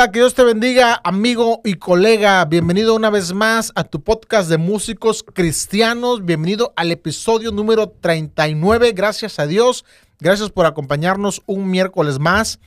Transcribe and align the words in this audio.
Hola, 0.00 0.12
que 0.12 0.20
Dios 0.20 0.32
te 0.32 0.44
bendiga, 0.44 0.98
amigo 1.04 1.60
y 1.62 1.74
colega. 1.74 2.42
Bienvenido 2.46 2.94
una 2.94 3.10
vez 3.10 3.34
más 3.34 3.70
a 3.74 3.84
tu 3.84 4.02
podcast 4.02 4.48
de 4.48 4.56
músicos 4.56 5.22
cristianos. 5.22 6.24
Bienvenido 6.24 6.72
al 6.74 6.90
episodio 6.90 7.52
número 7.52 7.90
39. 7.90 8.92
Gracias 8.92 9.38
a 9.38 9.46
Dios. 9.46 9.84
Gracias 10.18 10.48
por 10.48 10.64
acompañarnos 10.64 11.42
un 11.44 11.70
miércoles 11.70 12.18
más. 12.18 12.60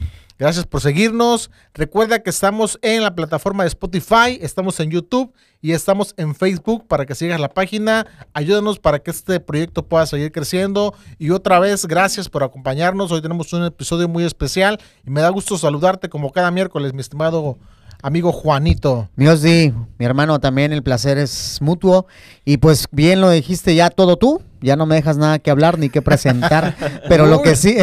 Gracias 0.44 0.66
por 0.66 0.82
seguirnos. 0.82 1.50
Recuerda 1.74 2.20
que 2.20 2.30
estamos 2.30 2.78
en 2.82 3.02
la 3.02 3.16
plataforma 3.16 3.64
de 3.64 3.70
Spotify, 3.70 4.38
estamos 4.42 4.78
en 4.82 4.92
YouTube 4.92 5.34
y 5.62 5.72
estamos 5.72 6.14
en 6.18 6.36
Facebook 6.36 6.86
para 6.86 7.06
que 7.06 7.16
sigas 7.16 7.40
la 7.40 7.48
página. 7.48 8.06
Ayúdanos 8.34 8.78
para 8.78 9.00
que 9.00 9.12
este 9.12 9.40
proyecto 9.40 9.88
pueda 9.88 10.06
seguir 10.06 10.34
creciendo. 10.34 10.96
Y 11.18 11.30
otra 11.30 11.60
vez, 11.60 11.86
gracias 11.86 12.28
por 12.28 12.44
acompañarnos. 12.44 13.10
Hoy 13.14 13.22
tenemos 13.22 13.54
un 13.54 13.64
episodio 13.64 14.10
muy 14.10 14.26
especial 14.26 14.82
y 15.08 15.12
me 15.12 15.22
da 15.22 15.30
gusto 15.30 15.58
saludarte 15.58 16.10
como 16.10 16.30
cada 16.34 16.52
miércoles, 16.52 16.94
mi 16.94 17.00
estimado 17.00 17.58
amigo 18.02 18.34
Juanito. 18.34 19.10
Mi 19.16 19.28
Osdi, 19.28 19.74
mi 19.98 20.06
hermano, 20.06 20.40
también 20.40 20.74
el 20.74 20.84
placer 20.84 21.18
es 21.18 21.60
mutuo. 21.62 22.06
Y 22.44 22.58
pues 22.58 22.88
bien 22.92 23.22
lo 23.22 23.30
dijiste 23.30 23.76
ya 23.76 23.90
todo 23.90 24.18
tú, 24.18 24.42
ya 24.64 24.76
no 24.76 24.86
me 24.86 24.96
dejas 24.96 25.18
nada 25.18 25.40
que 25.40 25.52
hablar 25.52 25.78
ni 25.78 25.90
que 25.90 26.02
presentar. 26.02 26.76
pero 27.10 27.26
lo 27.26 27.42
que 27.42 27.56
sí. 27.56 27.78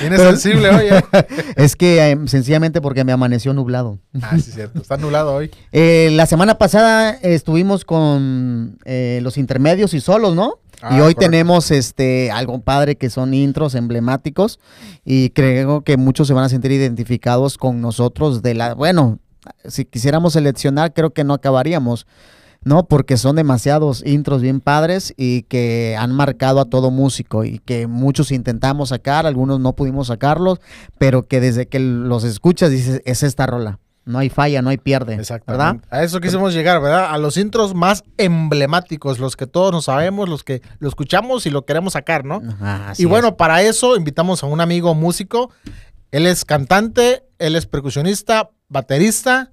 Tienes 0.00 0.20
sensible 0.22 0.70
hoy. 0.70 0.86
Es 1.56 1.76
que 1.76 2.10
eh, 2.10 2.18
sencillamente 2.26 2.80
porque 2.80 3.04
me 3.04 3.12
amaneció 3.12 3.52
nublado. 3.52 3.98
Ah, 4.22 4.36
sí, 4.36 4.52
cierto. 4.52 4.80
Está 4.80 4.96
nublado 4.96 5.34
hoy. 5.34 5.50
Eh, 5.72 6.10
la 6.12 6.26
semana 6.26 6.56
pasada 6.58 7.10
estuvimos 7.10 7.84
con 7.84 8.78
eh, 8.84 9.20
los 9.22 9.36
intermedios 9.36 9.92
y 9.94 10.00
solos, 10.00 10.34
¿no? 10.34 10.58
Ah, 10.82 10.92
y 10.92 10.94
hoy 10.94 11.14
correcto. 11.14 11.20
tenemos 11.20 11.70
este 11.70 12.30
algo 12.30 12.60
padre 12.60 12.96
que 12.96 13.10
son 13.10 13.34
intros 13.34 13.74
emblemáticos 13.74 14.58
y 15.04 15.30
creo 15.30 15.82
que 15.82 15.98
muchos 15.98 16.26
se 16.26 16.32
van 16.32 16.44
a 16.44 16.48
sentir 16.48 16.72
identificados 16.72 17.58
con 17.58 17.82
nosotros 17.82 18.40
de 18.40 18.54
la 18.54 18.74
bueno, 18.74 19.18
si 19.66 19.84
quisiéramos 19.84 20.32
seleccionar 20.32 20.94
creo 20.94 21.10
que 21.10 21.22
no 21.22 21.34
acabaríamos, 21.34 22.06
¿no? 22.64 22.86
Porque 22.86 23.16
son 23.16 23.36
demasiados 23.36 24.04
intros 24.04 24.42
bien 24.42 24.60
padres 24.60 25.14
y 25.16 25.42
que 25.42 25.96
han 25.98 26.12
marcado 26.12 26.60
a 26.60 26.66
todo 26.66 26.90
músico 26.90 27.44
y 27.44 27.58
que 27.58 27.86
muchos 27.86 28.30
intentamos 28.32 28.90
sacar, 28.90 29.26
algunos 29.26 29.60
no 29.60 29.74
pudimos 29.74 30.08
sacarlos, 30.08 30.60
pero 30.98 31.26
que 31.26 31.40
desde 31.40 31.66
que 31.66 31.78
los 31.80 32.24
escuchas 32.24 32.70
dices, 32.70 33.02
es 33.04 33.22
esta 33.22 33.46
rola. 33.46 33.78
No 34.06 34.18
hay 34.18 34.30
falla, 34.30 34.62
no 34.62 34.70
hay 34.70 34.78
pierde, 34.78 35.16
¿verdad? 35.16 35.20
Exactamente. 35.20 35.88
A 35.90 36.02
eso 36.02 36.20
quisimos 36.20 36.54
llegar, 36.54 36.80
¿verdad? 36.80 37.10
A 37.10 37.18
los 37.18 37.36
intros 37.36 37.74
más 37.74 38.02
emblemáticos, 38.16 39.18
los 39.18 39.36
que 39.36 39.46
todos 39.46 39.72
nos 39.72 39.84
sabemos, 39.84 40.28
los 40.28 40.42
que 40.42 40.62
lo 40.78 40.88
escuchamos 40.88 41.46
y 41.46 41.50
lo 41.50 41.64
queremos 41.64 41.92
sacar, 41.92 42.24
¿no? 42.24 42.42
Ajá, 42.60 42.94
y 42.96 43.04
bueno, 43.04 43.28
es. 43.28 43.34
para 43.34 43.62
eso 43.62 43.96
invitamos 43.96 44.42
a 44.42 44.46
un 44.46 44.60
amigo 44.60 44.94
músico. 44.94 45.50
Él 46.10 46.26
es 46.26 46.44
cantante, 46.44 47.24
él 47.38 47.54
es 47.54 47.66
percusionista, 47.66 48.50
baterista 48.68 49.52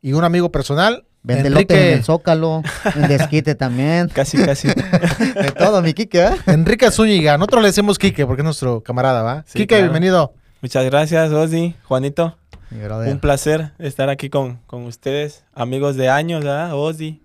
y 0.00 0.14
un 0.14 0.24
amigo 0.24 0.50
personal. 0.50 1.04
Vende 1.22 1.48
en 1.48 1.70
el 1.70 2.04
Zócalo, 2.04 2.62
en 2.94 3.08
Desquite 3.08 3.54
también. 3.54 4.08
Casi, 4.14 4.38
casi. 4.38 4.68
De 5.34 5.52
todo, 5.56 5.82
mi 5.82 5.92
Kike, 5.92 6.24
¿eh? 6.24 6.30
Enrique 6.46 6.90
Zúñiga. 6.90 7.36
Nosotros 7.36 7.62
le 7.62 7.68
decimos 7.68 7.98
Quique 7.98 8.26
porque 8.26 8.40
es 8.40 8.44
nuestro 8.44 8.82
camarada, 8.82 9.22
¿va? 9.22 9.44
Sí, 9.46 9.58
Quique, 9.58 9.66
claro. 9.68 9.84
bienvenido. 9.84 10.34
Muchas 10.62 10.84
gracias, 10.86 11.30
Ozzy, 11.30 11.74
Juanito. 11.84 12.38
Un 12.70 13.18
placer 13.18 13.72
estar 13.78 14.08
aquí 14.08 14.30
con, 14.30 14.60
con 14.66 14.84
ustedes, 14.84 15.44
amigos 15.52 15.96
de 15.96 16.08
años, 16.08 16.44
¿verdad? 16.44 16.74
Ozzy. 16.74 17.22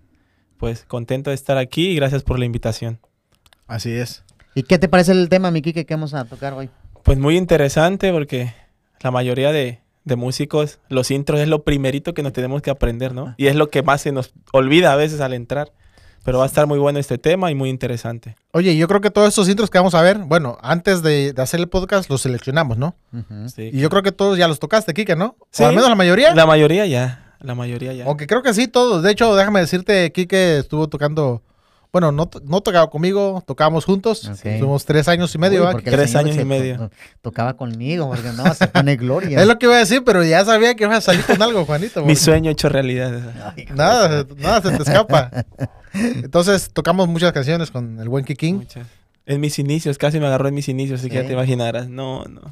Pues 0.58 0.84
contento 0.84 1.30
de 1.30 1.36
estar 1.36 1.56
aquí 1.56 1.90
y 1.90 1.96
gracias 1.96 2.22
por 2.22 2.38
la 2.38 2.44
invitación. 2.44 2.98
Así 3.66 3.92
es. 3.92 4.24
¿Y 4.54 4.64
qué 4.64 4.78
te 4.78 4.88
parece 4.88 5.12
el 5.12 5.28
tema, 5.28 5.50
mi 5.50 5.62
Kike, 5.62 5.86
que 5.86 5.94
vamos 5.94 6.14
a 6.14 6.24
tocar 6.24 6.54
hoy? 6.54 6.70
Pues 7.02 7.18
muy 7.18 7.36
interesante 7.36 8.12
porque 8.12 8.52
la 9.00 9.10
mayoría 9.10 9.52
de, 9.52 9.80
de 10.06 10.16
músicos, 10.16 10.78
los 10.88 11.10
intros 11.10 11.40
es 11.40 11.48
lo 11.48 11.64
primerito 11.64 12.14
que 12.14 12.22
nos 12.22 12.32
tenemos 12.32 12.62
que 12.62 12.70
aprender, 12.70 13.12
¿no? 13.12 13.34
Y 13.36 13.48
es 13.48 13.56
lo 13.56 13.68
que 13.68 13.82
más 13.82 14.00
se 14.00 14.12
nos 14.12 14.32
olvida 14.52 14.92
a 14.92 14.96
veces 14.96 15.20
al 15.20 15.34
entrar. 15.34 15.72
Pero 16.24 16.38
va 16.38 16.44
a 16.44 16.46
estar 16.48 16.66
muy 16.66 16.78
bueno 16.80 16.98
este 16.98 17.18
tema 17.18 17.52
y 17.52 17.54
muy 17.54 17.68
interesante. 17.68 18.34
Oye, 18.52 18.76
yo 18.76 18.88
creo 18.88 19.00
que 19.00 19.10
todos 19.12 19.28
estos 19.28 19.48
intros 19.48 19.70
que 19.70 19.78
vamos 19.78 19.94
a 19.94 20.02
ver, 20.02 20.18
bueno, 20.18 20.58
antes 20.60 21.02
de, 21.02 21.32
de 21.32 21.42
hacer 21.42 21.60
el 21.60 21.68
podcast 21.68 22.10
los 22.10 22.22
seleccionamos, 22.22 22.78
¿no? 22.78 22.96
Sí. 23.54 23.70
Y 23.72 23.78
yo 23.78 23.90
creo 23.90 24.02
que 24.02 24.10
todos 24.10 24.36
ya 24.36 24.48
los 24.48 24.58
tocaste, 24.58 24.92
Quique, 24.92 25.14
¿no? 25.14 25.36
Sí. 25.52 25.62
O 25.62 25.66
al 25.66 25.74
menos 25.74 25.88
la 25.88 25.94
mayoría. 25.94 26.34
La 26.34 26.46
mayoría 26.46 26.84
ya, 26.86 27.36
la 27.38 27.54
mayoría 27.54 27.92
ya. 27.92 28.06
Aunque 28.06 28.26
creo 28.26 28.42
que 28.42 28.54
sí, 28.54 28.66
todos. 28.66 29.04
De 29.04 29.12
hecho, 29.12 29.36
déjame 29.36 29.60
decirte, 29.60 30.10
Quique 30.10 30.58
estuvo 30.58 30.88
tocando. 30.88 31.42
Bueno, 31.96 32.12
no, 32.12 32.26
to- 32.26 32.42
no 32.44 32.60
tocaba 32.60 32.90
conmigo, 32.90 33.42
tocábamos 33.46 33.86
juntos. 33.86 34.28
Ok. 34.28 34.58
Somos 34.60 34.84
tres 34.84 35.08
años 35.08 35.34
y 35.34 35.38
medio. 35.38 35.66
Uy, 35.74 35.82
Tres 35.82 36.14
años 36.14 36.36
y 36.36 36.44
medio. 36.44 36.76
to- 36.76 36.90
tocaba 37.22 37.56
conmigo, 37.56 38.06
porque 38.10 38.32
no, 38.32 38.52
se 38.52 38.68
pone 38.68 38.96
gloria. 38.96 39.38
Es 39.40 39.46
lo 39.46 39.58
que 39.58 39.64
iba 39.64 39.76
a 39.76 39.78
decir, 39.78 40.02
pero 40.04 40.22
ya 40.22 40.44
sabía 40.44 40.74
que 40.74 40.84
ibas 40.84 40.98
a 40.98 41.00
salir 41.00 41.24
con 41.24 41.40
algo, 41.40 41.64
Juanito. 41.64 42.04
Mi 42.04 42.14
sueño 42.14 42.50
hecho 42.50 42.68
realidad. 42.68 43.18
Ay, 43.56 43.64
Nada, 43.74 44.26
nada 44.36 44.60
se 44.60 44.76
te 44.76 44.82
escapa. 44.82 45.30
Entonces, 45.94 46.68
tocamos 46.70 47.08
muchas 47.08 47.32
canciones 47.32 47.70
con 47.70 47.98
el 47.98 48.10
buen 48.10 48.26
Kikín. 48.26 48.56
Muchas. 48.56 48.86
En 49.24 49.40
mis 49.40 49.58
inicios, 49.58 49.96
casi 49.96 50.20
me 50.20 50.26
agarró 50.26 50.48
en 50.48 50.54
mis 50.54 50.68
inicios, 50.68 51.00
así 51.00 51.08
que 51.08 51.16
ya 51.22 51.26
te 51.26 51.32
imaginarás. 51.32 51.88
No, 51.88 52.24
no. 52.26 52.42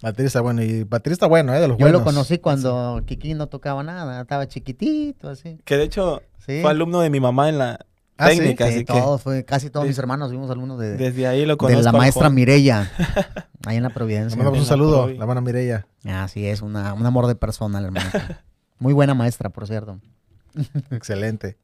Baterista 0.00 0.40
bueno 0.40 0.62
y 0.62 0.84
baterista 0.84 1.26
bueno, 1.26 1.54
¿eh? 1.54 1.60
De 1.60 1.68
los 1.68 1.76
Yo 1.76 1.84
buenos. 1.84 2.00
lo 2.00 2.04
conocí 2.06 2.38
cuando 2.38 3.02
Kiki 3.04 3.34
no 3.34 3.46
tocaba 3.48 3.82
nada, 3.82 4.22
estaba 4.22 4.48
chiquitito, 4.48 5.28
así. 5.28 5.58
Que 5.66 5.76
de 5.76 5.84
hecho 5.84 6.22
Sí. 6.46 6.60
fue 6.62 6.70
alumno 6.70 7.00
de 7.00 7.10
mi 7.10 7.20
mamá 7.20 7.48
en 7.50 7.58
la 7.58 7.80
Ah, 8.18 8.30
¿sí? 8.30 8.38
técnica, 8.38 8.66
Sí, 8.66 8.74
así 8.76 8.84
que 8.84 8.92
todos, 8.92 9.22
fue, 9.22 9.44
casi 9.44 9.68
todos 9.70 9.84
de- 9.84 9.88
mis 9.90 9.98
hermanos 9.98 10.28
fuimos 10.30 10.50
alumnos 10.50 10.78
de, 10.78 10.92
de 10.92 10.96
desde 10.96 11.26
ahí 11.26 11.44
lo 11.44 11.56
conozco. 11.58 11.82
la 11.82 11.90
al 11.90 11.96
maestra. 11.96 12.30
Mireya, 12.30 12.90
ahí 13.66 13.76
en 13.76 13.82
la 13.82 13.88
Le 13.90 13.94
Providencia. 13.94 14.36
mandamos 14.36 14.58
un 14.58 14.64
la 14.64 14.68
saludo, 14.68 15.06
la 15.08 15.20
hermana 15.22 15.40
Mireya. 15.42 15.86
Así 16.06 16.46
es, 16.46 16.62
una, 16.62 16.94
un 16.94 17.04
amor 17.04 17.26
de 17.26 17.34
persona, 17.34 17.80
la 17.80 17.88
hermana. 17.88 18.44
Muy 18.78 18.92
buena 18.94 19.14
maestra, 19.14 19.50
por 19.50 19.66
cierto. 19.66 20.00
Excelente. 20.90 21.58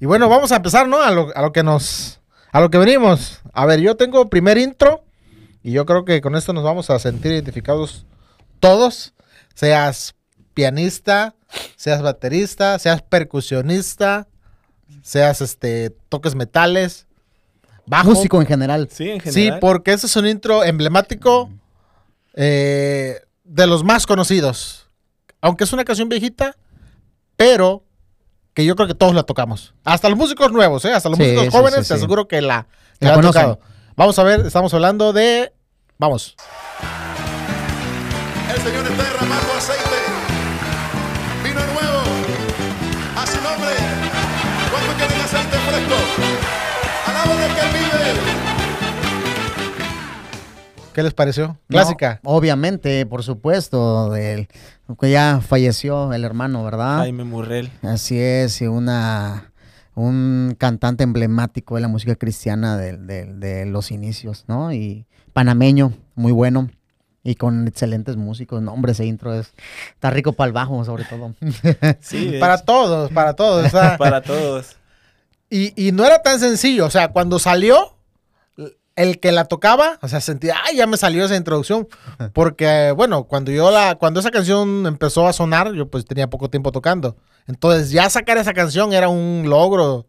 Y 0.00 0.06
bueno, 0.06 0.28
vamos 0.28 0.50
a 0.52 0.56
empezar, 0.56 0.88
¿no? 0.88 1.00
A 1.00 1.10
lo, 1.12 1.28
a 1.36 1.42
lo 1.42 1.52
que 1.52 1.62
nos. 1.62 2.20
A 2.50 2.60
lo 2.60 2.70
que 2.70 2.78
venimos. 2.78 3.40
A 3.52 3.64
ver, 3.66 3.80
yo 3.80 3.96
tengo 3.96 4.28
primer 4.28 4.58
intro. 4.58 5.04
Y 5.62 5.70
yo 5.70 5.86
creo 5.86 6.04
que 6.04 6.20
con 6.20 6.34
esto 6.34 6.52
nos 6.52 6.64
vamos 6.64 6.90
a 6.90 6.98
sentir 6.98 7.30
identificados 7.32 8.04
todos. 8.58 9.14
Seas 9.54 10.16
pianista, 10.54 11.36
seas 11.76 12.02
baterista, 12.02 12.78
seas 12.80 13.02
percusionista, 13.02 14.26
seas 15.02 15.40
este. 15.40 15.90
toques 16.08 16.34
metales, 16.34 17.06
bajo. 17.86 18.10
Músico 18.10 18.40
en 18.40 18.46
general. 18.46 18.88
Sí, 18.90 19.10
en 19.10 19.20
Sí, 19.20 19.30
general. 19.32 19.60
porque 19.60 19.92
ese 19.92 20.06
es 20.06 20.16
un 20.16 20.26
intro 20.26 20.64
emblemático 20.64 21.50
eh, 22.34 23.20
de 23.44 23.66
los 23.66 23.84
más 23.84 24.06
conocidos. 24.06 24.88
Aunque 25.40 25.64
es 25.64 25.72
una 25.72 25.84
canción 25.84 26.08
viejita, 26.08 26.56
pero 27.36 27.82
que 28.54 28.64
yo 28.64 28.76
creo 28.76 28.86
que 28.86 28.94
todos 28.94 29.14
la 29.14 29.22
tocamos. 29.24 29.74
Hasta 29.84 30.08
los 30.08 30.18
músicos 30.18 30.52
nuevos, 30.52 30.84
¿eh? 30.84 30.92
Hasta 30.92 31.08
los 31.08 31.16
Sí, 31.18 31.24
músicos 31.24 31.44
sí, 31.46 31.50
jóvenes, 31.50 31.74
sí, 31.74 31.80
te 31.80 31.84
sí. 31.88 31.94
aseguro 31.94 32.28
que 32.28 32.40
la, 32.42 32.66
que 33.00 33.06
La 33.06 33.12
la 33.12 33.16
han 33.16 33.22
tocado. 33.22 33.60
Vamos 33.96 34.18
a 34.18 34.22
ver, 34.22 34.46
estamos 34.46 34.72
hablando 34.74 35.12
de. 35.12 35.52
Vamos. 35.98 36.36
El 38.54 38.60
Señor 38.62 38.86
está 38.86 39.21
¿Qué 50.94 51.02
les 51.02 51.14
pareció? 51.14 51.48
No, 51.48 51.56
Clásica. 51.68 52.20
obviamente, 52.24 53.04
por 53.06 53.22
supuesto, 53.22 54.10
del, 54.10 54.48
que 55.00 55.10
ya 55.10 55.40
falleció 55.40 56.12
el 56.12 56.24
hermano, 56.24 56.62
¿verdad? 56.64 56.98
Jaime 56.98 57.24
Murrell. 57.24 57.70
Así 57.82 58.18
es, 58.20 58.60
y 58.60 58.66
una 58.66 59.48
un 59.94 60.54
cantante 60.58 61.04
emblemático 61.04 61.74
de 61.74 61.82
la 61.82 61.88
música 61.88 62.14
cristiana 62.16 62.76
de, 62.78 62.96
de- 62.96 63.26
de 63.26 63.66
los 63.66 63.90
inicios, 63.90 64.44
¿no? 64.48 64.72
Y 64.72 65.06
panameño, 65.34 65.92
muy 66.14 66.32
bueno. 66.32 66.70
Y 67.24 67.34
con 67.36 67.68
excelentes 67.68 68.16
músicos. 68.16 68.60
No, 68.62 68.72
hombre, 68.72 68.92
ese 68.92 69.04
intro 69.06 69.32
es, 69.32 69.52
está 69.92 70.10
rico 70.10 70.32
para 70.32 70.46
el 70.48 70.52
bajo, 70.52 70.84
sobre 70.84 71.04
todo. 71.04 71.34
Sí, 72.00 72.36
Para 72.40 72.58
todos, 72.58 73.12
para 73.12 73.34
todos. 73.34 73.66
o 73.66 73.68
sea, 73.70 73.96
para 73.98 74.22
todos. 74.22 74.76
Y, 75.48 75.72
y 75.76 75.92
no 75.92 76.04
era 76.04 76.20
tan 76.22 76.40
sencillo. 76.40 76.86
O 76.86 76.90
sea, 76.90 77.08
cuando 77.12 77.38
salió, 77.38 77.94
el 78.96 79.20
que 79.20 79.32
la 79.32 79.44
tocaba, 79.46 79.98
o 80.02 80.08
sea, 80.08 80.20
sentía, 80.20 80.56
ay, 80.68 80.76
ya 80.76 80.86
me 80.86 80.96
salió 80.96 81.24
esa 81.24 81.36
introducción. 81.36 81.88
Porque, 82.32 82.92
bueno, 82.96 83.24
cuando 83.24 83.50
yo 83.50 83.70
la, 83.70 83.94
cuando 83.96 84.20
esa 84.20 84.30
canción 84.30 84.86
empezó 84.86 85.26
a 85.26 85.32
sonar, 85.32 85.72
yo 85.72 85.88
pues 85.88 86.04
tenía 86.04 86.28
poco 86.28 86.50
tiempo 86.50 86.72
tocando. 86.72 87.16
Entonces, 87.46 87.90
ya 87.90 88.08
sacar 88.10 88.38
esa 88.38 88.52
canción 88.54 88.92
era 88.92 89.08
un 89.08 89.44
logro 89.48 90.06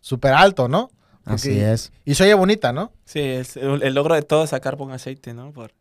súper 0.00 0.32
alto, 0.34 0.68
¿no? 0.68 0.90
Porque- 1.24 1.34
Así 1.34 1.58
es. 1.60 1.92
Y 2.04 2.14
se 2.14 2.24
oye 2.24 2.34
bonita, 2.34 2.72
¿no? 2.72 2.92
Sí, 3.04 3.20
es 3.20 3.56
el, 3.56 3.82
el 3.82 3.94
logro 3.94 4.14
de 4.14 4.22
todo 4.22 4.44
es 4.44 4.50
sacar 4.50 4.76
con 4.76 4.92
aceite, 4.92 5.34
¿no? 5.34 5.52
Por, 5.52 5.72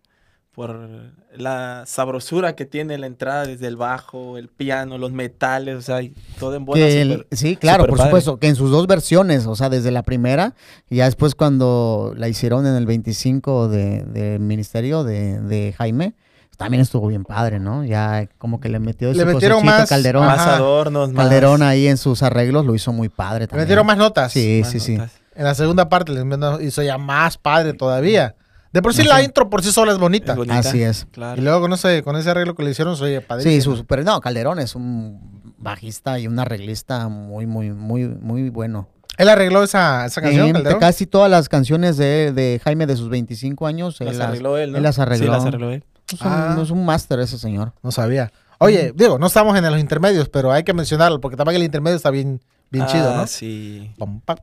por 0.58 0.90
la 1.36 1.84
sabrosura 1.86 2.56
que 2.56 2.66
tiene 2.66 2.98
la 2.98 3.06
entrada 3.06 3.46
desde 3.46 3.68
el 3.68 3.76
bajo, 3.78 4.40
el 4.40 4.48
piano, 4.48 4.98
los 4.98 5.12
metales, 5.12 5.76
o 5.78 5.82
sea, 5.84 6.00
todo 6.40 6.56
en 6.56 6.66
buena 6.66 6.84
Que 6.84 7.02
el- 7.04 7.12
super- 7.20 7.28
sí, 7.38 7.56
claro, 7.58 7.84
super 7.84 7.90
por 7.92 7.98
padre. 8.00 8.10
supuesto, 8.10 8.38
que 8.40 8.48
en 8.48 8.56
sus 8.56 8.72
dos 8.72 8.88
versiones, 8.88 9.46
o 9.46 9.56
sea, 9.56 9.70
desde 9.70 9.92
la 9.92 10.02
primera 10.02 10.56
y 10.90 10.96
ya 10.96 11.06
después 11.06 11.36
cuando 11.36 12.16
la 12.18 12.28
hicieron 12.28 12.66
en 12.66 12.74
el 12.76 12.88
25 12.88 13.68
de, 13.70 14.38
ministerio 14.40 15.04
de, 15.04 15.40
de 15.42 15.76
Jaime, 15.78 16.16
también 16.58 16.82
estuvo 16.82 17.06
bien 17.06 17.24
padre, 17.24 17.60
¿no? 17.60 17.86
Ya 17.86 18.28
como 18.40 18.60
que 18.60 18.70
le 18.70 18.80
metió 18.80 19.14
Le 19.14 19.26
metieron 19.26 19.64
más- 19.64 19.88
Calderón. 19.88 20.26
Más 20.26 20.40
adornos, 20.40 21.14
más... 21.14 21.24
Calderón 21.26 21.62
ahí 21.62 21.86
en 21.86 21.98
sus 21.98 22.24
arreglos 22.24 22.66
lo 22.66 22.74
hizo 22.74 22.92
muy 22.92 23.10
padre 23.10 23.42
Le 23.42 23.48
también. 23.48 23.66
metieron 23.66 23.86
más 23.86 23.98
notas. 24.00 24.32
Sí, 24.32 24.62
más 24.64 24.72
sí, 24.72 24.80
sí. 24.80 24.96
En 25.36 25.44
la 25.44 25.54
segunda 25.54 25.88
parte 25.88 26.12
les 26.14 26.26
hizo 26.62 26.82
ya 26.82 26.98
más 26.98 27.38
padre 27.38 27.74
todavía. 27.74 28.34
De 28.74 28.82
por 28.82 28.94
sí 28.94 29.04
la 29.04 29.22
intro 29.24 29.50
por 29.50 29.64
sí 29.64 29.72
sola 29.72 29.92
es 29.94 29.98
bonita. 29.98 30.34
Es 30.34 30.38
bonita. 30.38 30.60
Así 30.60 30.84
es. 30.84 31.08
Claro. 31.12 31.40
Y 31.42 31.44
luego 31.44 31.62
con 31.62 31.74
ese, 31.74 32.04
con 32.04 32.16
ese 32.16 32.30
arreglo 32.30 32.56
que 32.56 32.64
le 32.64 32.72
hicieron, 32.72 32.96
soy 32.98 33.20
padrísimo. 33.22 33.54
Sí, 33.56 33.62
su 33.62 33.76
super, 33.78 34.04
no, 34.04 34.20
Calderón 34.22 34.60
es 34.60 34.76
un 34.76 35.54
bajista 35.58 36.20
y 36.20 36.28
un 36.28 36.38
arreglista 36.40 37.08
muy, 37.08 37.46
muy, 37.48 37.72
muy, 37.72 38.08
muy 38.08 38.50
bueno. 38.50 38.88
Él 39.18 39.30
arregló 39.30 39.64
esa, 39.64 40.06
esa 40.06 40.22
canción, 40.22 40.50
Eh, 40.50 40.54
Calderón. 40.54 40.80
casi 40.80 41.08
todas 41.08 41.32
las 41.32 41.50
canciones 41.50 41.98
de, 41.98 42.32
de 42.34 42.62
Jaime 42.64 42.86
de 42.86 42.96
sus 42.96 43.10
25 43.10 43.66
años, 43.66 44.00
él 44.02 44.08
Las 44.08 44.18
las, 44.18 44.28
arregló 44.30 44.58
él, 44.58 44.72
¿no? 44.74 44.78
él 44.78 44.84
las 44.84 45.00
arregló. 45.00 45.26
Sí, 45.26 45.32
las 45.32 45.46
arregló 45.46 45.72
él. 45.72 45.84
Es 46.14 46.22
un, 46.22 46.28
Ah. 46.28 46.58
es 46.62 46.70
un 46.70 46.86
máster 46.86 47.20
ese 47.20 47.38
señor. 47.38 47.74
No 47.82 47.92
sabía. 47.92 48.32
Oye, 48.60 48.92
digo, 48.96 49.18
no 49.20 49.28
estamos 49.28 49.58
en 49.58 49.64
los 49.70 49.80
intermedios, 49.80 50.30
pero 50.30 50.52
hay 50.52 50.64
que 50.64 50.74
mencionarlo, 50.74 51.20
porque 51.20 51.36
también 51.38 51.58
el 51.58 51.64
intermedio 51.66 51.96
está 51.98 52.12
bien, 52.12 52.42
bien 52.72 52.86
Ah, 52.86 52.88
chido, 52.92 53.16
¿no? 53.16 53.28
sí. 53.28 53.92
Pam, 53.98 54.22
pam, 54.22 54.38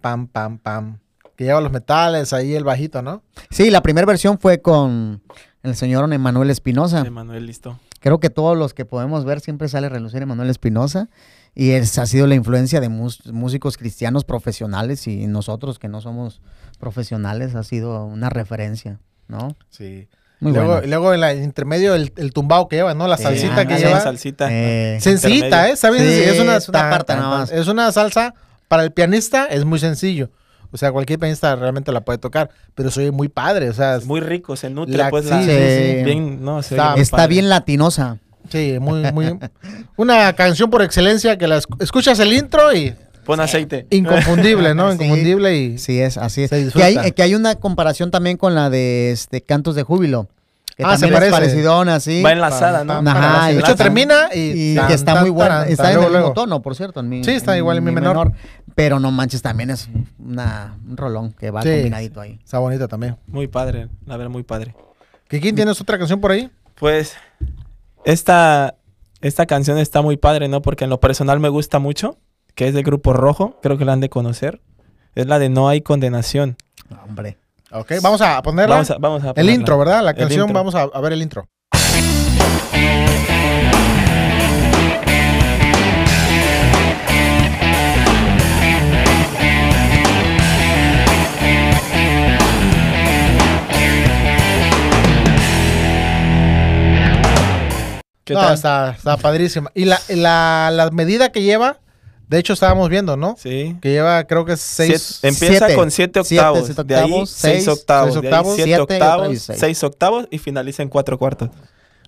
pam, 0.00 0.26
pam, 0.28 0.58
pam. 0.58 0.98
Que 1.40 1.44
lleva 1.46 1.62
los 1.62 1.72
metales, 1.72 2.34
ahí 2.34 2.54
el 2.54 2.64
bajito, 2.64 3.00
¿no? 3.00 3.22
Sí, 3.48 3.70
la 3.70 3.80
primera 3.80 4.06
versión 4.06 4.38
fue 4.38 4.60
con 4.60 5.22
el 5.62 5.74
señor 5.74 6.12
Emanuel 6.12 6.50
Espinosa. 6.50 7.00
Emanuel, 7.00 7.46
listo. 7.46 7.78
Creo 8.00 8.20
que 8.20 8.28
todos 8.28 8.58
los 8.58 8.74
que 8.74 8.84
podemos 8.84 9.24
ver 9.24 9.40
siempre 9.40 9.66
sale 9.70 9.86
a 9.86 9.88
relucir 9.88 10.20
Emanuel 10.20 10.50
Espinosa. 10.50 11.08
Y 11.54 11.70
es, 11.70 11.96
ha 11.96 12.04
sido 12.04 12.26
la 12.26 12.34
influencia 12.34 12.78
de 12.82 12.90
mus- 12.90 13.24
músicos 13.32 13.78
cristianos 13.78 14.24
profesionales 14.24 15.06
y 15.06 15.26
nosotros 15.28 15.78
que 15.78 15.88
no 15.88 16.02
somos 16.02 16.42
profesionales 16.78 17.54
ha 17.54 17.62
sido 17.62 18.04
una 18.04 18.28
referencia, 18.28 19.00
¿no? 19.26 19.56
Sí. 19.70 20.08
Muy 20.40 20.52
luego, 20.52 20.72
bueno. 20.72 20.86
luego 20.88 21.14
en 21.14 21.24
el 21.24 21.42
intermedio 21.42 21.94
el, 21.94 22.12
el 22.16 22.34
tumbao 22.34 22.68
que 22.68 22.76
lleva, 22.76 22.92
¿no? 22.92 23.08
La 23.08 23.16
salsita 23.16 23.66
que 23.66 23.78
lleva. 23.78 23.98
salsita. 24.02 24.48
Eh, 24.50 24.98
Sencillita, 25.00 25.46
intermedio. 25.46 25.72
¿eh? 25.72 25.76
¿Sabes? 25.78 26.02
Sí, 26.02 26.22
es 26.22 26.38
una, 26.38 26.56
es 26.56 26.68
una 26.68 26.80
tan, 26.80 26.90
parte 26.90 27.06
tan, 27.14 27.18
nada 27.20 27.30
tan. 27.30 27.40
más. 27.40 27.50
Es 27.50 27.66
una 27.66 27.90
salsa 27.92 28.34
para 28.68 28.82
el 28.82 28.92
pianista, 28.92 29.46
es 29.46 29.64
muy 29.64 29.78
sencillo. 29.78 30.28
O 30.72 30.76
sea, 30.76 30.92
cualquier 30.92 31.18
pianista 31.18 31.56
realmente 31.56 31.90
la 31.92 32.00
puede 32.02 32.18
tocar, 32.18 32.50
pero 32.74 32.90
soy 32.90 33.10
muy 33.10 33.28
padre, 33.28 33.68
o 33.70 33.72
sea, 33.72 33.96
Es 33.96 34.06
muy 34.06 34.20
rico, 34.20 34.54
se 34.56 34.70
nutre, 34.70 34.96
La- 34.96 35.10
pues. 35.10 35.24
sí, 35.24 35.30
la- 35.30 35.42
sí, 35.42 35.48
sí. 35.48 36.04
Bien, 36.04 36.44
no, 36.44 36.62
se 36.62 36.76
Está- 36.96 37.26
bien 37.26 37.48
latinosa. 37.48 38.18
sí, 38.48 38.78
muy, 38.80 39.02
muy. 39.12 39.38
una 39.96 40.32
canción 40.34 40.70
por 40.70 40.82
excelencia 40.82 41.36
que 41.38 41.46
la 41.48 41.58
esc- 41.58 41.82
escuchas 41.82 42.18
el 42.20 42.32
intro 42.32 42.72
y 42.74 42.94
Pon 43.24 43.40
aceite. 43.40 43.86
inconfundible, 43.90 44.74
¿no? 44.74 44.88
Sí. 44.92 44.94
Inconfundible 45.04 45.56
y. 45.56 45.78
Sí, 45.78 46.00
es 46.00 46.16
así. 46.16 46.42
Es. 46.44 46.50
Se 46.50 46.70
Que 46.72 46.82
hay, 46.82 47.12
que 47.12 47.22
hay 47.22 47.34
una 47.34 47.54
comparación 47.56 48.10
también 48.10 48.36
con 48.36 48.54
la 48.54 48.70
de 48.70 49.10
este, 49.12 49.40
Cantos 49.42 49.74
de 49.74 49.82
Júbilo. 49.82 50.28
Que 50.80 50.86
Ah, 50.86 50.96
se 50.96 51.06
es 51.06 51.12
parece. 51.12 51.30
parecidona, 51.30 51.96
así. 51.96 52.22
Va 52.22 52.32
enlazada, 52.32 52.84
¿no? 52.84 52.94
Ajá, 53.10 53.48
de 53.48 53.58
hecho, 53.58 53.76
termina 53.76 54.28
y. 54.34 54.72
Y 54.72 54.74
tan, 54.76 54.88
que 54.88 54.94
está 54.94 55.14
tan, 55.14 55.22
muy 55.22 55.30
buena. 55.30 55.60
tan, 55.64 55.68
Está 55.72 55.92
en 55.92 56.02
el 56.02 56.10
mismo 56.10 56.32
tono, 56.32 56.62
por 56.62 56.74
cierto. 56.74 57.00
En 57.00 57.08
mi, 57.08 57.22
Sí, 57.22 57.32
está 57.32 57.56
igual 57.56 57.76
en 57.78 57.84
mi 57.84 57.92
menor. 57.92 58.32
Pero 58.74 58.98
no 58.98 59.10
manches, 59.10 59.42
también 59.42 59.68
es 59.70 59.88
una, 60.18 60.78
un 60.88 60.96
rolón 60.96 61.32
que 61.32 61.50
va 61.50 61.60
Sí. 61.62 61.68
combinadito 61.70 62.20
ahí. 62.20 62.38
Está 62.42 62.58
bonita 62.60 62.88
también. 62.88 63.16
Muy 63.26 63.46
padre, 63.48 63.88
la 64.06 64.16
verdad, 64.16 64.30
muy 64.30 64.42
padre. 64.42 64.74
¿Quién 65.28 65.54
tienes 65.54 65.80
otra 65.80 65.98
canción 65.98 66.20
por 66.20 66.30
ahí? 66.30 66.50
Pues, 66.76 67.14
esta, 68.04 68.76
esta 69.20 69.46
canción 69.46 69.78
está 69.78 70.02
muy 70.02 70.16
padre, 70.16 70.48
¿no? 70.48 70.62
Porque 70.62 70.84
en 70.84 70.90
lo 70.90 70.98
personal 71.00 71.40
me 71.40 71.48
gusta 71.48 71.78
mucho, 71.78 72.16
que 72.54 72.68
es 72.68 72.74
del 72.74 72.84
Grupo 72.84 73.12
Rojo, 73.12 73.58
creo 73.62 73.76
que 73.78 73.84
la 73.84 73.92
han 73.92 74.00
de 74.00 74.08
conocer. 74.08 74.60
Es 75.14 75.26
la 75.26 75.38
de 75.38 75.48
No 75.48 75.68
hay 75.68 75.82
condenación. 75.82 76.56
Hombre. 77.06 77.36
Ok, 77.72 77.92
vamos 78.02 78.20
a 78.20 78.42
ponerla. 78.42 78.74
Vamos 78.76 78.90
a, 78.90 78.96
vamos 78.98 79.22
a 79.24 79.28
el 79.28 79.34
ponerla. 79.34 79.52
intro, 79.52 79.78
¿verdad? 79.78 80.02
La 80.02 80.14
canción, 80.14 80.52
vamos 80.52 80.74
a, 80.74 80.82
a 80.82 81.00
ver 81.00 81.12
el 81.12 81.22
intro. 81.22 81.48
¿Qué 98.24 98.34
no, 98.34 98.40
tal? 98.40 98.54
está, 98.54 98.90
está 98.90 99.16
padrísima. 99.16 99.70
Y 99.74 99.86
la, 99.86 100.00
la, 100.08 100.70
la 100.72 100.90
medida 100.90 101.32
que 101.32 101.42
lleva, 101.42 101.78
de 102.30 102.38
hecho 102.38 102.52
estábamos 102.52 102.88
viendo, 102.88 103.16
¿no? 103.16 103.34
Sí. 103.38 103.76
Que 103.82 103.90
lleva, 103.90 104.22
creo 104.24 104.44
que 104.44 104.52
es 104.52 104.60
seis. 104.60 105.18
Siete- 105.20 105.28
empieza 105.34 105.66
siete. 105.66 105.74
con 105.74 105.90
siete 105.90 106.24
Siete, 106.24 106.44
octavos. 106.46 106.86
de 106.86 106.94
ahí 106.96 107.10
seis, 107.26 107.30
seis, 107.36 107.68
octavos. 107.68 108.12
seis 108.14 108.22
de 108.22 108.28
ahí 108.28 108.32
octavos, 108.34 108.54
siete 108.54 108.70
y 108.70 108.74
octavos. 108.74 109.38
seis. 109.40 109.58
Seis 109.60 109.84
octavos 109.84 110.26
y 110.30 110.38
finaliza 110.38 110.82
en 110.82 110.88
cuatro 110.88 111.18
cuartos. 111.18 111.50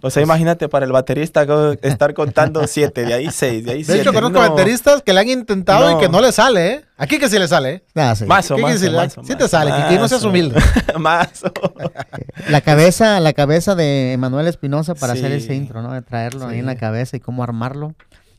O 0.05 0.11
sea, 0.11 0.21
imagínate 0.21 0.69
para 0.69 0.85
el 0.85 0.91
baterista 0.91 1.47
estar 1.83 2.13
contando 2.15 2.65
siete, 2.67 3.05
de 3.05 3.15
ahí 3.15 3.31
seis, 3.31 3.65
de 3.65 3.71
ahí 3.71 3.79
De 3.79 3.85
siete. 3.85 4.01
hecho, 4.01 4.13
conozco 4.13 4.41
No. 4.43 4.49
bateristas 4.51 5.01
que 5.03 5.13
le 5.13 5.21
han 5.21 5.29
intentado 5.29 5.93
y 5.93 6.01
que 6.01 6.09
no 6.09 6.21
le 6.21 6.33
sale, 6.33 6.73
¿eh? 6.73 6.85
Aquí 6.99 7.19
que 7.21 7.29
sí 7.29 7.39
le 7.39 7.47
sale, 7.47 7.71
¿eh? 7.75 7.83
Ah, 7.95 8.15
sí. 8.17 8.25
Sí 9.27 9.35
te 9.37 9.49
sale, 9.49 9.71
Kiki, 9.73 10.01
no 10.01 10.09
seas 10.09 10.25
humilde. 10.25 10.61
Mazo. 10.99 11.53
La 12.49 12.61
cabeza, 12.61 13.21
la 13.21 13.33
cabeza 13.33 13.75
de 13.77 14.13
Emanuel 14.13 14.47
Espinosa 14.49 14.95
para 14.95 15.13
hacer 15.13 15.31
ese 15.33 15.55
intro, 15.55 15.83
¿no? 15.83 15.93
De 15.93 16.03
traerlo 16.03 16.47
ahí 16.49 16.59
en 16.59 16.67
la 16.67 16.77
cabeza 16.77 17.17
y 17.17 17.21
cómo 17.21 17.43
armarlo. 17.45 17.95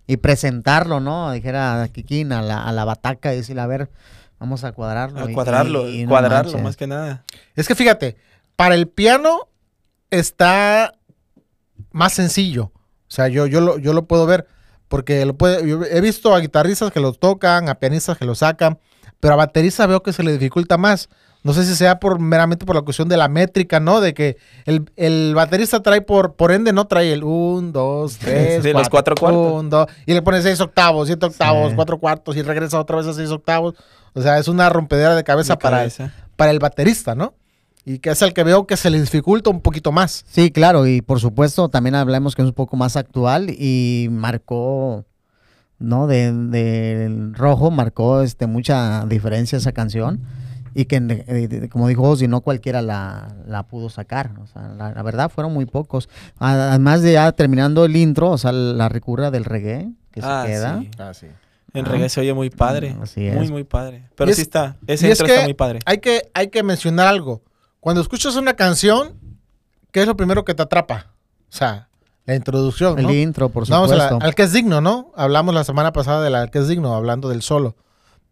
Y 0.08 0.18
presentarlo, 0.18 1.00
¿no? 1.00 1.32
Dijera 1.32 1.82
a 1.84 1.88
Kikín, 1.88 2.32
a 2.34 2.42
la, 2.42 2.64
a 2.64 2.72
la 2.72 2.84
bataca 2.86 3.34
y 3.34 3.38
decirle, 3.38 3.62
a 3.62 3.68
ver, 3.68 3.90
vamos 4.40 4.64
a 4.64 4.72
cuadrarlo. 4.74 5.24
A 5.26 5.32
y- 5.32 5.34
cuadrarlo, 5.34 5.90
y- 5.90 6.02
y 6.02 6.04
no 6.04 6.10
cuadrarlo 6.10 6.52
manches. 6.52 6.64
más 6.64 6.76
que 6.78 6.88
nada. 6.88 7.24
Es 7.56 7.68
que 7.68 7.76
fíjate, 7.76 8.18
para 8.56 8.76
el 8.76 8.88
piano 8.88 9.48
está 10.10 10.94
más 11.92 12.14
sencillo. 12.14 12.66
O 13.08 13.16
sea, 13.16 13.28
yo, 13.28 13.46
yo, 13.46 13.62
lo, 13.62 13.78
yo 13.78 13.94
lo 13.94 14.06
puedo 14.06 14.26
ver. 14.26 14.48
Porque 14.88 15.26
lo 15.26 15.36
puede, 15.36 15.68
yo 15.68 15.84
he 15.86 16.02
visto 16.02 16.36
a 16.36 16.40
guitarristas 16.40 16.92
que 16.92 17.00
lo 17.00 17.14
tocan, 17.14 17.68
a 17.68 17.76
pianistas 17.76 18.16
que 18.18 18.26
lo 18.26 18.36
sacan, 18.36 18.78
pero 19.20 19.34
a 19.34 19.38
bateristas 19.38 19.88
veo 19.88 20.04
que 20.04 20.14
se 20.14 20.22
le 20.22 20.34
dificulta 20.34 20.78
más. 20.78 21.10
No 21.44 21.51
sé 21.54 21.66
si 21.66 21.75
sea 21.75 22.00
por 22.00 22.19
meramente 22.19 22.66
por 22.66 22.75
la 22.75 22.81
cuestión 22.84 23.10
de 23.10 23.18
la 23.18 23.28
métrica, 23.28 23.81
¿no? 23.81 24.00
De 24.00 24.13
que 24.13 24.38
el, 24.66 24.90
el 24.95 25.34
baterista 25.36 25.82
trae 25.84 26.00
por, 26.01 26.36
por 26.36 26.51
ende, 26.53 26.72
no 26.72 26.86
trae 26.88 27.12
el 27.12 27.24
1, 27.24 27.72
2, 27.74 28.18
3, 28.18 28.63
Sí, 28.63 28.72
los 28.72 28.88
cuatro 28.89 29.13
cuartos. 29.15 29.88
y 30.06 30.13
le 30.13 30.22
pone 30.22 30.41
6 30.41 30.60
octavos, 30.62 31.08
7 31.08 31.25
octavos, 31.25 31.72
Sí. 31.72 31.75
4 31.75 32.00
cuartos 32.00 32.38
y 32.38 32.41
regresa 32.44 32.79
otra 32.79 32.96
vez 32.98 33.08
a 33.08 33.13
6 33.13 33.29
octavos. 33.32 33.75
O 34.13 34.22
sea, 34.22 34.38
es 34.38 34.48
una 34.48 34.70
rompedera 34.70 35.15
de 35.15 35.24
cabeza 35.25 35.53
De 35.56 35.60
para, 35.60 35.77
cabeza. 35.79 36.13
para 36.38 36.51
el 36.51 36.60
baterista, 36.60 37.13
¿no? 37.13 37.34
Y 37.86 38.00
que 38.00 38.12
es 38.12 38.22
el 38.22 38.32
que 38.34 38.46
veo 38.46 38.65
que 38.65 38.77
se 38.77 38.89
le 38.89 39.01
dificulta 39.01 39.50
un 39.50 39.60
poquito 39.60 39.91
más. 39.91 40.24
Sí, 40.29 40.50
claro, 40.51 40.88
y 40.88 41.01
por 41.01 41.20
supuesto 41.20 41.68
también 41.68 41.96
hablamos 41.96 42.36
que 42.36 42.41
es 42.44 42.48
un 42.48 42.53
poco 42.53 42.77
más 42.77 42.96
actual 42.96 43.50
y 43.50 44.08
marcó, 44.10 45.03
¿no? 45.79 46.08
De, 46.08 46.32
del 46.32 47.34
rojo 47.34 47.70
marcó 47.72 48.22
este, 48.22 48.48
mucha 48.48 49.06
diferencia 49.08 49.58
esa 49.58 49.74
canción 49.74 50.22
y 50.75 50.86
que, 50.86 50.98
eh, 51.27 51.70
como 51.70 51.88
dijo 51.88 52.03
Ozzy, 52.03 52.27
no 52.27 52.42
cualquiera 52.42 52.82
la, 52.82 53.36
la 53.48 53.63
pudo 53.63 53.89
sacar. 53.89 54.32
O 54.42 54.48
sea, 54.48 54.70
la, 54.70 54.92
la 54.94 55.03
verdad 55.03 55.30
fueron 55.30 55.53
muy 55.53 55.65
pocos. 55.65 56.10
A- 56.39 56.70
Además 56.70 57.01
de 57.01 57.13
ya 57.13 57.32
terminando 57.32 57.86
el 57.86 57.96
intro, 57.96 58.32
o 58.32 58.38
sea, 58.38 58.51
la 58.51 58.89
recurra 58.89 59.32
del 59.32 59.46
reggae 59.46 59.92
que 60.12 60.22
Ah, 60.24 60.44
se 60.46 60.51
queda. 60.51 60.80
sí. 60.80 60.92
Ah, 61.00 61.13
sí. 61.13 61.27
En 61.74 61.86
Ah. 61.86 61.89
reggae 61.89 62.10
se 62.10 62.22
oye 62.22 62.34
muy 62.34 62.50
padre. 62.50 62.94
Mm, 62.94 63.01
así 63.01 63.22
Muy, 63.32 63.46
es. 63.46 63.51
muy 63.51 63.63
padre. 63.63 64.10
Pero 64.15 64.30
es- 64.32 64.36
sí 64.38 64.42
está. 64.44 64.77
Ese 64.88 65.06
es 65.12 65.20
intro 65.20 65.25
que 65.27 65.34
está 65.34 65.46
muy 65.46 65.53
padre. 65.56 65.80
Hay 65.86 65.98
que, 66.00 66.30
hay 66.34 66.50
que 66.50 66.62
mencionar 66.63 67.08
algo. 67.08 67.42
Cuando 67.80 68.01
escuchas 68.01 68.36
una 68.36 68.53
canción, 68.56 69.13
¿qué 69.92 70.01
es 70.01 70.08
lo 70.08 70.15
primero 70.15 70.46
que 70.46 70.53
te 70.53 70.62
atrapa? 70.63 71.08
O 71.50 71.56
sea, 71.56 71.89
la 72.25 72.36
introducción, 72.36 72.98
El 73.00 73.06
¿no? 73.06 73.13
intro, 73.13 73.50
por 73.50 73.68
Vamos 73.68 73.92
a 73.92 73.96
la- 73.96 74.03
supuesto. 74.10 74.25
al 74.25 74.36
que 74.36 74.44
es 74.44 74.53
digno, 74.53 74.82
¿no? 74.82 75.12
Hablamos 75.15 75.53
la 75.53 75.63
semana 75.63 75.92
pasada 75.94 76.24
de 76.24 76.30
la 76.30 76.48
que 76.48 76.60
es 76.60 76.68
digno, 76.68 76.96
hablando 76.96 77.27
del 77.30 77.42
solo. 77.42 77.75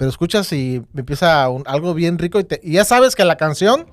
Pero 0.02 0.10
escuchas 0.10 0.52
y 0.52 0.82
empieza 0.96 1.48
un- 1.50 1.62
algo 1.68 1.94
bien 1.94 2.18
rico 2.18 2.40
y, 2.40 2.44
te- 2.44 2.60
y 2.64 2.72
ya 2.72 2.86
sabes 2.86 3.16
que 3.16 3.24
la 3.24 3.36
canción, 3.36 3.86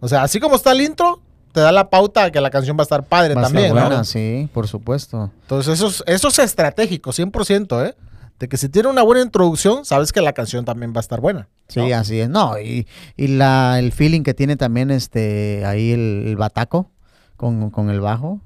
o 0.00 0.08
sea, 0.08 0.22
así 0.22 0.40
como 0.40 0.56
está 0.56 0.72
el 0.72 0.80
intro, 0.80 1.20
te 1.52 1.60
da 1.60 1.72
la 1.72 1.90
pauta 1.90 2.24
de 2.24 2.32
que 2.32 2.40
la 2.40 2.48
canción 2.48 2.74
va 2.78 2.80
a 2.80 2.84
estar 2.84 3.04
padre 3.04 3.34
Va 3.34 3.42
también, 3.42 3.74
¿no? 3.74 4.02
sí, 4.04 4.48
por 4.54 4.66
supuesto. 4.66 5.30
Entonces 5.42 5.74
eso 5.74 5.88
es, 5.88 6.02
eso 6.06 6.28
es 6.28 6.38
estratégico, 6.38 7.12
100%, 7.12 7.84
¿eh? 7.86 7.94
De 8.38 8.48
que 8.48 8.56
si 8.56 8.70
tiene 8.70 8.88
una 8.88 9.02
buena 9.02 9.20
introducción, 9.20 9.84
sabes 9.84 10.10
que 10.10 10.22
la 10.22 10.32
canción 10.32 10.64
también 10.64 10.94
va 10.94 11.00
a 11.00 11.00
estar 11.00 11.20
buena. 11.20 11.48
Sí, 11.68 11.92
así 11.92 12.18
es. 12.20 12.30
No, 12.30 12.58
y, 12.58 12.86
y 13.18 13.26
la, 13.26 13.78
el 13.78 13.92
feeling 13.92 14.22
que 14.22 14.32
tiene 14.32 14.56
también 14.56 14.90
este 14.90 15.66
ahí 15.66 15.90
el, 15.92 16.24
el 16.28 16.36
bataco 16.36 16.90
con, 17.36 17.68
con 17.68 17.90
el 17.90 18.00
bajo. 18.00 18.40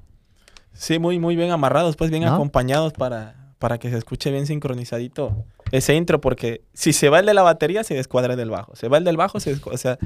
Sí, 0.73 0.99
muy, 0.99 1.19
muy 1.19 1.37
bien 1.37 1.51
amarrados, 1.51 1.95
pues 1.95 2.11
bien 2.11 2.23
¿No? 2.25 2.33
acompañados 2.33 2.91
para, 2.91 3.53
para 3.59 3.77
que 3.77 3.89
se 3.89 3.97
escuche 3.97 4.29
bien 4.29 4.45
sincronizadito 4.45 5.45
ese 5.71 5.95
intro, 5.95 6.21
porque 6.21 6.61
si 6.73 6.93
se 6.93 7.09
va 7.09 7.19
el 7.19 7.25
de 7.25 7.33
la 7.33 7.43
batería, 7.43 7.83
se 7.83 7.93
descuadra 7.95 8.33
el 8.33 8.37
del 8.39 8.49
bajo. 8.49 8.75
Se 8.75 8.87
va 8.87 8.97
el 8.97 9.03
del 9.03 9.17
bajo, 9.17 9.39
se 9.39 9.55
descu- 9.55 9.73
o 9.73 9.77
sea, 9.77 9.97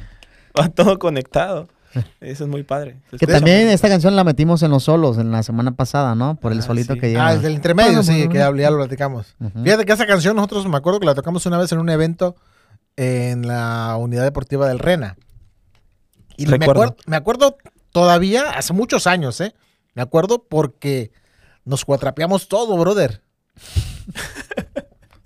va 0.60 0.70
todo 0.70 0.98
conectado. 1.00 1.68
Eso 2.22 2.46
es 2.46 2.50
muy 2.50 2.64
padre. 2.64 2.98
Que 3.20 3.28
también 3.28 3.68
esta 3.68 3.90
canción 3.90 4.16
la 4.16 4.24
metimos 4.24 4.64
en 4.64 4.72
los 4.72 4.84
solos 4.84 5.18
en 5.18 5.32
la 5.32 5.44
semana 5.44 5.72
pasada, 5.74 6.16
¿no? 6.16 6.36
Por 6.36 6.54
el 6.54 6.60
Ah, 6.60 6.62
solito 6.62 6.94
sí. 6.94 7.00
que 7.00 7.10
lleva. 7.10 7.28
Ah, 7.28 7.34
el 7.34 7.42
del 7.42 7.54
intermedio, 7.54 8.02
sí, 8.02 8.30
que 8.30 8.38
ya, 8.38 8.56
ya 8.56 8.72
lo 8.72 8.78
platicamos. 8.78 9.36
Ujú. 9.40 9.64
Fíjate 9.64 9.86
que 9.86 9.92
esa 9.92 10.06
canción 10.08 10.36
nosotros 10.38 10.66
me 10.68 10.78
acuerdo 10.78 11.00
que 11.02 11.06
la 11.06 11.16
tocamos 11.16 11.46
una 11.46 11.58
vez 11.58 11.72
en 11.74 11.80
un 11.80 11.90
evento 11.90 12.36
en 12.96 13.46
la 13.48 13.96
unidad 14.00 14.24
deportiva 14.24 14.68
del 14.70 14.80
Rena. 14.80 15.18
Y 16.38 16.46
me 16.46 16.52
Recuerdo. 16.58 16.84
acuerdo, 16.84 16.96
me 17.08 17.16
acuerdo 17.18 17.58
todavía 17.92 18.52
hace 18.52 18.72
muchos 18.74 19.06
años, 19.06 19.40
¿eh? 19.42 19.54
Me 19.94 20.02
acuerdo 20.02 20.46
porque 20.48 21.12
nos 21.66 21.84
cuatrapeamos 21.84 22.48
todo, 22.48 22.78
brother. 22.78 23.22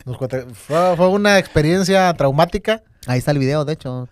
Nos 0.05 0.17
fue, 0.53 0.95
fue 0.95 1.07
una 1.07 1.39
experiencia 1.39 2.13
traumática. 2.13 2.83
Ahí 3.07 3.19
está 3.19 3.31
el 3.31 3.39
video, 3.39 3.65
de 3.65 3.73
hecho. 3.73 4.07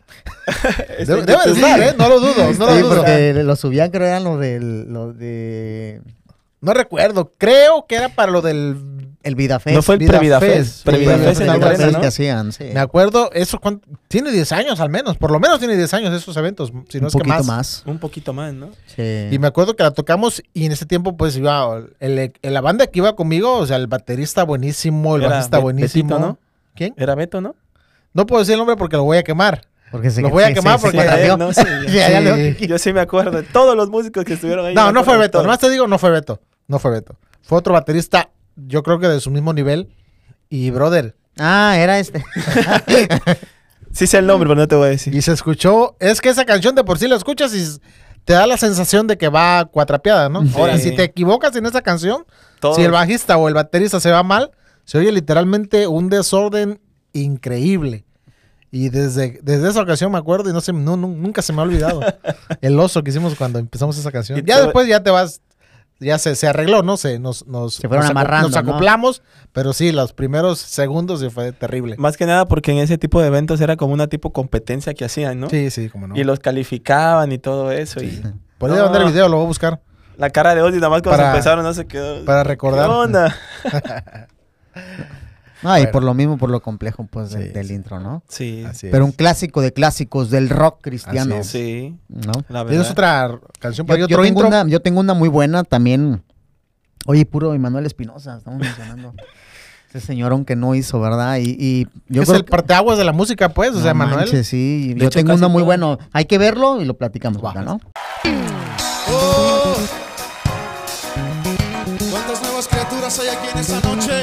Debe, 1.06 1.24
debe 1.24 1.44
de 1.46 1.52
estar, 1.52 1.82
¿eh? 1.82 1.96
No 1.98 2.10
lo 2.10 2.20
dudo, 2.20 2.52
no 2.58 2.66
lo 2.66 2.76
Sí, 2.76 2.82
dudo. 2.82 2.96
porque 2.96 3.34
lo 3.44 3.56
subían, 3.56 3.90
creo 3.92 4.08
eran 4.08 4.24
los 4.24 4.40
del, 4.40 4.92
los 4.92 5.18
de 5.18 6.02
No 6.62 6.74
recuerdo. 6.74 7.32
Creo 7.38 7.86
que 7.88 7.96
era 7.96 8.10
para 8.10 8.32
lo 8.32 8.42
del... 8.42 8.76
el 9.24 9.36
VidaFest. 9.36 9.76
No 9.76 9.82
fue 9.82 9.96
el 9.96 10.00
Vida 10.00 10.12
Previdafest. 10.12 10.56
Fest, 10.56 10.86
Previdafest 10.86 11.42
en 11.42 11.92
¿no? 11.94 12.02
que 12.02 12.08
hacían, 12.08 12.52
sí. 12.52 12.66
Me 12.74 12.80
acuerdo, 12.80 13.32
eso 13.34 13.60
cuánto- 13.60 13.88
tiene 14.08 14.32
10 14.32 14.52
años 14.52 14.80
al 14.80 14.90
menos. 14.90 15.18
Por 15.18 15.32
lo 15.32 15.40
menos 15.40 15.60
tiene 15.60 15.76
10 15.78 15.94
años 15.94 16.14
esos 16.14 16.36
eventos, 16.38 16.72
si 16.90 17.00
no 17.00 17.04
Un 17.04 17.08
es 17.08 17.14
que 17.14 17.20
poquito 17.20 17.36
más. 17.38 17.46
más. 17.48 17.84
Un 17.86 18.00
poquito 18.00 18.34
más, 18.34 18.54
¿no? 18.54 18.70
Sí. 18.96 19.30
Y 19.32 19.40
me 19.40 19.48
acuerdo 19.48 19.76
que 19.76 19.84
la 19.84 19.92
tocamos 19.92 20.44
y 20.54 20.66
en 20.66 20.72
ese 20.74 20.86
tiempo 20.86 21.16
pues 21.18 21.36
iba 21.38 21.82
el, 22.00 22.34
el- 22.42 22.54
la 22.54 22.62
banda 22.62 22.88
que 22.88 23.00
iba 23.00 23.16
conmigo, 23.16 23.58
o 23.58 23.66
sea, 23.66 23.78
el 23.78 23.88
baterista 23.88 24.44
buenísimo, 24.44 25.16
el 25.16 25.24
Era 25.24 25.32
bajista 25.36 25.58
Be- 25.58 25.64
buenísimo. 25.64 26.10
Betito, 26.10 26.28
¿no? 26.28 26.38
¿Quién? 26.76 26.94
Era 26.98 27.16
Beto, 27.16 27.40
¿no? 27.42 27.56
No 28.14 28.26
puedo 28.26 28.42
decir 28.42 28.54
el 28.54 28.60
nombre 28.60 28.76
porque 28.76 28.98
lo 28.98 29.04
voy 29.04 29.18
a 29.18 29.24
quemar. 29.24 29.62
Porque 29.92 30.10
se, 30.10 30.22
Lo 30.24 30.30
voy 30.30 30.44
a 30.44 30.48
sí, 30.48 30.54
quemar 30.56 30.80
sí, 30.80 30.86
porque- 30.88 31.36
no, 31.38 31.54
sí, 31.54 31.62
Sí. 31.88 31.94
le- 31.94 32.68
Yo 32.68 32.78
sí 32.80 32.92
me 32.94 33.00
acuerdo 33.02 33.32
de 33.38 33.44
todos 33.44 33.76
los 33.78 33.90
músicos 33.90 34.26
que 34.26 34.34
estuvieron 34.34 34.66
ahí. 34.66 34.74
No, 34.74 34.92
no 34.92 35.04
fue 35.04 35.18
Beto. 35.18 35.42
Nomás 35.44 35.60
te 35.60 35.70
digo, 35.70 35.88
no 35.88 36.00
fue 36.00 36.10
Beto. 36.10 36.42
No 36.68 36.80
fue 36.80 36.90
Beto. 36.92 37.16
Fue 37.44 37.58
otro 37.60 37.74
baterista, 37.74 38.30
yo 38.56 38.84
creo 38.84 39.00
que 39.00 39.08
de 39.08 39.20
su 39.20 39.32
mismo 39.32 39.54
nivel. 39.54 39.90
Y 40.50 40.70
brother, 40.72 41.16
Ah, 41.40 41.76
era 41.78 41.98
este. 42.00 42.24
Sí 43.92 44.08
sé 44.08 44.18
el 44.18 44.26
nombre, 44.26 44.48
pero 44.50 44.60
no 44.60 44.68
te 44.68 44.76
voy 44.76 44.88
a 44.88 44.90
decir. 44.90 45.14
y 45.14 45.22
se 45.22 45.32
escuchó, 45.32 45.96
es 46.00 46.20
que 46.20 46.30
esa 46.30 46.46
canción 46.46 46.74
de 46.74 46.84
por 46.84 46.98
sí 46.98 47.08
la 47.08 47.16
escuchas 47.16 47.54
y 47.54 47.80
te 48.26 48.34
da 48.34 48.48
la 48.48 48.58
sensación 48.58 49.06
de 49.06 49.18
que 49.20 49.30
va 49.30 49.66
cuatrapeada, 49.66 50.30
¿no? 50.30 50.42
Sí. 50.44 50.52
Ahora, 50.56 50.78
si 50.80 50.96
te 50.96 51.04
equivocas 51.04 51.56
en 51.56 51.66
esa 51.68 51.82
canción. 51.82 52.26
Si 52.76 52.82
el 52.82 52.92
bajista 52.92 53.38
o 53.38 53.48
el 53.50 53.54
baterista 53.54 54.00
se 54.00 54.10
va 54.10 54.24
mal, 54.24 54.50
se 54.86 54.98
oye 54.98 55.12
literalmente 55.12 55.86
un 55.86 56.10
desorden 56.10 56.80
increíble. 57.12 58.06
Y 58.72 58.90
desde, 58.90 59.40
desde 59.44 59.70
esa 59.70 59.82
ocasión 59.82 60.12
me 60.12 60.18
acuerdo 60.18 60.50
y 60.50 60.54
no 60.54 60.62
se, 60.62 60.74
no, 60.74 60.98
nu- 60.98 61.10
nunca 61.16 61.42
se 61.44 61.54
me 61.54 61.60
ha 61.60 61.64
olvidado 61.64 62.00
el 62.62 62.80
oso 62.80 63.04
que 63.04 63.12
hicimos 63.12 63.36
cuando 63.36 63.60
empezamos 63.60 63.96
esa 63.98 64.12
canción. 64.12 64.40
Y 64.40 64.44
Ya 64.44 64.62
después 64.62 64.88
ya 64.88 65.04
te 65.04 65.12
vas, 65.12 65.42
ya 66.00 66.18
se, 66.18 66.36
se 66.36 66.48
arregló, 66.48 66.84
¿no? 66.84 66.98
Se, 66.98 67.20
nos, 67.20 67.48
nos, 67.48 67.76
Se 67.76 67.88
fueron 67.88 68.04
nos, 68.06 68.12
amarrando, 68.12 68.50
nos 68.50 68.64
¿no? 68.64 68.72
acoplamos, 68.72 69.22
pero 69.52 69.74
sí, 69.74 69.92
los 69.92 70.14
primeros 70.14 70.60
segundos 70.60 71.22
sí 71.22 71.30
fue 71.30 71.52
terrible. 71.54 71.96
Más 71.98 72.18
que 72.18 72.26
nada 72.26 72.46
porque 72.46 72.72
en 72.72 72.80
ese 72.80 72.98
tipo 72.98 73.22
de 73.22 73.28
eventos 73.28 73.62
era 73.62 73.78
como 73.78 73.94
una 73.94 74.08
tipo 74.08 74.34
competencia 74.34 74.94
que 74.94 75.06
hacían, 75.06 75.40
¿no? 75.40 75.50
Sí, 75.50 75.70
sí, 75.70 75.90
como 75.90 76.08
no. 76.08 76.16
Y 76.18 76.24
los 76.24 76.40
calificaban 76.40 77.32
y 77.32 77.38
todo 77.38 77.72
eso. 77.72 78.02
Y 78.04 78.22
Por 78.58 78.72
ahí 78.72 78.78
mandar 78.80 79.02
el 79.02 79.08
No. 79.08 79.14
video, 79.14 79.28
lo 79.30 79.38
voy 79.38 79.46
a 79.46 79.48
buscar 79.48 79.82
la 80.18 80.30
cara 80.30 80.54
de 80.56 80.62
Ozzy 80.62 80.76
nada 80.76 80.90
más 80.90 81.02
cuando 81.02 81.18
Para- 81.18 81.32
empezaron 81.32 81.64
no 81.66 81.74
se 81.74 81.88
quedó. 81.88 82.24
para 82.26 82.44
recordar. 82.44 82.88
¿Qué 82.88 82.94
onda? 82.96 83.36
No, 85.64 85.80
y 85.80 85.88
por 85.88 86.04
lo 86.04 86.14
mismo, 86.14 86.38
por 86.38 86.50
lo 86.50 86.62
complejo, 86.62 87.08
pues, 87.10 87.32
del, 87.32 87.48
Sí, 87.48 87.50
del 87.54 87.68
sí. 87.68 87.74
intro, 87.74 88.00
¿no? 88.00 88.22
Sí. 88.28 88.64
Así 88.68 88.88
Pero 88.92 89.06
es. 89.06 89.10
un 89.10 89.16
clásico 89.16 89.62
de 89.62 89.72
clásicos 89.74 90.30
del 90.30 90.50
rock 90.50 90.80
cristiano. 90.82 91.36
Así 91.36 91.40
es. 91.40 91.48
Sí, 91.48 91.98
¿no? 92.10 92.32
la 92.50 92.64
verdad. 92.64 92.70
¿Tienes 92.70 92.92
otra 92.92 93.40
canción 93.60 93.88
para 93.88 94.00
Yo, 94.00 94.08
yo 94.08 94.16
otro 94.18 94.24
tengo 94.26 94.42
intro? 94.42 94.48
una, 94.48 94.70
yo 94.70 94.82
tengo 94.82 95.00
una 95.00 95.14
muy 95.14 95.30
buena 95.30 95.64
también. 95.64 96.24
Oye, 97.06 97.26
puro 97.26 97.54
Emanuel 97.54 97.86
Espinosa, 97.86 98.38
estamos 98.38 98.60
mencionando. 98.60 99.14
Ese 99.90 100.00
señor 100.08 100.32
aunque 100.32 100.56
no 100.56 100.74
hizo, 100.74 101.00
¿verdad? 101.00 101.38
Y, 101.38 101.56
y 101.60 101.88
yo 102.08 102.24
es 102.24 102.28
creo 102.28 102.40
el 102.40 102.46
parteaguas 102.46 102.98
de 102.98 103.04
la 103.04 103.12
música, 103.14 103.50
pues, 103.50 103.76
o 103.76 103.82
sea, 103.82 103.94
Manuel. 103.94 104.44
sí. 104.44 104.96
Yo 104.98 105.06
hecho, 105.08 105.20
tengo 105.20 105.34
una 105.36 105.48
muy 105.48 105.60
todo. 105.60 105.66
buena. 105.66 105.98
Hay 106.14 106.26
que 106.26 106.40
verlo 106.40 106.82
y 106.82 106.86
lo 106.86 106.96
platicamos, 106.96 107.42
¿no? 107.64 107.80
Oh. 109.10 109.76
¿Cuántas 112.10 112.42
nuevas 112.42 112.68
criaturas 112.68 113.20
hay 113.20 113.28
aquí 113.28 113.48
en 113.54 113.60
esta 113.60 113.80
noche? 113.88 114.22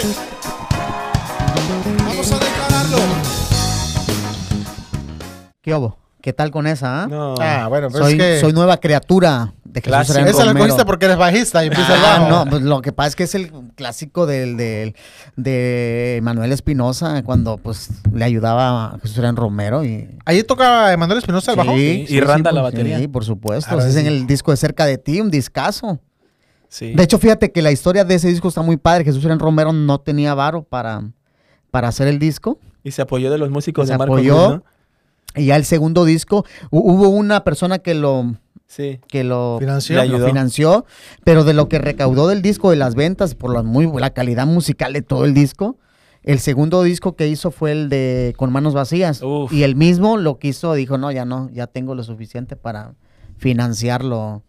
Vamos 1.99 2.33
a 2.33 2.39
declararlo. 2.39 2.99
¿Qué 5.63 5.75
hubo? 5.75 5.97
¿Qué 6.23 6.33
tal 6.35 6.51
con 6.51 6.67
esa? 6.67 7.05
ah? 7.05 7.07
No. 7.07 7.35
Ah, 7.41 7.67
bueno, 7.69 7.89
pero 7.91 8.05
soy, 8.05 8.13
es 8.15 8.19
que... 8.19 8.41
soy 8.41 8.53
nueva 8.53 8.77
criatura 8.77 9.55
de 9.65 9.81
Jesús 9.81 10.11
Esa 10.11 10.21
la 10.21 10.53
Romero. 10.53 10.59
cogiste 10.67 10.85
porque 10.85 11.07
eres 11.07 11.17
bajista 11.17 11.65
y 11.65 11.69
empieza 11.69 11.95
el 11.95 12.01
Ah, 12.05 12.19
bajo. 12.19 12.29
no, 12.45 12.51
pues 12.51 12.63
lo 12.63 12.83
que 12.83 12.93
pasa 12.93 13.09
es 13.09 13.17
que 13.17 13.23
es 13.23 13.35
el 13.35 13.51
clásico 13.75 14.27
del, 14.27 14.57
del- 14.59 14.95
de 15.37 16.21
Manuel 16.23 16.53
Espinosa 16.53 17.23
cuando 17.23 17.57
pues 17.57 17.89
le 18.13 18.25
ayudaba 18.25 18.87
a 18.95 18.99
Jesús 18.99 19.17
Ren 19.19 19.37
Romero 19.37 19.83
y 19.85 20.11
Ahí 20.27 20.43
toca 20.43 20.93
Emanuel 20.93 21.19
Espinosa 21.19 21.53
el 21.53 21.57
bajo. 21.57 21.73
Sí. 21.75 22.05
Y 22.09 22.21
Randa 22.21 22.53
la 22.53 22.61
por- 22.63 22.73
batería. 22.73 22.99
Sí, 22.99 23.09
por 23.09 23.25
supuesto. 23.25 23.71
Ahora 23.71 23.87
es 23.89 23.97
en 23.97 24.07
el 24.07 24.27
disco 24.27 24.51
de 24.51 24.59
Cerca 24.59 24.85
de 24.85 24.99
ti, 24.99 25.21
un 25.23 25.31
discazo. 25.31 26.01
Sí. 26.69 26.93
De 26.93 27.03
hecho, 27.03 27.19
fíjate 27.19 27.51
que 27.51 27.63
la 27.63 27.73
historia 27.73 28.05
de 28.05 28.15
ese 28.17 28.29
disco 28.29 28.49
está 28.49 28.61
muy 28.63 28.77
padre. 28.77 29.05
Jesús 29.05 29.25
Ren 29.25 29.39
Romero 29.39 29.73
no 29.73 30.01
tenía 30.01 30.35
varo 30.35 30.63
para, 30.65 31.03
para 31.71 31.89
hacer 31.89 32.09
el 32.09 32.19
disco. 32.19 32.59
Y 32.83 32.93
se 32.93 33.03
apoyó 33.03 33.31
de 33.31 33.39
los 33.39 33.51
músicos 33.51 33.87
Se 33.87 33.93
de 33.95 33.99
Marco 33.99 34.15
apoyó. 34.15 34.63
Y 35.37 35.47
ya 35.47 35.57
el 35.57 35.65
segundo 35.65 36.05
disco, 36.05 36.45
hu- 36.71 36.83
hubo 36.83 37.09
una 37.09 37.45
persona 37.45 37.79
que 37.79 37.95
lo, 37.95 38.35
Sí. 38.67 39.01
que 39.09 39.23
lo 39.25 39.57
Financió. 39.61 40.05
Lo 40.05 40.27
financió, 40.27 40.85
pero 41.25 41.45
de 41.45 41.55
lo 41.55 41.69
que 41.69 41.79
recaudó 41.79 42.27
del 42.29 42.43
disco, 42.43 42.71
de 42.71 42.77
las 42.77 42.95
ventas, 42.95 43.35
por 43.35 43.53
la, 43.55 43.63
muy, 43.63 43.89
la 44.01 44.11
calidad 44.11 44.47
musical 44.47 44.93
de 44.93 45.03
todo 45.03 45.25
el 45.25 45.35
disco, 45.35 45.77
el 46.23 46.39
segundo 46.41 46.83
disco 46.83 47.15
que 47.17 47.29
hizo 47.29 47.51
fue 47.51 47.73
el 47.73 47.89
de 47.89 48.35
Con 48.37 48.53
Manos 48.53 48.75
Vacías. 48.75 49.23
Uf. 49.23 49.53
Y 49.53 49.63
él 49.63 49.77
mismo 49.77 50.17
lo 50.17 50.39
quiso, 50.39 50.75
dijo, 50.75 50.99
no, 50.99 51.11
ya 51.13 51.25
no, 51.25 51.49
ya 51.53 51.67
tengo 51.67 51.95
lo 51.95 52.03
suficiente 52.03 52.57
para 52.57 52.95
financiarlo. 53.39 54.43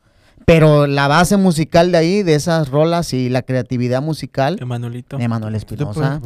Pero 0.45 0.85
la 0.87 1.07
base 1.07 1.37
musical 1.37 1.91
de 1.91 1.97
ahí, 1.99 2.23
de 2.23 2.35
esas 2.35 2.69
rolas 2.69 3.13
y 3.13 3.29
la 3.29 3.41
creatividad 3.43 4.01
musical, 4.01 4.57
Emanuelito. 4.59 5.17
de 5.17 5.27
Manuel 5.27 5.55
Espinosa. 5.55 6.19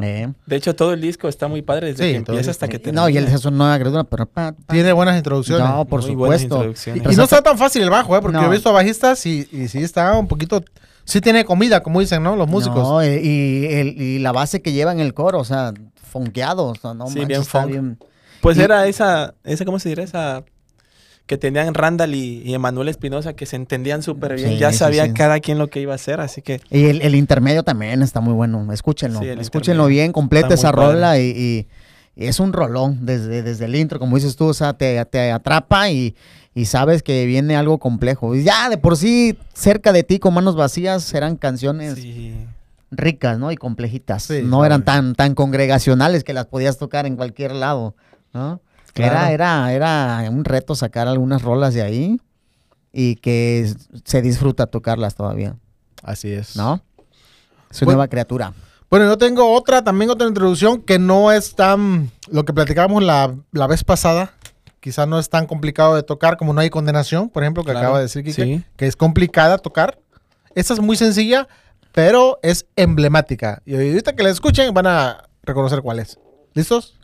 Eh. 0.00 0.32
De 0.46 0.56
hecho, 0.56 0.74
todo 0.74 0.92
el 0.94 1.00
disco 1.00 1.28
está 1.28 1.48
muy 1.48 1.62
padre 1.62 1.88
desde 1.88 2.04
Sí, 2.04 2.10
que 2.12 2.16
empieza 2.18 2.50
hasta 2.50 2.66
que 2.68 2.78
disco. 2.78 2.84
termina. 2.84 3.02
No, 3.02 3.08
y 3.08 3.16
él 3.18 3.24
es 3.26 3.44
una 3.44 3.56
nueva 3.56 3.78
criatura, 3.78 4.04
pero... 4.04 4.26
pa, 4.26 4.52
pa. 4.52 4.72
Tiene 4.72 4.92
buenas 4.92 5.16
introducciones. 5.16 5.66
No, 5.68 5.84
por 5.84 6.00
Muy 6.02 6.10
supuesto. 6.12 6.64
y, 6.94 7.12
y 7.12 7.16
no 7.16 7.24
está 7.24 7.42
tan 7.42 7.58
fácil 7.58 7.82
el 7.82 7.90
bajo, 7.90 8.16
¿eh? 8.16 8.20
Porque 8.22 8.36
No. 8.36 8.42
yo 8.44 8.48
he 8.48 8.52
visto 8.52 8.72
bajistas 8.72 9.24
y, 9.26 9.46
y 9.52 9.68
sí 9.68 9.78
está 9.78 10.16
un 10.18 10.28
poquito... 10.28 10.62
Sí 11.04 11.20
tiene 11.20 11.44
comida, 11.44 11.82
como 11.82 11.98
dicen, 12.00 12.22
¿no? 12.22 12.36
Los 12.36 12.48
músicos. 12.48 12.78
No, 12.88 13.02
eh, 13.02 13.20
y, 13.22 13.66
el- 13.66 14.00
y 14.00 14.18
la 14.20 14.30
base 14.32 14.62
que 14.62 14.72
lleva 14.72 14.92
en 14.92 15.00
el 15.00 15.14
coro, 15.14 15.40
o 15.40 15.44
sea, 15.44 15.72
fonqueado, 16.10 16.66
o 16.66 16.74
sea, 16.76 16.94
no 16.94 17.06
Sí, 17.08 17.18
manches, 17.18 17.28
bien 17.28 17.44
funk. 17.44 17.66
bien- 17.66 17.98
Pues 18.40 18.56
Y- 18.56 18.60
era 18.62 18.86
esa, 18.86 19.34
esa, 19.44 19.64
¿cómo 19.64 19.78
se 19.80 19.88
dirá? 19.88 20.04
Esa 20.04 20.44
que 21.32 21.38
tenían 21.38 21.72
Randall 21.72 22.14
y, 22.14 22.42
y 22.44 22.52
Emanuel 22.54 22.88
Espinosa 22.88 23.32
que 23.34 23.46
se 23.46 23.56
entendían 23.56 24.02
súper 24.02 24.36
bien. 24.36 24.50
Sí, 24.50 24.58
ya 24.58 24.72
sabía 24.72 25.06
sí. 25.06 25.12
cada 25.14 25.40
quien 25.40 25.58
lo 25.58 25.68
que 25.68 25.80
iba 25.80 25.92
a 25.92 25.96
hacer, 25.96 26.20
así 26.20 26.42
que 26.42 26.60
Y 26.70 26.84
el, 26.84 27.00
el 27.02 27.14
intermedio 27.14 27.62
también 27.62 28.02
está 28.02 28.20
muy 28.20 28.34
bueno, 28.34 28.70
escúchenlo, 28.72 29.20
Sí, 29.20 29.28
escúchenlo 29.28 29.86
bien, 29.86 30.12
completa 30.12 30.52
esa 30.54 30.72
rola 30.72 31.18
y, 31.18 31.22
y- 31.30 31.66
y 32.14 32.26
es 32.26 32.40
un 32.40 32.52
rolón 32.52 33.06
desde, 33.06 33.42
desde 33.42 33.64
el 33.64 33.74
intro, 33.74 33.98
como 33.98 34.16
dices 34.16 34.36
tú, 34.36 34.48
o 34.48 34.52
sea, 34.52 34.74
te, 34.74 35.02
te 35.06 35.30
atrapa 35.32 35.88
y, 35.90 36.14
y 36.54 36.66
sabes 36.66 37.02
que 37.02 37.24
viene 37.24 37.56
algo 37.56 37.78
complejo. 37.78 38.34
Y 38.34 38.42
ya 38.44 38.68
de 38.68 38.76
por 38.76 38.98
sí, 38.98 39.38
cerca 39.54 39.92
de 39.94 40.02
ti, 40.02 40.18
con 40.18 40.34
manos 40.34 40.54
vacías, 40.54 41.14
eran 41.14 41.36
canciones 41.36 41.96
ricas, 42.90 43.38
¿no? 43.38 43.50
Y 43.50 43.56
complejitas. 43.56 44.28
No 44.42 44.66
eran 44.66 44.84
tan, 44.84 45.14
tan 45.14 45.34
congregacionales 45.34 46.22
que 46.24 46.34
las 46.34 46.44
podías 46.44 46.76
tocar 46.76 47.06
en 47.06 47.16
cualquier 47.16 47.52
lado, 47.52 47.94
¿no? 48.34 48.60
Claro. 48.92 49.12
Era, 49.28 49.32
era, 49.72 49.72
era 50.22 50.30
un 50.30 50.44
reto 50.44 50.74
sacar 50.74 51.08
algunas 51.08 51.42
rolas 51.42 51.72
de 51.74 51.82
ahí 51.82 52.20
y 52.92 53.16
que 53.16 53.72
se 54.04 54.20
disfruta 54.22 54.66
tocarlas 54.66 55.14
todavía, 55.14 55.56
Así 56.02 56.32
es. 56.32 56.56
¿no? 56.56 56.82
Es 57.70 57.80
una 57.80 57.86
Bueno. 57.86 57.96
nueva 57.98 58.08
criatura. 58.08 58.52
Bueno, 58.90 59.06
yo 59.06 59.16
tengo 59.16 59.50
otra, 59.54 59.82
también 59.82 60.10
otra 60.10 60.28
introducción 60.28 60.82
que 60.82 60.98
no 60.98 61.32
es 61.32 61.54
tan... 61.54 62.10
Lo 62.30 62.44
que 62.44 62.52
platicábamos 62.52 63.02
la, 63.02 63.34
la 63.52 63.66
vez 63.66 63.82
pasada, 63.84 64.34
quizá 64.80 65.06
no 65.06 65.18
es 65.18 65.30
tan 65.30 65.46
complicado 65.46 65.94
de 65.94 66.02
tocar 66.02 66.36
como 66.36 66.52
No 66.52 66.60
hay 66.60 66.68
condenación, 66.68 67.30
por 67.30 67.42
ejemplo, 67.42 67.64
que 67.64 67.70
Claro. 67.70 67.86
acaba 67.86 67.98
de 67.98 68.04
decir 68.04 68.22
Kike, 68.24 68.44
Sí. 68.44 68.64
que 68.76 68.86
es 68.86 68.96
complicada 68.96 69.56
tocar. 69.56 69.98
Esta 70.54 70.74
es 70.74 70.80
muy 70.80 70.96
sencilla, 70.96 71.48
pero 71.92 72.38
es 72.42 72.66
emblemática. 72.76 73.62
Y 73.64 73.74
ahorita 73.74 74.14
que 74.14 74.22
la 74.22 74.28
escuchen 74.28 74.74
van 74.74 74.86
a 74.88 75.24
reconocer 75.44 75.80
cuál 75.80 76.00
es. 76.00 76.18
¿Listos? 76.52 76.98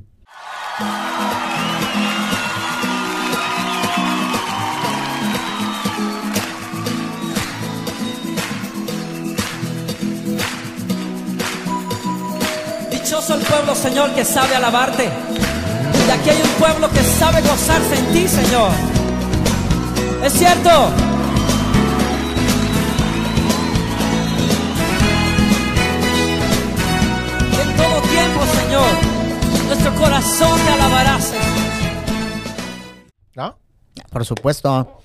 Dichoso 13.08 13.36
el 13.36 13.40
pueblo, 13.40 13.74
Señor, 13.74 14.14
que 14.14 14.22
sabe 14.22 14.54
alabarte. 14.54 15.04
Y 15.06 16.10
aquí 16.10 16.28
hay 16.28 16.42
un 16.42 16.50
pueblo 16.60 16.90
que 16.90 17.02
sabe 17.02 17.40
gozarse 17.40 17.98
en 17.98 18.12
ti, 18.12 18.28
Señor. 18.28 18.70
Es 20.22 20.34
cierto. 20.34 20.68
Y 27.50 27.60
en 27.62 27.76
todo 27.78 28.02
tiempo, 28.10 28.40
Señor, 28.60 29.66
nuestro 29.68 29.94
corazón 29.94 30.60
te 30.66 30.70
alabará, 30.70 31.18
Señor. 31.18 31.44
¿No? 33.36 33.58
Por 34.10 34.26
supuesto. 34.26 35.00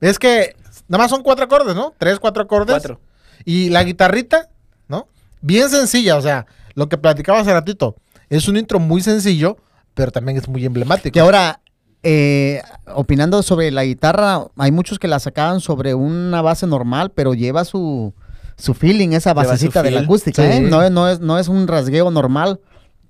Es 0.00 0.20
que 0.20 0.54
nada 0.86 1.02
más 1.02 1.10
son 1.10 1.24
cuatro 1.24 1.46
acordes, 1.46 1.74
¿no? 1.74 1.94
Tres, 1.98 2.20
cuatro 2.20 2.44
acordes. 2.44 2.74
Cuatro. 2.74 3.00
Y 3.44 3.70
la 3.70 3.82
guitarrita, 3.82 4.50
¿no? 4.86 5.08
Bien 5.40 5.68
sencilla, 5.68 6.16
o 6.16 6.22
sea, 6.22 6.46
lo 6.74 6.88
que 6.88 6.98
platicaba 6.98 7.40
hace 7.40 7.52
ratito. 7.52 7.96
Es 8.30 8.48
un 8.48 8.56
intro 8.56 8.78
muy 8.80 9.02
sencillo, 9.02 9.56
pero 9.94 10.10
también 10.10 10.38
es 10.38 10.48
muy 10.48 10.64
emblemático. 10.64 11.12
Que 11.12 11.20
ahora, 11.20 11.60
eh, 12.02 12.62
opinando 12.94 13.42
sobre 13.42 13.70
la 13.70 13.84
guitarra, 13.84 14.46
hay 14.56 14.72
muchos 14.72 14.98
que 14.98 15.08
la 15.08 15.18
sacaban 15.20 15.60
sobre 15.60 15.94
una 15.94 16.42
base 16.42 16.66
normal, 16.66 17.12
pero 17.14 17.34
lleva 17.34 17.64
su, 17.64 18.14
su 18.56 18.74
feeling, 18.74 19.10
esa 19.10 19.34
basecita 19.34 19.82
de 19.82 19.90
la 19.90 20.00
acústica, 20.00 20.42
Sí. 20.42 20.48
¿eh? 20.48 20.60
No, 20.60 20.82
es- 20.82 20.90
no, 20.90 21.08
es, 21.08 21.20
no 21.20 21.38
es 21.38 21.48
un 21.48 21.66
rasgueo 21.68 22.10
normal. 22.10 22.60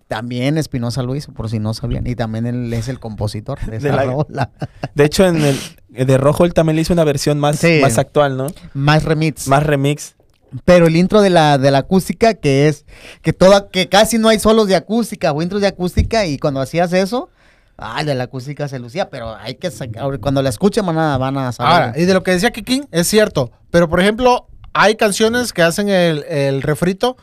También 0.09 0.59
Espinosa 0.59 1.03
lo 1.03 1.15
hizo, 1.15 1.33
por 1.33 1.49
si 1.49 1.59
no 1.59 1.73
sabían. 1.73 2.07
Y 2.07 2.15
también 2.15 2.45
él 2.45 2.71
es 2.75 2.89
el 2.89 2.99
compositor 3.01 3.59
de 3.65 3.77
esa 3.79 3.89
De 3.89 3.93
la- 3.97 4.05
rola. 4.05 4.51
De 4.95 5.05
hecho, 5.05 5.25
en 5.27 5.43
el 5.43 5.57
de 6.07 6.19
Rojo 6.19 6.45
él 6.45 6.53
también 6.53 6.77
le 6.77 6.83
hizo 6.83 6.93
una 6.93 7.05
versión 7.05 7.39
más, 7.39 7.59
Sí. 7.59 7.79
más 7.81 7.97
actual, 7.97 8.37
¿no? 8.37 8.49
Más 8.75 9.05
remix. 9.05 9.49
Más 9.49 9.63
remix. 9.63 10.15
Pero 10.65 10.87
el 10.87 10.97
intro 10.97 11.23
de 11.23 11.31
la, 11.31 11.57
de 11.59 11.71
la 11.71 11.79
acústica, 11.79 12.35
que 12.35 12.69
es 12.69 12.85
que 13.23 13.33
toda, 13.33 13.69
que 13.71 13.89
casi 13.89 14.19
no 14.19 14.29
hay 14.29 14.39
solos 14.39 14.69
de 14.69 14.77
acústica 14.77 15.33
o 15.33 15.41
intros 15.43 15.61
de 15.63 15.69
acústica, 15.69 16.27
y 16.27 16.39
cuando 16.39 16.61
hacías 16.61 16.93
eso, 16.93 17.31
ay, 17.79 18.05
de 18.05 18.15
la 18.15 18.25
acústica 18.25 18.69
se 18.69 18.79
lucía, 18.79 19.09
pero 19.09 19.35
hay 19.37 19.55
que 19.55 19.71
sacar, 19.71 20.19
cuando 20.21 20.43
la 20.43 20.51
escuchen 20.51 20.85
van 20.85 20.99
a, 20.99 21.17
van 21.19 21.39
a 21.39 21.53
saber. 21.53 21.73
Ahora, 21.73 21.93
y 21.97 22.05
de 22.05 22.15
lo 22.15 22.23
que 22.23 22.33
decía 22.33 22.51
Kikín, 22.51 22.87
es 22.91 23.07
cierto. 23.09 23.51
Pero, 23.71 23.89
por 23.89 24.01
ejemplo, 24.01 24.47
hay 24.75 24.97
canciones 24.97 25.53
que 25.53 25.63
hacen 25.63 25.89
el, 25.89 26.25
el 26.25 26.63
refrito 26.63 27.17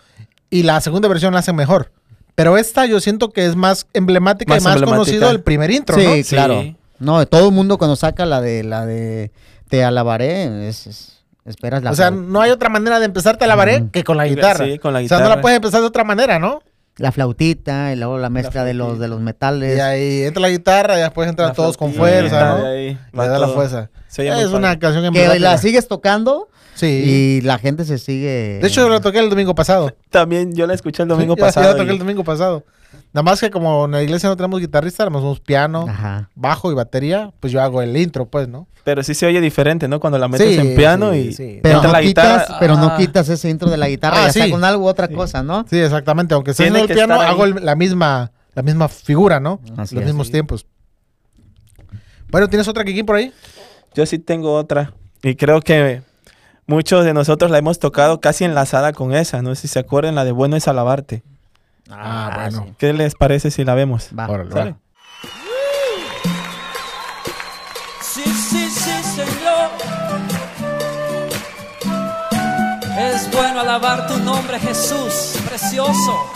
y 0.49 0.63
la 0.63 0.81
segunda 0.81 1.07
versión 1.07 1.33
la 1.33 1.39
hacen 1.39 1.55
mejor. 1.55 1.91
Pero 2.35 2.57
esta 2.57 2.85
yo 2.85 2.99
siento 2.99 3.29
que 3.31 3.45
es 3.45 3.55
más 3.55 3.85
emblemática 3.93 4.53
Más 4.53 4.61
y 4.61 4.63
más 4.63 4.73
emblemática. 4.75 4.97
conocido 5.05 5.29
el 5.29 5.41
primer 5.43 5.69
intro, 5.71 5.97
sí, 5.97 6.05
¿no? 6.05 6.13
Sí. 6.15 6.23
claro. 6.23 6.63
No, 6.97 7.25
todo 7.27 7.49
el 7.49 7.53
mundo 7.53 7.77
cuando 7.77 7.95
saca 7.95 8.25
la 8.25 8.41
de 8.41 8.63
la 8.63 8.85
de 8.85 9.31
Te 9.69 9.83
alabaré, 9.83 10.67
es, 10.67 10.87
es- 10.87 11.18
esperas 11.49 11.83
la 11.83 11.91
O 11.91 11.95
sea, 11.95 12.11
no 12.11 12.41
hay 12.41 12.51
otra 12.51 12.69
manera 12.69 12.99
de 12.99 13.05
empezar 13.05 13.37
Te 13.37 13.45
alabaré 13.45 13.77
Ujú. 13.81 13.91
que 13.91 14.03
con 14.03 14.17
la 14.17 14.27
guitarra. 14.27 14.65
Sí, 14.65 14.79
con 14.79 14.93
la 14.93 14.99
O 14.99 15.07
sea, 15.07 15.17
no 15.17 15.23
guitarra. 15.23 15.35
la 15.35 15.41
puedes 15.41 15.55
empezar 15.57 15.81
de 15.81 15.87
otra 15.87 16.03
manera, 16.03 16.39
¿no? 16.39 16.61
la 16.97 17.13
flautita 17.13 17.93
y 17.93 17.95
luego 17.95 18.17
la 18.17 18.29
mezcla 18.29 18.65
de 18.65 18.73
los 18.73 18.99
de 18.99 19.07
los 19.07 19.21
metales. 19.21 19.77
Y 19.77 19.79
ahí 19.79 20.23
entra 20.23 20.41
la 20.41 20.49
guitarra 20.49 20.97
y 20.99 21.01
después 21.01 21.29
entran 21.29 21.47
La 21.47 21.53
todos 21.53 21.77
con 21.77 21.93
fuerza, 21.93 22.57
¿no? 22.57 22.65
ahí 22.65 22.87
Le 22.89 23.17
va 23.17 23.25
da 23.29 23.39
la 23.39 23.47
fuerza. 23.47 23.89
Se 24.09 24.23
oye 24.23 24.31
muy 24.33 24.41
Es 24.41 24.47
una 24.49 24.67
padre. 24.67 24.79
canción 24.79 25.01
que 25.03 25.07
emblemática. 25.07 25.39
la 25.51 25.57
sigues 25.57 25.87
tocando 25.87 26.49
Sí. 26.75 26.87
y 26.87 27.41
la 27.41 27.57
gente 27.57 27.85
se 27.85 27.99
sigue 27.99 28.59
De 28.61 28.67
hecho, 28.67 28.81
yo 28.81 28.89
la 28.89 28.99
toqué 28.99 29.19
el 29.19 29.29
domingo 29.29 29.55
pasado. 29.55 29.95
También 30.09 30.53
yo 30.55 30.67
la 30.67 30.73
escuché 30.73 31.03
el 31.03 31.07
domingo 31.07 31.35
pasado. 31.37 31.71
la 31.71 31.77
toqué 31.77 31.91
y- 31.91 31.93
el 31.93 31.99
domingo 31.99 32.25
pasado. 32.25 32.65
Nada 33.13 33.23
más 33.23 33.39
que 33.39 33.49
como 33.49 33.85
en 33.85 33.91
la 33.91 34.03
iglesia 34.03 34.29
no 34.29 34.35
tenemos 34.37 34.59
guitarrista, 34.59 35.03
nada 35.03 35.09
más 35.11 35.21
somos 35.21 35.39
piano, 35.39 35.85
Ajá. 35.89 36.29
bajo 36.35 36.71
y 36.71 36.75
batería, 36.75 37.31
pues 37.39 37.51
yo 37.51 37.61
hago 37.61 37.81
el 37.81 37.95
intro, 37.97 38.27
pues, 38.27 38.47
¿no? 38.47 38.67
Pero 38.83 39.01
sí 39.03 39.13
se 39.15 39.25
oye 39.25 39.41
diferente, 39.41 39.87
¿no? 39.87 39.99
Cuando 39.99 40.17
la 40.19 40.27
metes 40.27 40.47
Sí, 40.47 40.59
en 40.59 40.75
piano 40.75 41.11
sí, 41.13 41.17
y 41.19 41.33
sí. 41.33 41.59
Pero 41.63 41.75
entra 41.77 41.87
no, 41.89 41.93
la 41.93 42.01
quitas, 42.01 42.41
guitarra. 42.41 42.59
pero 42.59 42.77
no 42.77 42.85
ah, 42.87 42.97
quitas 42.97 43.27
ese 43.29 43.49
intro 43.49 43.69
de 43.69 43.77
la 43.77 43.87
guitarra, 43.89 44.23
Ah, 44.23 44.27
ya 44.27 44.33
sea 44.33 44.49
con 44.49 44.63
algo 44.63 44.85
otra 44.85 45.07
Sí. 45.07 45.13
cosa, 45.15 45.41
¿no? 45.43 45.65
Sí, 45.69 45.77
exactamente. 45.79 46.33
Aunque 46.35 46.53
Tiene 46.53 46.79
haciendo 46.79 46.93
el 46.93 46.97
piano, 46.97 47.19
hago 47.21 47.45
el- 47.45 47.65
la 47.65 47.75
misma 47.75 48.31
la 48.55 48.63
misma 48.63 48.87
figura, 48.89 49.39
¿no? 49.39 49.59
Así 49.77 49.95
Los 49.95 50.01
es, 50.03 50.07
mismos 50.07 50.27
sí. 50.27 50.33
tiempos. 50.33 50.65
Bueno, 52.29 52.47
¿tienes 52.47 52.67
otra 52.67 52.83
Kikín 52.83 53.05
por 53.05 53.15
ahí? 53.15 53.31
Yo 53.93 54.05
sí 54.05 54.19
tengo 54.19 54.53
otra. 54.55 54.93
Y 55.23 55.35
creo 55.35 55.61
que 55.61 56.01
muchos 56.67 57.05
de 57.05 57.13
nosotros 57.13 57.49
la 57.51 57.57
hemos 57.57 57.79
tocado 57.79 58.19
casi 58.21 58.43
enlazada 58.45 58.93
con 58.93 59.13
esa. 59.13 59.41
No 59.41 59.55
sé 59.55 59.61
si 59.63 59.67
se 59.69 59.79
acuerdan, 59.79 60.15
la 60.15 60.25
de 60.25 60.31
Bueno 60.31 60.55
es 60.55 60.67
alabarte. 60.67 61.23
Ah, 61.91 62.31
bueno. 62.35 62.65
sí. 62.67 62.75
¿Qué 62.77 62.93
les 62.93 63.15
parece 63.15 63.51
si 63.51 63.63
la 63.63 63.73
vemos? 63.75 64.09
Va. 64.17 64.27
Órale, 64.27 64.51
¿Sale? 64.51 64.71
va. 64.71 64.77
Sí, 68.01 68.23
sí, 68.23 68.69
sí, 68.69 69.03
Señor. 69.03 69.69
Es 72.97 73.31
bueno 73.31 73.61
alabar 73.61 74.07
tu 74.07 74.17
nombre, 74.19 74.59
Jesús, 74.59 75.35
precioso. 75.47 76.31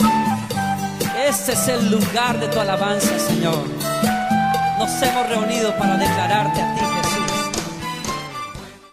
Este 1.26 1.52
es 1.52 1.68
el 1.68 1.90
lugar 1.90 2.38
de 2.40 2.48
tu 2.48 2.58
alabanza, 2.60 3.18
Señor. 3.18 3.66
Nos 4.78 5.02
hemos 5.02 5.28
reunido 5.28 5.74
para 5.76 5.96
declararte 5.96 6.60
a 6.60 6.74
ti, 6.74 6.80
Jesús. 6.80 7.32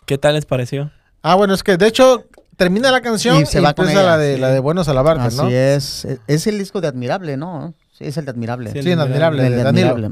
¿Qué 0.06 0.17
tal 0.17 0.36
les 0.36 0.45
pareció? 0.45 0.91
Ah, 1.24 1.36
bueno, 1.36 1.54
es 1.54 1.63
que 1.63 1.78
de 1.78 1.88
hecho 1.88 2.26
termina 2.63 2.91
la 2.91 3.02
canción 3.02 3.38
Y 3.39 3.41
y, 3.41 3.45
se 3.47 3.60
va 3.60 3.74
con 3.74 3.86
empieza 3.86 4.02
ella, 4.04 4.12
la 4.12 4.17
de, 4.17 4.36
sí. 4.36 4.41
la 4.41 4.50
de 4.50 4.60
Buenos 4.60 4.88
Alabarte, 4.88 5.24
Así 5.24 5.38
¿no? 5.38 5.47
es. 5.50 6.06
E- 6.06 6.19
Es 6.28 6.45
el 6.45 6.60
disco 6.60 6.80
de 6.80 6.88
Admirable, 6.88 7.36
¿no? 7.38 7.74
Sí, 7.97 8.06
es 8.06 8.17
el 8.17 8.26
de 8.26 8.32
Admirable. 8.32 8.71
Sí, 8.71 8.84
Sí, 8.84 8.91
inadmirable, 8.91 9.47
El 9.47 9.56
de. 9.56 9.62
Admirable. 9.62 10.10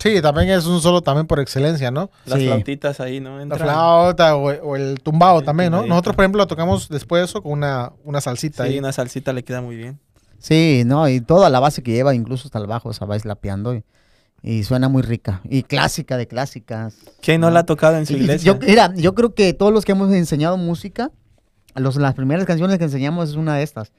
Sí, 0.00 0.20
también 0.22 0.50
es 0.50 0.66
un 0.66 0.80
solo 0.80 1.02
también 1.02 1.26
por 1.26 1.40
excelencia, 1.40 1.90
¿no? 1.90 2.10
Las 2.26 2.38
Sí. 2.38 2.46
flautitas 2.46 3.00
ahí, 3.00 3.20
¿no? 3.20 3.36
La 3.36 3.42
Entran. 3.42 3.60
flauta 3.62 4.36
o, 4.36 4.42
o 4.52 4.76
el 4.76 5.00
tumbado 5.00 5.38
El 5.40 5.44
también, 5.44 5.70
¿no? 5.70 5.78
tumbadito. 5.78 5.94
Nosotros, 5.94 6.16
por 6.16 6.24
ejemplo, 6.24 6.38
lo 6.42 6.46
tocamos 6.46 6.88
después 6.88 7.20
de 7.20 7.24
eso 7.26 7.42
con 7.42 7.52
una, 7.52 7.92
una 8.04 8.20
salsita 8.20 8.64
Sí, 8.64 8.70
ahí. 8.72 8.78
una 8.78 8.92
salsita 8.92 9.32
le 9.32 9.42
queda 9.44 9.60
muy 9.60 9.76
bien. 9.76 9.98
Sí, 10.38 10.82
no, 10.86 11.08
y 11.08 11.20
toda 11.20 11.48
la 11.50 11.58
base 11.60 11.82
que 11.82 11.92
lleva, 11.92 12.14
incluso 12.14 12.46
hasta 12.48 12.58
el 12.58 12.66
bajo, 12.66 12.92
se 12.92 13.04
va 13.04 13.18
slapeando 13.18 13.74
y, 13.74 13.84
y 14.42 14.64
suena 14.64 14.88
muy 14.88 15.02
rica. 15.02 15.40
Y 15.48 15.62
clásica 15.62 16.16
de 16.16 16.26
clásicas. 16.26 16.96
¿Quién 17.22 17.40
no 17.40 17.50
la 17.50 17.60
ha 17.60 17.66
tocado 17.66 17.96
en 17.96 18.04
su 18.06 18.12
Y- 18.14 18.16
y 18.16 18.20
iglesia? 18.20 18.52
Yo, 18.52 18.58
mira, 18.66 18.92
yo 18.94 19.14
creo 19.14 19.34
que 19.34 19.52
todos 19.54 19.72
los 19.72 19.84
que 19.84 19.92
hemos 19.92 20.12
enseñado 20.12 20.56
música, 20.56 21.10
los, 21.76 21.96
las 21.96 22.14
primeras 22.14 22.44
canciones 22.44 22.78
que 22.78 22.84
enseñamos 22.84 23.30
es 23.30 23.36
una 23.36 23.56
de 23.56 23.62
estas. 23.62 23.92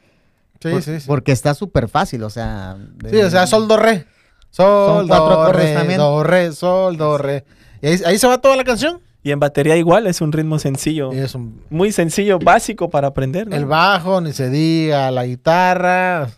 Sí, 0.62 0.70
Por- 0.70 0.82
sí, 0.82 1.00
sí. 1.00 1.08
Porque 1.08 1.32
está 1.32 1.54
súper 1.54 1.88
fácil, 1.90 2.24
o 2.24 2.30
sea. 2.30 2.76
de- 2.96 3.10
Sí, 3.10 3.18
o 3.18 3.30
sea, 3.30 3.46
sol, 3.48 3.68
do, 3.68 3.78
re. 3.78 4.06
Sol, 4.50 5.00
Son 5.00 5.08
cuatro 5.08 5.36
do, 5.44 5.52
re, 5.52 5.74
también. 5.74 5.98
do, 6.00 6.24
re, 6.24 6.52
sol, 6.54 6.96
do, 6.98 7.18
re. 7.18 7.44
Y 7.82 7.88
ahí, 7.88 8.00
ahí 8.06 8.18
se 8.18 8.28
va 8.28 8.38
toda 8.40 8.56
la 8.56 8.64
canción. 8.64 9.02
Y 9.22 9.32
en 9.32 9.40
batería 9.40 9.76
igual, 9.76 10.08
es 10.08 10.22
un 10.22 10.32
ritmo 10.32 10.60
sencillo. 10.60 11.12
Y 11.12 11.18
es 11.18 11.36
un- 11.36 11.62
Muy 11.70 11.92
sencillo, 11.92 12.40
básico 12.40 12.90
para 12.90 13.08
aprender, 13.08 13.48
¿no? 13.48 13.56
el 13.56 13.66
bajo, 13.66 14.22
ni 14.22 14.32
se 14.34 14.50
diga, 14.50 15.10
la 15.12 15.26
guitarra. 15.26 16.30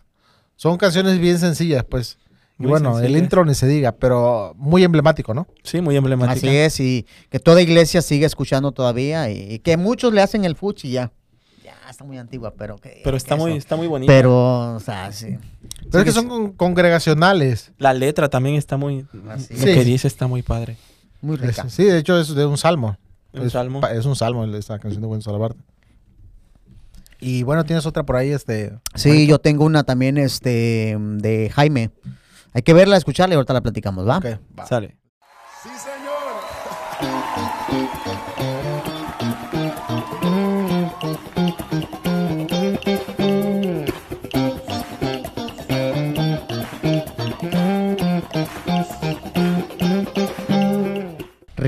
Son 0.55 0.77
canciones 0.77 1.19
bien 1.19 1.37
sencillas, 1.37 1.83
pues. 1.87 2.17
Y 2.59 2.63
Muy 2.63 2.71
bueno, 2.71 2.97
el 2.99 3.15
intro 3.15 3.45
ni 3.45 3.53
se 3.53 3.67
diga, 3.67 3.91
pero 3.91 4.53
muy 4.57 4.83
emblemático, 4.83 5.35
¿no? 5.35 5.45
Sí, 5.61 5.79
muy 5.81 5.95
emblemática. 5.95 6.37
Así 6.47 6.47
es, 6.57 6.79
y 6.79 7.05
que 7.29 7.37
toda 7.39 7.61
iglesia 7.61 8.01
sigue 8.01 8.25
escuchando 8.25 8.71
todavía 8.71 9.29
y, 9.29 9.53
y 9.53 9.59
que 9.59 9.77
muchos 9.77 10.11
le 10.11 10.21
hacen 10.23 10.43
el 10.43 10.55
fuchi 10.55 10.89
ya. 10.89 11.11
Ya 11.87 11.91
está 11.91 12.03
muy 12.03 12.17
antigua, 12.17 12.53
pero 12.57 12.75
que. 12.75 12.99
Pero 13.01 13.15
está 13.15 13.35
eso. 13.35 13.43
muy, 13.45 13.53
está 13.55 13.77
muy 13.77 13.87
bonita. 13.87 14.11
Pero, 14.11 14.75
o 14.75 14.79
sea, 14.81 15.09
sí. 15.13 15.37
Pero 15.89 15.99
es 15.99 16.03
que 16.03 16.11
son 16.11 16.27
con- 16.27 16.51
congregacionales. 16.51 17.71
La 17.77 17.93
letra 17.93 18.27
también 18.27 18.55
está 18.57 18.75
muy... 18.75 19.05
Así 19.29 19.53
Lo 19.53 19.59
Sí. 19.61 19.65
que 19.73 19.83
dice 19.85 20.05
está 20.09 20.27
muy 20.27 20.41
padre. 20.41 20.75
Muy 21.21 21.35
Es- 21.35 21.41
rica. 21.41 21.69
sí, 21.69 21.85
de 21.85 21.97
hecho 21.97 22.19
es 22.19 22.35
de 22.35 22.45
un 22.45 22.57
salmo. 22.57 22.97
Un 23.31 23.43
es, 23.43 23.53
salmo. 23.53 23.79
Es 23.87 24.05
un 24.05 24.17
salmo 24.17 24.43
esta 24.43 24.79
canción 24.79 25.01
de 25.01 25.07
Buen 25.07 25.21
Salvarte. 25.21 25.59
Y 27.21 27.43
bueno, 27.43 27.63
tienes 27.63 27.85
otra 27.85 28.03
por 28.03 28.17
ahí, 28.17 28.31
este. 28.31 28.77
Sí, 28.95 29.25
yo 29.25 29.39
tengo 29.39 29.63
una 29.63 29.85
también 29.85 30.17
este 30.17 30.97
de 30.99 31.49
Jaime. 31.55 31.91
Hay 32.51 32.63
que 32.63 32.73
verla, 32.73 32.97
escucharla 32.97 33.35
y 33.35 33.37
ahorita 33.37 33.53
la 33.53 33.61
platicamos, 33.61 34.05
¿va? 34.05 34.17
Ok, 34.17 34.25
va. 34.59 34.65
Sale. 34.65 34.97
Sí, 35.63 35.69
señor. 35.69 36.17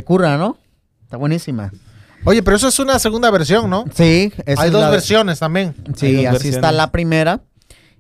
Recurra, 0.10 0.38
¿no? 0.40 0.58
Está 1.04 1.18
buenísima. 1.18 1.72
Oye, 2.26 2.42
pero 2.42 2.58
eso 2.58 2.68
es 2.68 2.80
una 2.80 2.98
segunda 2.98 3.30
versión, 3.30 3.70
¿no? 3.70 3.86
Sí, 3.94 4.34
esa 4.48 4.64
Hay 4.64 4.68
es 4.70 4.74
dos 4.74 4.82
la- 4.82 4.90
versiones 4.90 5.38
también. 5.38 5.76
Sí, 5.96 6.08
así 6.18 6.24
versiones. 6.26 6.46
está 6.56 6.72
la 6.72 6.92
primera. 6.92 7.42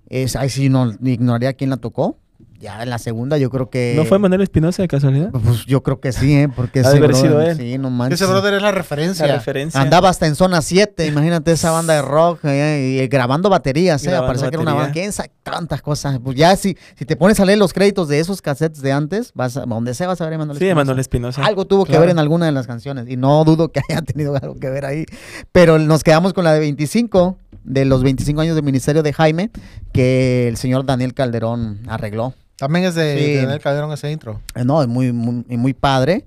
Es, 0.09 0.35
ahí 0.35 0.49
sí 0.49 0.69
no 0.69 0.91
ignoraría 1.03 1.53
quién 1.53 1.69
la 1.69 1.77
tocó. 1.77 2.17
Ya 2.59 2.83
en 2.83 2.89
la 2.89 2.97
segunda 2.99 3.37
yo 3.37 3.49
creo 3.49 3.69
que... 3.69 3.93
¿No 3.95 4.03
fue 4.03 4.19
Manuel 4.19 4.41
Espinosa 4.41 4.81
de 4.81 4.89
casualidad? 4.89 5.29
Pues 5.31 5.65
yo 5.65 5.81
creo 5.81 6.01
que 6.01 6.11
sí, 6.11 6.33
¿eh? 6.35 6.49
Porque 6.53 6.81
ese 6.81 6.89
haber 6.89 7.15
sido 7.15 7.37
brother- 7.37 7.51
él. 7.51 7.57
Sí, 7.57 7.77
no 7.77 7.89
manches. 7.89 8.19
Ese 8.19 8.29
brother 8.29 8.53
es 8.55 8.61
la 8.61 8.71
referencia. 8.71 9.25
La 9.27 9.35
referencia. 9.35 9.79
Andaba 9.79 10.09
hasta 10.09 10.27
en 10.27 10.35
zona 10.35 10.61
7, 10.61 11.07
imagínate 11.07 11.53
esa 11.53 11.71
banda 11.71 11.93
de 11.93 12.01
rock 12.01 12.41
eh, 12.43 12.99
y 13.01 13.07
grabando 13.07 13.49
baterías, 13.49 14.05
eh, 14.05 14.11
parecía 14.11 14.49
que 14.49 14.55
era 14.55 14.61
una 14.61 14.73
banda. 14.73 14.87
batería. 14.87 15.03
¿Quién 15.03 15.13
sabe 15.13 15.31
tantas 15.41 15.81
cosas? 15.81 16.19
Pues 16.21 16.35
ya 16.37 16.53
si, 16.57 16.75
si 16.97 17.05
te 17.05 17.15
pones 17.15 17.39
a 17.39 17.45
leer 17.45 17.57
los 17.59 17.71
créditos 17.71 18.09
de 18.09 18.19
esos 18.19 18.41
cassettes 18.41 18.81
de 18.81 18.91
antes, 18.91 19.31
vas 19.33 19.55
a, 19.55 19.61
donde 19.65 19.93
sea 19.93 20.07
vas 20.07 20.19
a 20.19 20.25
ver 20.25 20.33
a 20.33 20.35
Emanuel 20.35 20.57
Sí, 20.57 20.65
Espinosa. 20.65 20.75
Manuel 20.81 20.99
Espinosa. 20.99 21.45
Algo 21.45 21.65
tuvo 21.65 21.85
que 21.85 21.97
ver 21.97 22.09
en 22.09 22.19
alguna 22.19 22.45
de 22.45 22.51
las 22.51 22.67
canciones 22.67 23.05
y 23.07 23.15
no 23.15 23.41
dudo 23.45 23.69
que 23.71 23.79
haya 23.89 24.01
tenido 24.01 24.35
algo 24.35 24.55
que 24.59 24.69
ver 24.69 24.85
ahí. 24.85 25.05
Pero 25.53 25.79
nos 25.79 26.03
quedamos 26.03 26.33
con 26.33 26.43
la 26.43 26.51
de 26.53 26.59
25, 26.59 27.37
de 27.63 27.85
los 27.85 28.03
25 28.03 28.41
años 28.41 28.55
de 28.57 28.61
ministerio 28.63 29.01
de 29.01 29.13
Jaime, 29.13 29.49
que 29.93 30.49
el 30.49 30.57
señor 30.57 30.85
Daniel 30.85 31.13
Calderón 31.13 31.79
arregló. 31.87 32.33
También 32.59 32.85
es 32.85 32.95
de, 32.95 33.17
Sí. 33.17 33.23
de 33.33 33.41
Daniel 33.41 33.59
Calderón 33.59 33.91
ese 33.91 34.11
intro. 34.11 34.41
Eh, 34.55 34.63
No, 34.63 34.81
es 34.81 34.87
muy, 34.87 35.11
muy, 35.11 35.45
y 35.49 35.57
muy 35.57 35.73
padre. 35.73 36.25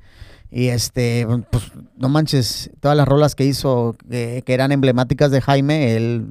Y 0.51 0.69
este, 0.69 1.27
pues 1.51 1.65
no 1.97 2.09
manches, 2.11 2.71
todas 2.81 2.97
las 2.97 3.09
rolas 3.09 3.35
que 3.35 3.45
hizo 3.45 3.97
eh, 4.11 4.43
que 4.45 4.53
eran 4.53 4.71
emblemáticas 4.73 5.31
de 5.31 5.41
Jaime, 5.41 5.97
él 5.97 6.27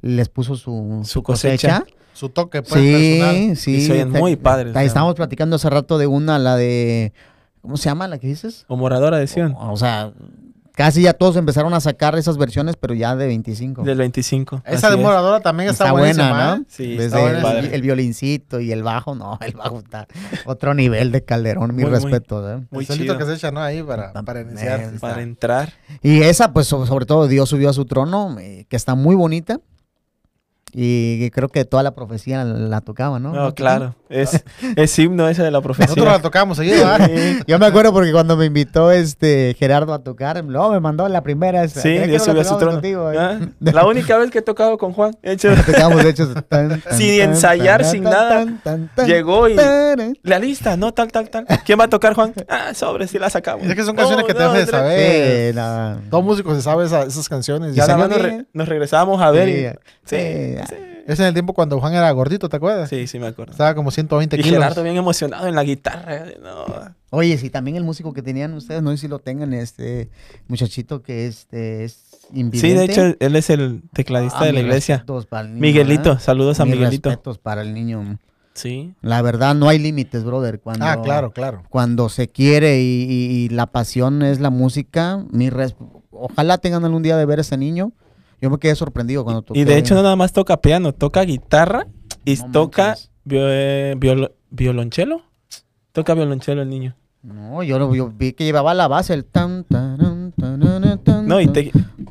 les 0.00 0.28
puso 0.28 0.56
su, 0.56 1.02
Su 1.04 1.22
cosecha. 1.22 1.84
Su 2.12 2.28
toque, 2.28 2.62
pues, 2.62 2.72
personal. 2.72 3.34
Sí, 3.34 3.56
sí. 3.56 3.74
Y 3.76 3.86
se 3.86 4.04
muy 4.04 4.36
padres, 4.36 4.76
estábamos 4.76 5.14
platicando 5.14 5.56
hace 5.56 5.70
rato 5.70 5.96
de 5.96 6.06
una, 6.06 6.38
la 6.38 6.56
de 6.56 7.12
¿cómo 7.62 7.76
se 7.76 7.84
llama 7.88 8.08
la 8.08 8.18
que 8.18 8.26
dices? 8.26 8.64
O 8.68 8.76
Moradora 8.76 9.18
de 9.18 9.26
Sion. 9.28 9.54
O, 9.54 9.72
o 9.72 9.76
sea, 9.76 10.12
casi 10.74 11.02
ya 11.02 11.12
todos 11.12 11.36
empezaron 11.36 11.74
a 11.74 11.80
sacar 11.80 12.16
esas 12.16 12.36
versiones, 12.38 12.76
pero 12.76 12.94
ya 12.94 13.14
de 13.16 13.26
25. 13.26 13.82
Del 13.82 13.98
25. 13.98 14.62
Esa 14.64 14.74
así 14.74 14.86
es. 14.86 14.92
demoradora 14.98 15.40
también 15.40 15.70
está, 15.70 15.92
buena, 15.92 16.54
¿eh? 16.54 16.58
¿no? 16.58 16.64
Sí, 16.68 16.96
Desde 16.96 17.36
está 17.36 17.58
el, 17.58 17.66
el 17.66 17.82
violincito 17.82 18.60
y 18.60 18.72
el 18.72 18.82
bajo, 18.82 19.14
no, 19.14 19.38
el 19.40 19.52
bajo 19.54 19.78
está 19.80 20.06
otro 20.46 20.74
nivel 20.74 21.12
de 21.12 21.24
Calderón, 21.24 21.74
mi 21.74 21.82
Muy, 21.82 21.90
muy- 21.90 22.00
respeto. 22.00 22.50
¿eh? 22.50 22.62
Muy 22.70 22.80
el 22.84 22.86
solito 22.86 23.14
chido. 23.14 23.18
que 23.18 23.24
se 23.26 23.34
echa, 23.34 23.50
¿no? 23.50 23.60
Ahí 23.60 23.82
para, 23.82 24.12
para 24.12 24.40
iniciar. 24.42 24.80
Eh. 24.80 24.90
Para 25.00 25.22
entrar. 25.22 25.72
Y 26.02 26.22
esa, 26.22 26.52
pues 26.52 26.66
so- 26.66 26.86
sobre 26.86 27.06
todo 27.06 27.28
Dios 27.28 27.48
subió 27.48 27.70
a 27.70 27.72
su 27.72 27.84
trono, 27.84 28.36
eh, 28.40 28.66
que 28.68 28.76
está 28.76 28.94
muy 28.94 29.14
bonita. 29.14 29.60
Y 30.74 31.30
creo 31.30 31.48
que 31.50 31.64
toda 31.66 31.82
la 31.82 31.90
profecía 31.94 32.44
la, 32.44 32.54
la 32.54 32.80
tocaba, 32.80 33.18
¿no? 33.18 33.32
No, 33.32 33.54
claro. 33.54 33.94
Es, 34.08 34.42
es 34.76 34.98
himno 34.98 35.28
ese 35.28 35.42
de 35.42 35.50
la 35.50 35.58
Nosotros 35.60 35.78
la 35.78 35.84
profecía. 35.94 36.22
tocamos 36.22 36.58
¿verdad? 36.58 37.10
Sí, 37.14 37.38
Yo 37.46 37.58
me 37.58 37.66
acuerdo 37.66 37.92
porque 37.92 38.10
cuando 38.12 38.36
me 38.36 38.46
invitó 38.46 38.90
este 38.90 39.54
Gerardo 39.58 39.92
a 39.92 39.98
tocar, 40.02 40.42
no, 40.44 40.70
me 40.70 40.80
mandó 40.80 41.06
la 41.08 41.22
primera. 41.22 41.62
esa. 41.64 41.80
Sí, 41.82 41.88
¿Crees 41.90 42.02
que 42.04 42.10
Dios 42.10 42.28
no 42.28 42.34
la 42.34 42.40
subió 42.44 42.50
a 42.50 42.52
su 42.54 42.58
trono. 42.58 42.72
contigo, 42.72 43.12
eh? 43.12 43.16
Ah, 43.18 43.38
La 43.60 43.84
única 43.86 44.16
vez 44.16 44.30
que 44.30 44.38
he 44.38 44.42
tocado 44.42 44.78
con 44.78 44.92
Juan. 44.92 45.14
hecho, 45.22 45.50
La 45.50 45.62
tocamos, 45.62 46.02
de 46.02 46.10
hecho, 46.10 46.32
tan, 46.48 46.80
tan, 46.80 46.96
Sin 46.96 47.20
ensayar, 47.20 47.82
tan, 47.82 47.90
sin 47.90 48.02
tan, 48.04 48.12
nada. 48.12 48.30
tan, 48.30 48.58
tan, 48.62 48.90
tan, 48.94 49.06
Llegó 49.06 49.48
y- 49.48 49.56
tan. 49.56 50.16
la 50.22 50.38
lista, 50.38 50.76
no, 50.78 50.92
tal, 50.92 51.12
tal, 51.12 51.28
tal. 51.28 51.46
¿Quién 51.66 51.78
va 51.78 51.84
a 51.84 51.88
tocar, 51.90 52.14
Juan? 52.14 52.32
Ah, 52.48 52.72
sobre, 52.74 53.06
sí 53.08 53.18
la 53.18 53.28
sacamos. 53.30 53.66
Es 53.66 53.74
que 53.74 53.82
son 53.84 53.94
canciones 53.96 54.22
No, 54.22 54.26
que 54.26 54.34
te 54.34 54.40
no, 54.42 54.54
tre- 54.54 54.66
saber. 54.70 55.54
Sí. 55.54 56.08
Todo 56.10 56.22
músico 56.22 56.54
se 56.54 56.62
sabe 56.62 56.86
esa- 56.86 57.02
esas 57.04 57.28
canciones. 57.28 57.74
Ya 57.74 57.82
Ya 57.86 57.88
nada 57.94 57.98
más 58.08 58.08
nos, 58.10 58.22
re- 58.22 58.46
nos 58.54 58.68
regresábamos 58.68 59.20
a 59.20 59.30
ver. 59.30 59.48
y- 59.48 59.78
Sí, 60.04 60.16
Sí, 60.68 60.74
sí. 60.74 60.80
sí. 60.80 60.88
Es 61.06 61.18
en 61.18 61.26
el 61.26 61.32
tiempo 61.32 61.52
cuando 61.52 61.80
Juan 61.80 61.94
era 61.94 62.10
gordito, 62.12 62.48
¿te 62.48 62.56
acuerdas? 62.56 62.88
Sí, 62.88 63.06
sí, 63.08 63.18
me 63.18 63.26
acuerdo. 63.26 63.52
Estaba 63.52 63.74
como 63.74 63.90
120 63.90 64.36
Y 64.36 64.42
kilos. 64.42 64.58
Gerardo 64.60 64.82
bien 64.84 64.96
emocionado 64.96 65.46
en 65.48 65.54
la 65.56 65.64
guitarra. 65.64 66.26
No. 66.40 66.94
Oye, 67.10 67.36
sí, 67.38 67.50
también 67.50 67.76
el 67.76 67.82
músico 67.84 68.12
que 68.12 68.22
tenían 68.22 68.54
ustedes, 68.54 68.82
no 68.82 68.90
sé 68.92 68.96
si 68.98 69.08
lo 69.08 69.18
tengan, 69.18 69.52
este 69.52 70.10
muchachito 70.48 71.02
que 71.02 71.26
este, 71.26 71.84
es 71.84 71.98
invidente. 72.32 72.58
Sí, 72.68 72.72
de 72.74 72.84
hecho, 72.84 73.16
él 73.18 73.36
es 73.36 73.50
el 73.50 73.82
tecladista 73.92 74.38
Ah, 74.40 74.44
de 74.46 74.52
la 74.52 74.60
iglesia. 74.60 74.96
respetos 74.98 75.26
para 75.26 75.42
el 75.42 75.48
niño, 75.54 75.60
Miguelito, 75.60 76.02
¿verdad? 76.10 76.20
saludos 76.22 76.60
a 76.60 76.64
Mis 76.64 76.74
Miguelito. 76.76 77.08
respetos 77.10 77.38
para 77.38 77.62
el 77.62 77.74
niño. 77.74 78.18
Sí. 78.54 78.94
La 79.00 79.22
verdad, 79.22 79.54
no 79.54 79.68
hay 79.68 79.78
límites, 79.78 80.22
brother. 80.24 80.60
Cuando, 80.60 80.84
Ah, 80.86 81.00
claro, 81.02 81.32
claro. 81.32 81.62
Cuando 81.68 82.08
se 82.10 82.28
quiere 82.28 82.80
y, 82.80 83.06
y- 83.10 83.44
y 83.44 83.48
la 83.48 83.66
pasión 83.66 84.22
es 84.22 84.40
la 84.40 84.50
música, 84.50 85.24
mi 85.30 85.50
res- 85.50 85.74
ojalá 86.10 86.58
tengan 86.58 86.84
algún 86.84 87.02
día 87.02 87.16
de 87.16 87.24
ver 87.26 87.38
a 87.38 87.42
ese 87.42 87.56
niño. 87.56 87.92
Yo 88.42 88.50
me 88.50 88.58
quedé 88.58 88.74
sorprendido 88.74 89.24
cuando 89.24 89.40
toqué. 89.42 89.60
Y 89.60 89.64
de 89.64 89.78
hecho 89.78 89.94
no 89.94 90.02
nada 90.02 90.16
más 90.16 90.32
toca 90.32 90.60
piano, 90.60 90.92
toca 90.92 91.22
guitarra 91.22 91.86
y 92.24 92.34
No 92.36 92.50
toca 92.52 92.86
manches. 92.88 93.10
vio- 93.24 93.46
eh, 93.48 93.94
violo- 93.96 94.32
violonchelo. 94.50 95.22
Toca 95.92 96.12
violonchelo 96.14 96.60
el 96.62 96.68
niño. 96.68 96.96
No, 97.22 97.62
yo, 97.62 97.78
lo- 97.78 97.94
yo 97.94 98.08
vi 98.12 98.32
que 98.32 98.44
llevaba 98.44 98.74
la 98.74 98.88
base, 98.88 99.14
el 99.14 99.24
tan, 99.24 99.62
taran, 99.64 100.32
tarana, 100.32 100.96
tan, 100.96 101.26
No, 101.28 101.40
y, 101.40 101.44
tan. 101.46 101.52
te- 101.54 101.60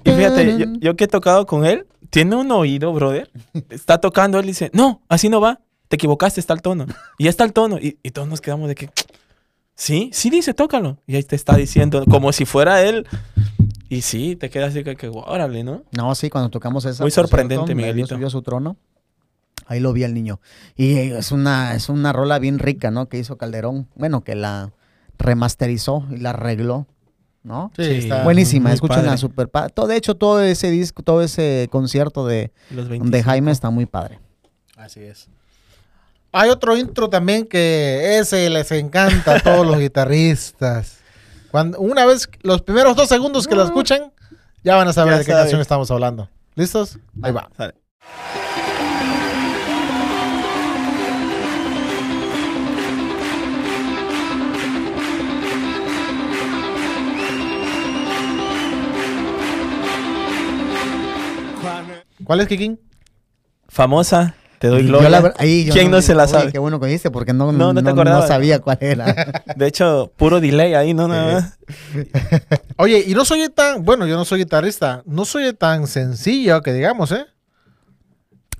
y 0.06 0.10
fíjate, 0.10 0.58
yo, 0.58 0.66
yo 0.80 0.96
que 0.96 1.04
he 1.04 1.08
tocado 1.10 1.46
con 1.46 1.66
él, 1.66 1.86
tiene 2.10 2.36
un 2.38 2.50
oído, 2.52 2.94
brother. 2.94 3.30
Está 3.70 4.00
tocando, 4.00 4.40
él 4.40 4.46
dice, 4.46 4.72
no, 4.74 5.02
así 5.10 5.28
no 5.28 5.42
va. 5.42 5.60
Te 5.90 5.96
equivocaste, 5.98 6.40
está 6.40 6.54
el 6.54 6.62
tono. 6.62 6.86
Y 7.18 7.26
ya 7.26 7.30
está 7.30 7.44
el 7.44 7.52
tono. 7.52 7.78
Y, 7.78 7.98
y 8.04 8.12
todos 8.12 8.26
nos 8.30 8.40
quedamos 8.40 8.70
de 8.70 8.76
que, 8.76 8.90
sí, 9.76 10.10
sí 10.14 10.30
dice, 10.30 10.54
tócalo. 10.54 10.98
Y 11.06 11.16
ahí 11.18 11.24
te 11.24 11.36
está 11.36 11.58
diciendo, 11.58 12.06
como 12.10 12.32
si 12.32 12.46
fuera 12.46 12.82
él. 12.82 13.06
Y 13.92 14.04
sí, 14.04 14.38
te 14.38 14.50
quedas 14.50 14.70
así 14.70 14.86
que, 14.86 14.96
que 14.96 15.10
órale, 15.14 15.66
¿no? 15.66 15.84
No, 15.92 16.16
sí, 16.16 16.30
cuando 16.30 16.50
tocamos 16.50 16.86
esa. 16.86 17.04
Muy 17.04 17.12
sorprendente, 17.12 17.66
cierto, 17.66 17.76
Miguelito. 17.76 18.16
Subió 18.16 18.30
su 18.30 18.42
trono. 18.42 18.78
Ahí 19.66 19.82
lo 19.82 19.92
vi 19.92 20.06
al 20.06 20.14
niño. 20.14 20.40
Y 20.78 20.94
es 20.96 21.34
una, 21.34 21.76
es 21.76 21.90
una 21.90 22.14
rola 22.14 22.40
bien 22.40 22.58
rica, 22.58 22.90
¿no? 22.90 23.10
Que 23.10 23.20
hizo 23.20 23.38
Calderón. 23.38 23.90
Bueno, 23.96 24.24
que 24.24 24.34
la 24.34 24.72
remasterizó 25.18 26.08
y 26.10 26.20
la 26.20 26.30
arregló, 26.30 26.88
¿no? 27.44 27.74
Sí, 27.76 27.84
Sí. 27.84 27.92
está. 27.92 28.24
Buenísima, 28.24 28.72
escuchen 28.72 29.00
la 29.00 29.18
padre. 29.18 29.18
super 29.18 29.50
todo 29.74 29.88
De 29.88 29.98
hecho, 29.98 30.16
todo 30.16 30.40
ese 30.40 30.72
disco, 30.72 31.04
todo 31.04 31.22
ese 31.22 31.68
concierto 31.70 32.26
de, 32.26 32.54
Los 32.70 32.86
de 32.86 32.92
25. 32.92 33.26
Jaime 33.30 33.52
está 33.52 33.72
muy 33.72 33.88
padre. 33.88 34.20
Así 34.78 35.02
es. 35.02 35.28
Hay 36.32 36.50
otro 36.50 36.78
intro 36.78 37.10
también 37.10 37.46
que 37.46 38.20
ese 38.20 38.50
les 38.50 38.72
encanta 38.72 39.36
a 39.36 39.40
todos 39.42 39.68
los 39.68 39.78
guitarristas. 39.82 41.02
Cuando, 41.52 41.80
una 41.80 42.06
vez, 42.06 42.30
los 42.44 42.62
primeros 42.62 42.96
dos 42.96 43.10
segundos 43.10 43.48
que 43.48 43.56
lo 43.56 43.64
escuchan, 43.64 44.14
ya 44.64 44.76
van 44.76 44.88
a 44.88 44.94
saber 44.94 45.14
Ya 45.14 45.18
de 45.20 45.26
qué 45.26 45.32
saben. 45.32 45.44
canción 45.44 45.62
estamos 45.62 45.92
hablando. 45.92 46.30
¿Listos? 46.56 46.98
Ahí 47.22 47.32
va. 47.32 47.50
Sale. 47.58 47.74
¿Cuál 62.24 62.42
es, 62.42 62.48
Kikín? 62.48 62.80
Famosa, 63.68 64.36
te 64.62 64.68
doy 64.68 64.84
yo 64.84 64.90
gloria. 64.90 65.10
la 65.10 65.22
ver- 65.22 65.34
ahí 65.40 65.66
yo 65.66 65.74
¿Quién 65.74 65.90
no 65.90 66.02
se 66.04 66.14
la 66.14 66.26
oye, 66.26 66.32
sabe? 66.32 66.52
Qué 66.52 66.60
bueno 66.60 66.80
que 66.80 66.86
dijiste, 66.86 67.10
porque 67.10 67.34
no, 67.34 67.52
No, 67.52 67.74
no, 67.74 67.82
te 67.84 68.28
sabía 68.28 68.60
cuál 68.60 68.78
era. 68.82 69.44
De 69.56 69.66
hecho, 69.66 70.14
puro 70.16 70.40
delay 70.40 70.76
ahí, 70.76 70.94
¿no? 70.94 71.08
Nada 71.08 71.34
más. 71.34 71.58
Oye, 72.78 73.04
y 73.08 73.16
no 73.16 73.26
soy 73.26 73.50
tan, 73.50 73.84
bueno, 73.84 74.06
yo 74.06 74.16
no 74.18 74.24
soy 74.24 74.40
guitarrista, 74.40 75.02
no 75.08 75.26
soy 75.26 75.52
tan 75.54 75.88
sencillo 75.88 76.62
que 76.62 76.74
digamos, 76.74 77.12
¿eh? 77.12 77.26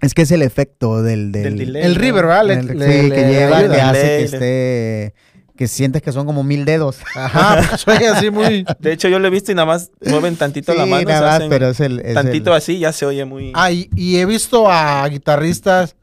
es 0.02 0.16
que 0.16 0.24
es 0.24 0.32
el 0.32 0.42
efecto 0.42 1.04
del, 1.04 1.32
del, 1.32 1.44
Del 1.44 1.58
delay. 1.58 1.84
El 1.84 1.94
river, 1.96 2.26
¿verdad? 2.26 2.46
Le- 2.46 2.54
el- 2.56 2.78
le- 2.80 2.92
sí, 3.04 3.08
le 3.10 3.16
que 3.16 3.28
lleva, 3.28 3.58
ayuda. 3.58 3.76
que 3.76 3.82
hace 3.82 4.02
que 4.02 4.24
esté, 4.24 5.14
que 5.62 5.68
sientes 5.68 6.02
que 6.02 6.12
son 6.12 6.26
como 6.26 6.44
mil 6.44 6.66
dedos. 6.66 6.98
Ajá, 7.14 7.58
porque 7.58 7.78
soy 7.78 8.06
así 8.06 8.32
muy... 8.32 8.66
De 8.80 8.94
hecho, 8.94 9.08
yo 9.10 9.20
lo 9.20 9.28
he 9.28 9.30
visto 9.30 9.52
y 9.52 9.54
nada 9.56 9.68
más 9.68 9.92
mueven 10.04 10.36
tantito 10.36 10.74
la 10.74 10.88
mano. 10.88 11.08
nada 11.08 11.22
más, 11.22 11.36
hacen 11.36 11.50
pero 11.52 11.70
es 11.70 11.80
el, 11.80 12.00
es 12.00 12.16
tantito 12.16 12.50
el- 12.50 12.58
así, 12.58 12.80
ya 12.80 12.92
se 12.92 13.06
oye 13.06 13.26
muy. 13.26 13.52
Ah, 13.54 13.72
y, 13.72 13.92
y 13.96 14.18
he 14.18 14.26
visto 14.26 14.72
a 14.72 15.08
guitarristas, 15.08 15.96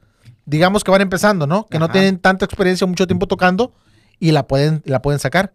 digamos 0.46 0.84
que 0.84 0.92
van 0.92 1.00
empezando, 1.00 1.48
¿no? 1.48 1.66
Que 1.66 1.80
no 1.80 1.88
tienen 1.90 2.18
tanta 2.18 2.44
experiencia, 2.44 2.86
mucho 2.86 3.08
tiempo 3.08 3.26
tocando 3.26 3.72
y 4.20 4.30
la 4.30 4.46
pueden, 4.46 4.80
la 4.84 5.02
pueden 5.02 5.18
sacar. 5.18 5.54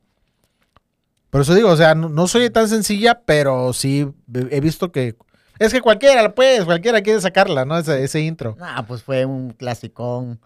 Por 1.30 1.40
eso 1.40 1.56
digo, 1.56 1.70
o 1.70 1.78
sea, 1.78 1.96
no, 1.96 2.10
no 2.10 2.28
soy 2.28 2.50
tan 2.50 2.68
sencilla, 2.68 3.22
pero 3.26 3.72
sí 3.72 4.06
he 4.50 4.60
visto 4.60 4.92
que... 4.92 5.16
Es 5.66 5.72
que 5.74 5.82
cualquiera, 5.82 6.34
pues, 6.36 6.66
cualquiera 6.66 7.02
quiere 7.02 7.22
sacarla, 7.22 7.64
¿no? 7.66 7.78
Ese, 7.78 8.04
ese 8.04 8.20
intro. 8.22 8.58
Ah, 8.60 8.84
pues 8.88 9.02
fue 9.04 9.26
un 9.26 9.52
clasicón. 9.52 10.40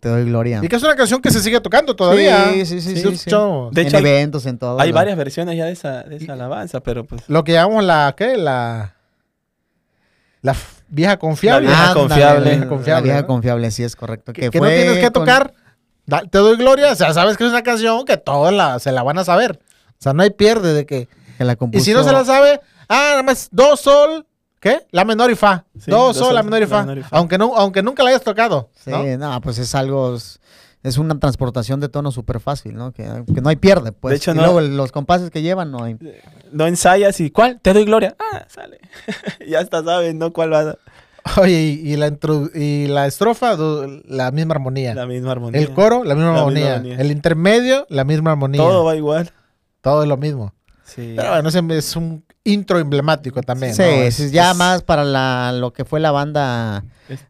Te 0.00 0.08
doy 0.08 0.24
gloria. 0.24 0.60
Y 0.62 0.68
que 0.68 0.76
es 0.76 0.82
una 0.82 0.94
canción 0.96 1.20
que 1.20 1.30
se 1.30 1.40
sigue 1.40 1.60
tocando 1.60 1.94
todavía. 1.96 2.50
Sí, 2.52 2.66
sí, 2.66 2.80
sí. 2.80 2.94
De 2.94 3.00
en 3.00 3.08
hecho, 3.16 3.96
hay- 3.96 4.02
eventos, 4.02 4.46
en 4.46 4.58
todo. 4.58 4.80
Hay 4.80 4.92
varias 4.92 5.16
versiones 5.16 5.56
ya 5.56 5.64
de 5.66 5.72
esa, 5.72 6.02
de 6.04 6.16
esa 6.16 6.32
alabanza, 6.34 6.80
pero 6.80 7.04
pues. 7.04 7.22
Lo 7.28 7.42
que 7.44 7.52
llamamos 7.52 7.84
la, 7.84 8.14
¿qué? 8.16 8.36
La... 8.36 8.94
La 10.40 10.54
vieja 10.88 11.16
confiable. 11.18 11.66
La 11.66 11.70
vieja 11.70 11.88
Ándale, 11.90 12.00
confiable. 12.08 12.44
La, 12.44 12.50
Vieja 12.56 12.68
confiable, 12.68 13.02
vieja 13.04 13.20
¿no? 13.22 13.26
confiable, 13.26 13.70
sí 13.72 13.82
es 13.82 13.96
correcto. 13.96 14.32
que, 14.32 14.42
Que, 14.42 14.50
que 14.50 14.60
no 14.60 14.66
tienes 14.68 14.96
que 14.98 15.02
con- 15.10 15.12
tocar. 15.12 15.52
da- 16.06 16.22
te 16.22 16.38
doy 16.38 16.56
gloria. 16.56 16.92
O 16.92 16.94
sea, 16.94 17.12
sabes 17.12 17.36
que 17.36 17.44
es 17.44 17.50
una 17.50 17.62
canción 17.62 18.04
que 18.04 18.16
todos 18.16 18.52
la, 18.52 18.78
se 18.78 18.92
la 18.92 19.02
van 19.02 19.18
a 19.18 19.24
saber. 19.24 19.58
O 19.90 19.96
sea, 20.02 20.12
no 20.12 20.22
hay 20.22 20.30
pierde 20.30 20.72
de 20.74 20.86
que. 20.86 21.08
que 21.38 21.44
la 21.44 21.56
Y 21.72 21.80
si 21.80 21.92
no 21.92 22.04
se 22.04 22.12
la 22.12 22.24
sabe, 22.24 22.60
ah, 22.88 23.08
nada 23.10 23.22
más 23.24 23.48
do, 23.50 23.76
sol, 23.76 24.26
¿qué? 24.60 24.86
La 24.90 25.04
menor 25.04 25.30
y 25.30 25.34
fa. 25.34 25.64
Sí, 25.78 25.90
do, 25.90 26.12
sol, 26.14 26.34
la 26.34 26.42
menor 26.42 26.62
y 26.62 26.66
fa. 26.66 26.80
menor 26.82 26.98
y 26.98 27.02
fa. 27.02 27.16
Aunque, 27.16 27.38
no, 27.38 27.54
aunque 27.56 27.82
nunca 27.82 28.02
la 28.02 28.10
hayas 28.10 28.22
tocado. 28.22 28.70
Sí, 28.84 28.90
¿no? 28.90 29.04
no, 29.18 29.40
pues 29.40 29.58
es 29.58 29.74
algo, 29.74 30.16
es, 30.16 30.98
una 30.98 31.18
transportación 31.18 31.80
de 31.80 31.88
tono 31.88 32.10
súper 32.12 32.40
fácil, 32.40 32.74
¿no? 32.74 32.92
Que, 32.92 33.04
que 33.34 33.40
no 33.40 33.48
hay 33.48 33.56
pierde, 33.56 33.92
pues. 33.92 34.10
De 34.12 34.16
hecho, 34.16 34.30
y 34.32 34.34
no- 34.34 34.42
luego 34.42 34.60
los 34.60 34.92
compases 34.92 35.30
que 35.30 35.42
llevan 35.42 35.70
no 35.70 35.84
hay. 35.84 35.96
No 36.52 36.66
ensayas 36.66 37.20
y 37.20 37.30
¿cuál? 37.30 37.60
Te 37.60 37.72
doy 37.72 37.84
gloria. 37.84 38.16
Ah, 38.18 38.44
sale. 38.48 38.80
ya 39.48 39.60
hasta 39.60 39.82
sabes, 39.84 40.14
¿no? 40.14 40.32
¿Cuál 40.32 40.52
va 40.52 40.60
a 40.60 40.76
Oye, 41.40 41.60
y, 41.60 41.92
y 41.92 41.96
la, 41.96 42.08
intro- 42.08 42.50
y 42.54 42.86
la 42.86 43.06
estrofa, 43.06 43.56
la 44.06 44.30
misma 44.30 44.54
armonía. 44.54 44.94
La 44.94 45.06
misma 45.06 45.32
armonía. 45.32 45.60
El 45.60 45.72
coro, 45.74 46.04
la 46.04 46.14
misma 46.14 46.28
La 46.32 46.32
misma 46.32 46.38
armonía. 46.40 46.74
armonía. 46.76 46.96
El 47.00 47.10
intermedio, 47.10 47.86
la 47.90 48.04
misma 48.04 48.30
armonía. 48.32 48.58
Todo 48.60 48.70
Todo, 48.72 48.84
va 48.84 48.96
igual. 48.96 49.30
es 50.02 50.08
lo 50.08 50.16
mismo. 50.16 50.54
Sí. 50.84 51.14
Pero 51.16 51.30
bueno, 51.30 51.48
es 51.74 51.96
un 51.96 52.24
intro 52.52 52.78
emblemático 52.78 53.42
también. 53.42 53.74
Sí, 53.74 53.82
¿no? 53.82 53.88
es, 53.88 54.20
Es- 54.20 54.32
ya 54.32 54.50
es- 54.52 54.56
más 54.56 54.82
para 54.82 55.04
la, 55.04 55.52
lo 55.52 55.72
que 55.72 55.84
fue 55.84 56.00
la 56.00 56.10
banda 56.10 56.84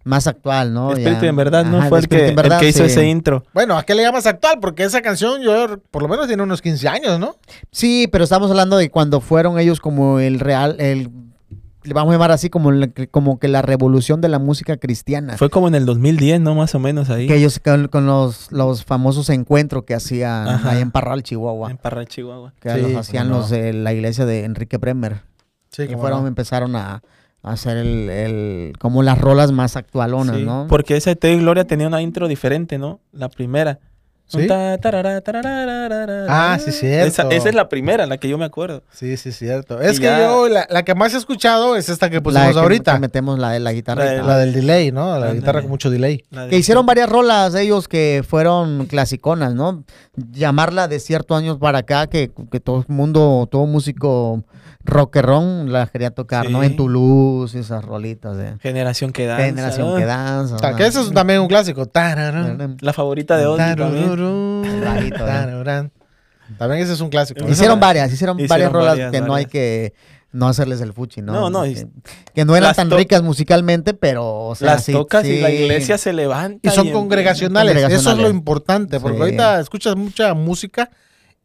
más 0.04 0.26
actual, 0.26 0.72
¿no? 0.74 0.90
Espíritu 0.92 1.22
Ya- 1.22 1.28
en 1.28 1.36
verdad, 1.36 1.64
¿no? 1.64 1.78
Ajá, 1.78 1.88
Fue 1.88 1.98
el 1.98 2.04
Espíritu 2.04 2.24
que, 2.24 2.30
en 2.30 2.36
Verdad, 2.36 2.58
el 2.58 2.60
que 2.62 2.68
hizo 2.70 2.84
sí. 2.84 2.90
ese 2.90 3.06
intro. 3.06 3.44
Bueno, 3.54 3.76
¿a 3.78 3.84
qué 3.84 3.94
le 3.94 4.02
llamas 4.02 4.26
actual? 4.26 4.58
Porque 4.60 4.82
esa 4.84 5.02
canción 5.02 5.40
yo 5.42 5.78
por 5.90 6.02
lo 6.02 6.08
menos 6.08 6.26
tiene 6.26 6.42
unos 6.42 6.60
15 6.62 6.88
años, 6.88 7.18
¿no? 7.20 7.36
Sí, 7.70 8.08
pero 8.10 8.24
estamos 8.24 8.50
hablando 8.50 8.76
de 8.76 8.90
cuando 8.90 9.20
fueron 9.20 9.58
ellos 9.58 9.80
como 9.80 10.18
el 10.18 10.40
real, 10.40 10.76
el 10.80 11.10
le 11.88 11.94
vamos 11.94 12.12
a 12.12 12.14
llamar 12.14 12.30
así 12.30 12.50
como, 12.50 12.70
la- 12.70 12.88
como 13.10 13.38
que 13.38 13.48
la 13.48 13.62
revolución 13.62 14.20
de 14.20 14.28
la 14.28 14.38
música 14.38 14.76
cristiana. 14.76 15.36
Fue 15.36 15.50
como 15.50 15.66
en 15.68 15.74
el 15.74 15.86
2010, 15.86 16.40
¿no? 16.40 16.54
Más 16.54 16.74
o 16.74 16.78
menos 16.78 17.10
ahí. 17.10 17.26
que 17.26 17.34
ellos 17.36 17.58
con, 17.64 17.88
con 17.88 18.06
los, 18.06 18.52
los 18.52 18.84
famosos 18.84 19.28
encuentros 19.30 19.84
que 19.84 19.94
hacían 19.94 20.46
Ajá. 20.48 20.70
ahí 20.70 20.80
en 20.82 20.90
Parral, 20.90 21.22
Chihuahua. 21.22 21.70
En 21.70 21.78
Parral, 21.78 22.06
Chihuahua. 22.06 22.52
Que 22.60 22.70
Sí, 22.74 22.80
los 22.82 22.94
hacían 22.94 23.28
no. 23.28 23.38
los 23.38 23.50
de 23.50 23.72
la 23.72 23.92
iglesia 23.92 24.24
de 24.26 24.44
Enrique 24.44 24.76
Bremer. 24.76 25.22
Sí, 25.70 25.86
cómo 25.86 25.98
fueron, 26.00 26.22
no. 26.22 26.28
empezaron 26.28 26.76
a, 26.76 27.02
a 27.42 27.50
hacer 27.52 27.76
el, 27.78 28.08
el- 28.10 28.72
como 28.78 29.02
las 29.02 29.18
rolas 29.18 29.52
más 29.52 29.76
actualonas, 29.76 30.36
Sí, 30.36 30.44
¿no? 30.44 30.66
Porque 30.68 30.96
esa 30.96 31.14
Te 31.14 31.28
doy 31.28 31.38
Gloria 31.40 31.66
tenía 31.66 31.86
una 31.88 32.00
intro 32.02 32.28
diferente, 32.28 32.78
¿no? 32.78 33.00
La 33.12 33.28
primera. 33.28 33.78
¿Sí? 34.28 34.46
Ta, 34.46 34.76
tarara, 34.78 35.20
tarararara. 35.22 36.26
Ah, 36.28 36.58
sí, 36.62 36.70
cierto. 36.70 37.06
Esa, 37.08 37.22
esa 37.30 37.48
es 37.48 37.54
la 37.54 37.68
primera, 37.68 38.06
la 38.06 38.18
que 38.18 38.28
yo 38.28 38.36
me 38.36 38.44
acuerdo. 38.44 38.82
Sí, 38.92 39.16
sí, 39.16 39.32
cierto. 39.32 39.80
Es 39.80 39.96
Y 39.96 40.00
que 40.00 40.06
ya- 40.06 40.18
yo, 40.28 40.48
la, 40.48 40.66
la 40.68 40.82
que 40.84 40.94
más 40.94 41.14
he 41.14 41.16
escuchado 41.16 41.76
es 41.76 41.88
esta 41.88 42.10
que 42.10 42.16
La 42.16 42.22
pusimos 42.22 42.52
que- 42.52 42.58
ahorita. 42.58 42.94
que 42.94 43.00
metemos 43.00 43.38
la 43.38 43.50
de 43.52 43.60
la 43.60 43.72
guitarra. 43.72 44.04
La 44.04 44.10
de- 44.12 44.22
La 44.22 44.36
del 44.38 44.52
delay, 44.52 44.92
¿no? 44.92 45.18
La 45.18 45.32
guitarra 45.32 45.62
con 45.62 45.70
mucho 45.70 45.88
delay. 45.88 46.24
La 46.30 46.44
de- 46.44 46.50
Que 46.50 46.58
hicieron 46.58 46.84
varias 46.84 47.08
rolas 47.08 47.54
ellos 47.54 47.88
que 47.88 48.22
fueron 48.28 48.84
clasiconas, 48.86 49.54
¿no? 49.54 49.82
Llamarla 50.32 50.88
de 50.88 51.00
ciertos 51.00 51.38
años 51.38 51.56
para 51.58 51.78
acá, 51.78 52.06
que, 52.06 52.30
que 52.52 52.60
todo 52.60 52.84
el 52.86 52.94
mundo, 52.94 53.48
todo 53.50 53.64
músico 53.66 54.44
rockerón 54.88 55.72
la 55.72 55.86
quería 55.86 56.10
tocar, 56.10 56.50
¿no? 56.50 56.62
En 56.62 56.76
Toulouse, 56.76 57.58
esas 57.58 57.84
rolitas 57.84 58.36
de 58.36 58.58
Generación 58.58 59.12
que 59.12 59.26
danza. 59.26 59.44
generación 59.44 59.90
¿no? 59.90 59.96
que 59.96 60.04
danza. 60.04 60.76
Que 60.76 60.86
ese 60.86 61.00
es 61.02 61.12
también 61.12 61.40
un 61.40 61.48
clásico. 61.48 61.86
Tararán, 61.86 62.76
La 62.80 62.92
favorita 62.92 63.36
de 63.36 63.46
Ozzy 63.46 63.76
también. 63.76 64.16
También 66.58 66.82
ese 66.82 66.94
es 66.94 67.00
un 67.00 67.10
clásico. 67.10 67.46
Hicieron 67.48 67.78
varias, 67.78 68.12
hicieron, 68.12 68.36
Hicieron 68.38 68.48
varias 68.48 68.72
rolas 68.72 68.88
varias, 68.96 69.12
que 69.12 69.20
no 69.20 69.34
hay 69.34 69.46
que 69.46 69.92
no 70.32 70.48
hacerles 70.48 70.80
el 70.80 70.92
fuchi, 70.92 71.22
¿no? 71.22 71.32
No, 71.32 71.50
no, 71.50 71.62
Que, 72.34 72.44
no 72.44 72.56
eran 72.56 72.68
las 72.68 72.76
tan 72.76 72.90
ricas 72.90 73.22
musicalmente, 73.22 73.94
pero, 73.94 74.46
o 74.46 74.54
sea, 74.54 74.74
Las 74.74 74.84
sí- 74.84 74.92
tocas 74.92 75.24
y 75.26 75.40
la 75.40 75.50
iglesia 75.50 75.98
se 75.98 76.12
levanta. 76.12 76.68
Y 76.68 76.74
son 76.74 76.90
congregacionales. 76.90 77.76
Eso 77.90 78.12
es 78.12 78.18
lo 78.18 78.28
importante. 78.30 78.98
Porque 79.00 79.16
Sí. 79.16 79.22
ahorita 79.22 79.60
escuchas 79.60 79.96
mucha 79.96 80.34
música 80.34 80.90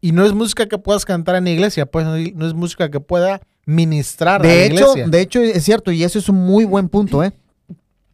y 0.06 0.12
no 0.12 0.26
es 0.26 0.32
música 0.34 0.66
que 0.66 0.76
puedas 0.76 1.04
cantar 1.04 1.36
en 1.36 1.44
la 1.44 1.50
iglesia. 1.50 1.86
Pues 1.86 2.04
no 2.06 2.46
es 2.46 2.52
música 2.54 2.90
que 2.90 3.00
pueda 3.00 3.40
ministrar 3.64 4.42
a 4.42 4.44
la 4.44 4.50
De 4.52 4.66
hecho, 4.66 4.74
iglesia. 4.90 5.06
de 5.08 5.20
hecho, 5.22 5.40
es 5.40 5.64
cierto, 5.64 5.92
y 5.92 6.04
eso 6.04 6.18
es 6.18 6.28
un 6.28 6.36
muy 6.44 6.64
buen 6.66 6.88
punto, 6.90 7.24
¿eh? 7.24 7.32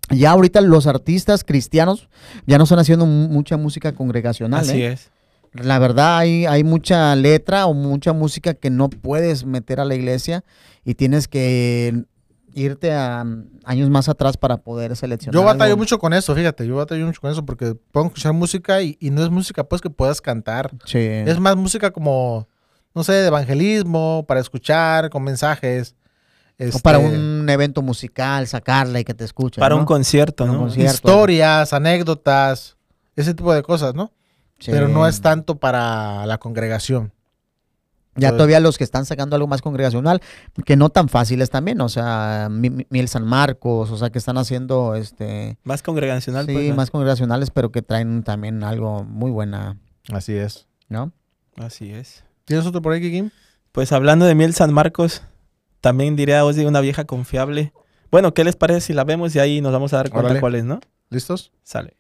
Ya 0.09 0.31
ahorita 0.31 0.61
los 0.61 0.87
artistas 0.87 1.43
cristianos 1.43 2.09
ya 2.47 2.59
no 2.59 2.65
están 2.65 2.79
haciendo 2.79 3.07
mu- 3.07 3.29
mucha 3.29 3.57
música 3.57 3.93
congregacional, 3.93 4.61
Así 4.61 4.83
¿eh? 4.83 4.93
es. 4.93 5.11
La 5.53 5.81
verdad, 5.81 6.19
hay, 6.19 6.47
hay 6.47 6.63
mucha 6.63 7.15
letra 7.17 7.67
o 7.67 7.75
mucha 7.75 8.13
música 8.13 8.55
que 8.55 8.71
no 8.71 8.89
puedes 8.89 9.45
meter 9.45 9.81
a 9.81 9.85
la 9.85 9.97
iglesia 9.97 10.45
y 10.85 10.95
tienes 10.95 11.27
que 11.27 12.05
irte 12.55 12.93
a 12.93 13.25
mm, 13.25 13.61
años 13.65 13.91
más 13.91 14.09
atrás 14.09 14.37
para 14.37 14.59
poder 14.59 14.97
seleccionar. 14.97 15.35
Yo 15.35 15.45
batallo 15.45 15.73
algo. 15.73 15.79
mucho 15.79 15.99
con 15.99 16.13
eso, 16.13 16.35
fíjate. 16.35 16.67
Yo 16.67 16.77
batallo 16.77 17.07
mucho 17.07 17.21
con 17.21 17.31
eso 17.31 17.45
porque 17.45 17.75
puedo 17.93 18.07
escuchar 18.07 18.33
música 18.33 18.83
y, 18.83 18.97
y 19.01 19.11
no 19.11 19.23
es 19.23 19.31
música 19.31 19.65
pues 19.65 19.81
que 19.81 19.91
puedas 19.91 20.21
cantar. 20.21 20.71
Sí. 20.85 20.99
Es 20.99 21.39
más 21.39 21.57
música 21.57 21.91
como, 21.91 22.49
no 22.95 23.05
sé, 23.05 23.13
de 23.13 23.27
evangelismo, 23.29 24.25
para 24.27 24.41
escuchar, 24.41 25.11
con 25.11 25.23
mensajes. 25.23 25.95
O 26.59 26.65
este, 26.65 26.81
para 26.81 26.99
un 26.99 27.49
evento 27.49 27.81
musical, 27.81 28.47
sacarla 28.47 29.01
y 29.01 29.05
que 29.05 29.15
te 29.15 29.25
escuchen. 29.25 29.61
Para 29.61 29.75
¿no? 29.75 29.81
un 29.81 29.87
concierto, 29.87 30.45
un 30.45 30.53
¿no? 30.53 30.59
concierto. 30.59 30.93
historias, 30.93 31.73
anécdotas, 31.73 32.77
ese 33.17 33.33
tipo 33.33 33.55
de 33.55 33.63
cosas, 33.63 33.95
¿no? 33.95 34.13
Sí. 34.59 34.71
Pero 34.71 34.89
no 34.89 35.09
es 35.09 35.23
tanto 35.23 35.59
para 35.59 36.27
la 36.27 36.37
congregación. 36.37 37.13
Ya 38.21 38.29
Entonces- 38.29 38.37
todavía 38.39 38.61
los 38.61 38.79
que 38.79 38.85
están 38.85 39.07
sacando 39.07 39.35
algo 39.37 39.49
más 39.49 39.63
congregacional, 39.63 40.21
que 40.65 40.77
no 40.77 40.91
tan 40.91 41.09
fáciles 41.09 41.51
también, 41.51 41.81
o 41.81 41.89
sea, 41.89 42.49
Mi- 42.51 42.71
Mi- 42.71 42.87
Miel 42.91 43.09
San 43.09 43.25
Marcos, 43.27 43.91
o 43.91 43.97
sea, 43.97 44.11
que 44.11 44.19
están 44.19 44.37
haciendo 44.39 44.95
este 44.95 45.59
Más 45.65 45.83
congregacional, 45.83 46.47
sí, 46.47 46.53
pues. 46.53 46.69
¿no? 46.69 46.75
más 46.77 46.91
congregacionales, 46.91 47.51
pero 47.51 47.71
que 47.73 47.83
traen 47.83 48.23
también 48.23 48.63
algo 48.63 49.05
muy 49.05 49.31
buena, 49.31 49.79
Así 50.13 50.35
es. 50.35 50.67
¿no? 50.89 51.13
Así 51.57 51.91
es. 51.93 52.25
¿Tienes 52.45 52.67
otro 52.67 52.83
por 52.83 52.93
ahí, 52.93 53.01
Kikim? 53.01 53.31
Pues 53.73 53.93
hablando 53.93 54.25
de 54.27 54.35
Miel 54.35 54.55
San 54.55 54.73
Marcos, 54.73 55.23
también 55.81 56.17
diría 56.17 56.45
Ozzy 56.45 56.65
una 56.65 56.81
vieja 56.81 57.05
confiable. 57.05 57.73
Bueno, 58.11 58.35
¿qué 58.35 58.43
les 58.45 58.57
parece 58.57 58.81
si 58.81 58.93
la 58.93 59.05
vemos 59.05 59.35
y 59.37 59.39
ahí 59.39 59.61
nos 59.61 59.73
vamos 59.73 59.93
a 59.93 59.99
dar 59.99 60.11
cuenta 60.11 60.27
Órale. 60.27 60.41
cuál 60.41 60.55
es, 60.57 60.65
no? 60.65 60.81
¿Listos? 61.11 61.53
Sale. 61.63 61.97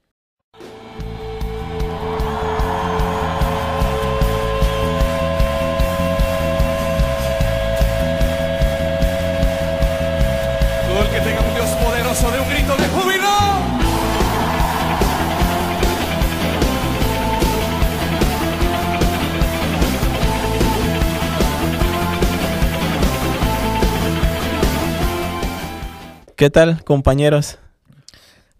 ¿Qué 26.40 26.48
tal, 26.48 26.82
compañeros? 26.84 27.58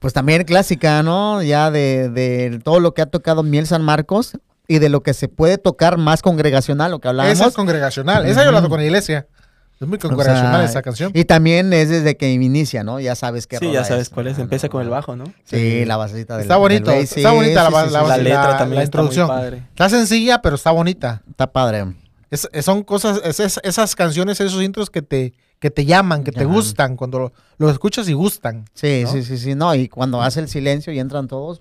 Pues 0.00 0.12
también 0.12 0.44
clásica, 0.44 1.02
¿no? 1.02 1.42
Ya 1.42 1.70
de, 1.70 2.10
de 2.10 2.60
todo 2.62 2.78
lo 2.78 2.92
que 2.92 3.00
ha 3.00 3.06
tocado 3.06 3.42
Miel 3.42 3.66
San 3.66 3.80
Marcos 3.80 4.32
y 4.68 4.80
de 4.80 4.90
lo 4.90 5.02
que 5.02 5.14
se 5.14 5.28
puede 5.28 5.56
tocar 5.56 5.96
más 5.96 6.20
congregacional, 6.20 6.90
lo 6.90 6.98
que 6.98 7.08
hablábamos. 7.08 7.38
Esa 7.38 7.48
es 7.48 7.54
congregacional. 7.54 8.26
Esa 8.26 8.44
yo 8.44 8.52
la 8.52 8.60
toco 8.60 8.74
en 8.74 8.82
la 8.82 8.86
iglesia. 8.88 9.28
Es 9.80 9.88
muy 9.88 9.96
O 9.96 10.00
sea, 10.02 10.10
congregacional 10.10 10.62
esa 10.62 10.82
canción. 10.82 11.10
Y 11.14 11.24
también 11.24 11.72
es 11.72 11.88
desde 11.88 12.18
que 12.18 12.30
inicia, 12.30 12.84
¿no? 12.84 13.00
Ya 13.00 13.14
sabes 13.14 13.46
qué 13.46 13.56
Sí, 13.56 13.72
ya 13.72 13.82
sabes 13.82 14.08
es. 14.08 14.10
cuál 14.10 14.26
es. 14.26 14.36
Ah, 14.38 14.42
Empieza 14.42 14.66
no, 14.66 14.72
con 14.72 14.82
el 14.82 14.88
no. 14.88 14.92
bajo, 14.92 15.16
¿no? 15.16 15.24
Sí, 15.44 15.86
la 15.86 15.96
basecita 15.96 16.34
del 16.34 16.42
Está 16.42 16.58
bonito, 16.58 16.90
del 16.90 17.00
está 17.04 17.30
Sí, 17.30 17.34
bonita 17.34 17.70
la 17.70 17.84
sí, 17.86 17.90
la 17.94 18.02
sí, 18.02 18.08
La 18.08 18.16
letra 18.18 18.42
la- 18.50 18.58
también 18.58 18.76
la 18.76 18.82
está 18.84 18.98
muy 18.98 19.06
introducción. 19.06 19.28
padre. 19.28 19.56
Está 19.70 19.88
sencilla, 19.88 20.42
pero 20.42 20.56
está 20.56 20.70
bonita. 20.70 21.22
Está 21.30 21.50
padre. 21.50 21.86
Es- 22.30 22.46
son 22.60 22.82
cosas, 22.82 23.22
es- 23.24 23.40
es- 23.40 23.60
esas 23.64 23.96
canciones, 23.96 24.38
esos 24.42 24.62
intros 24.62 24.90
que 24.90 25.00
te, 25.00 25.32
que 25.60 25.70
te 25.70 25.84
llaman, 25.84 26.24
que 26.24 26.32
te 26.32 26.44
gustan, 26.46 26.96
cuando 26.96 27.18
lo, 27.20 27.32
lo 27.58 27.70
escuchas 27.70 28.08
y 28.08 28.12
gustan. 28.14 28.64
Sí, 28.74 29.02
¿no? 29.04 29.12
sí, 29.12 29.22
sí, 29.22 29.38
sí, 29.38 29.54
no, 29.54 29.74
y 29.74 29.88
cuando 29.88 30.20
hace 30.22 30.40
el 30.40 30.48
silencio 30.48 30.92
y 30.92 30.98
entran 30.98 31.28
todos, 31.28 31.60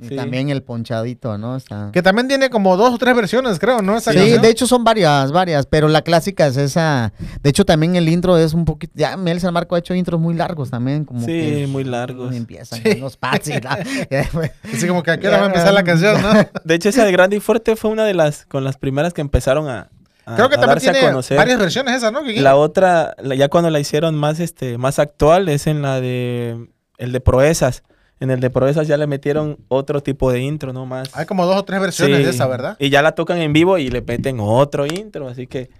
y 0.00 0.08
Sí. 0.10 0.14
también 0.16 0.48
el 0.50 0.62
ponchadito, 0.62 1.38
¿no? 1.38 1.56
Está... 1.56 1.90
Que 1.92 2.02
también 2.02 2.28
tiene 2.28 2.50
como 2.50 2.76
dos 2.76 2.94
o 2.94 2.98
tres 2.98 3.16
versiones, 3.16 3.58
creo, 3.58 3.82
¿no? 3.82 3.96
Esa 3.96 4.12
Sí, 4.12 4.18
canción. 4.18 4.42
de 4.42 4.48
hecho 4.48 4.66
son 4.68 4.84
varias, 4.84 5.32
varias, 5.32 5.66
pero 5.66 5.88
la 5.88 6.02
clásica 6.02 6.46
es 6.46 6.56
esa. 6.56 7.12
De 7.42 7.50
hecho, 7.50 7.64
también 7.64 7.96
el 7.96 8.08
intro 8.08 8.38
es 8.38 8.54
un 8.54 8.64
poquito. 8.64 8.92
Ya 8.96 9.16
Mel 9.16 9.40
San 9.40 9.52
Marco 9.54 9.74
ha 9.74 9.80
hecho 9.80 9.94
intros 9.96 10.20
muy 10.20 10.34
largos 10.34 10.70
también, 10.70 11.04
como 11.04 11.18
Sí, 11.20 11.26
que 11.32 11.66
muy 11.68 11.82
largos. 11.82 12.32
empiezan 12.32 12.80
Sí. 12.80 12.90
con 12.92 13.00
los 13.00 13.16
pads 13.16 13.48
y 13.48 13.60
la- 13.60 13.78
Así 14.72 14.86
como 14.86 15.02
que 15.02 15.10
aquí 15.10 15.26
ahora 15.26 15.38
va 15.38 15.44
a 15.44 15.48
empezar 15.48 15.72
la 15.74 15.82
canción, 15.84 16.22
¿no? 16.22 16.32
De 16.64 16.74
hecho, 16.76 16.88
esa 16.90 17.04
de 17.04 17.10
Grande 17.10 17.36
y 17.36 17.40
Fuerte 17.40 17.74
fue 17.74 17.90
una 17.90 18.04
de 18.04 18.14
las 18.14 18.46
con 18.46 18.62
las 18.62 18.76
primeras 18.76 19.12
que 19.14 19.20
empezaron 19.20 19.68
a, 19.68 19.88
a- 20.32 20.36
Creo 20.36 20.48
que 20.48 20.56
a 20.56 20.60
también 20.60 20.78
tiene 20.92 21.00
conocer. 21.00 21.36
varias 21.36 21.58
versiones 21.58 21.94
esa, 21.96 22.10
¿no? 22.10 22.22
La 22.22 22.56
otra, 22.56 23.14
ya 23.36 23.48
cuando 23.48 23.70
la 23.70 23.80
hicieron 23.80 24.14
más 24.14 24.40
este 24.40 24.78
más 24.78 24.98
actual, 24.98 25.48
es 25.48 25.66
en 25.66 25.82
la 25.82 26.00
de 26.00 26.68
el 26.98 27.12
de 27.12 27.20
Proezas. 27.20 27.82
En 28.20 28.30
el 28.30 28.40
de 28.40 28.50
Proezas 28.50 28.88
ya 28.88 28.96
le 28.96 29.06
metieron 29.06 29.58
otro 29.68 30.02
tipo 30.02 30.32
de 30.32 30.40
intro, 30.40 30.72
¿no? 30.72 30.86
Más. 30.86 31.08
Hay 31.16 31.24
como 31.26 31.46
dos 31.46 31.56
o 31.56 31.64
tres 31.64 31.80
versiones 31.80 32.18
Sí. 32.18 32.24
de 32.24 32.30
esa, 32.30 32.46
¿verdad? 32.48 32.76
Y 32.80 32.90
ya 32.90 33.00
la 33.02 33.12
tocan 33.12 33.38
en 33.38 33.52
vivo 33.52 33.78
y 33.78 33.90
le 33.90 34.02
meten 34.02 34.38
otro 34.40 34.86
intro, 34.86 35.28
así 35.28 35.46
que 35.46 35.70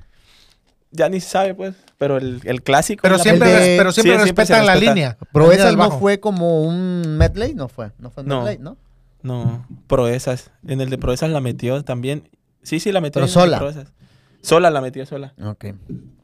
ya 0.91 1.09
ni 1.09 1.21
se 1.21 1.29
sabe, 1.31 1.55
pues. 1.55 1.75
Pero 1.99 2.17
el, 2.17 2.41
el 2.45 2.63
clásico. 2.63 3.03
Pero 3.03 3.19
siempre, 3.19 3.51
de- 3.51 3.77
pero 3.77 3.91
siempre 3.93 4.13
Sí, 4.19 4.23
siempre 4.23 4.45
respetan 4.45 4.67
la 4.67 4.73
respeta. 4.75 4.95
línea. 4.95 5.19
Pero 5.33 5.47
la 5.47 5.51
línea 5.53 5.67
del 5.67 5.77
no 5.77 5.91
fue 5.91 6.21
como 6.21 6.63
un 6.63 7.17
medley, 7.19 7.55
no 7.55 7.69
fue. 7.69 7.91
No 7.99 8.11
fue 8.11 8.23
un 8.23 8.29
No. 8.29 8.43
medley, 8.43 8.59
¿no? 8.59 8.77
No, 9.21 9.67
Proezas. 9.89 10.53
En 10.67 10.81
el 10.81 10.91
de 10.91 10.97
Proezas 10.99 11.31
la 11.31 11.41
metió 11.41 11.83
también. 11.83 12.29
Sí, 12.63 12.79
sí, 12.79 12.93
la 12.93 13.01
metió. 13.01 13.15
Pero 13.21 13.27
en 13.27 13.31
el 13.31 13.35
de 13.35 13.41
sola. 13.41 13.59
Proezas. 13.59 13.93
Sola 14.43 14.71
la 14.71 14.81
metió 14.81 15.05
sola. 15.07 15.35
Ok. 15.43 15.67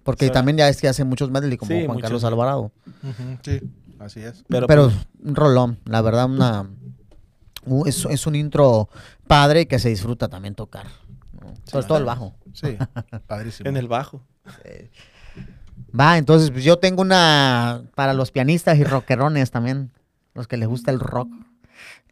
Porque 0.02 0.26
Sola. 0.26 0.34
también 0.34 0.56
ya 0.58 0.68
es 0.68 0.80
que 0.80 0.88
hace 0.88 1.04
muchos 1.04 1.30
medley, 1.30 1.56
como 1.56 1.68
Sí, 1.70 1.78
Juan 1.84 1.88
muchos. 1.96 2.02
Carlos 2.02 2.24
Alvarado. 2.24 2.72
Sí, 3.42 3.60
así 3.98 4.20
es. 4.20 4.44
Pero, 4.48 4.66
Pero 4.66 4.84
pues, 4.90 4.96
un 5.24 5.34
rolón, 5.34 5.78
la 5.86 6.00
verdad, 6.02 6.26
una. 6.26 6.68
u- 7.66 7.86
Es, 7.86 8.04
es 8.04 8.26
un 8.26 8.34
intro 8.36 8.88
padre 9.26 9.66
que 9.66 9.78
se 9.78 9.88
disfruta 9.88 10.28
también 10.28 10.54
tocar. 10.54 10.86
¿no? 11.40 11.54
Sobre 11.64 11.86
todo 11.86 11.98
el 11.98 12.04
bajo. 12.04 12.34
Sí, 12.52 12.76
padrísimo. 13.26 13.68
en 13.68 13.76
el 13.76 13.88
bajo. 13.88 14.22
Va, 15.98 16.18
entonces 16.18 16.50
pues 16.50 16.64
yo 16.64 16.78
tengo 16.78 17.02
una 17.02 17.82
para 17.94 18.14
los 18.14 18.30
pianistas 18.30 18.78
y 18.78 18.84
rockerones 18.84 19.50
también, 19.50 19.90
los 20.34 20.46
que 20.48 20.56
les 20.56 20.68
gusta 20.68 20.90
el 20.90 21.00
rock, 21.00 21.28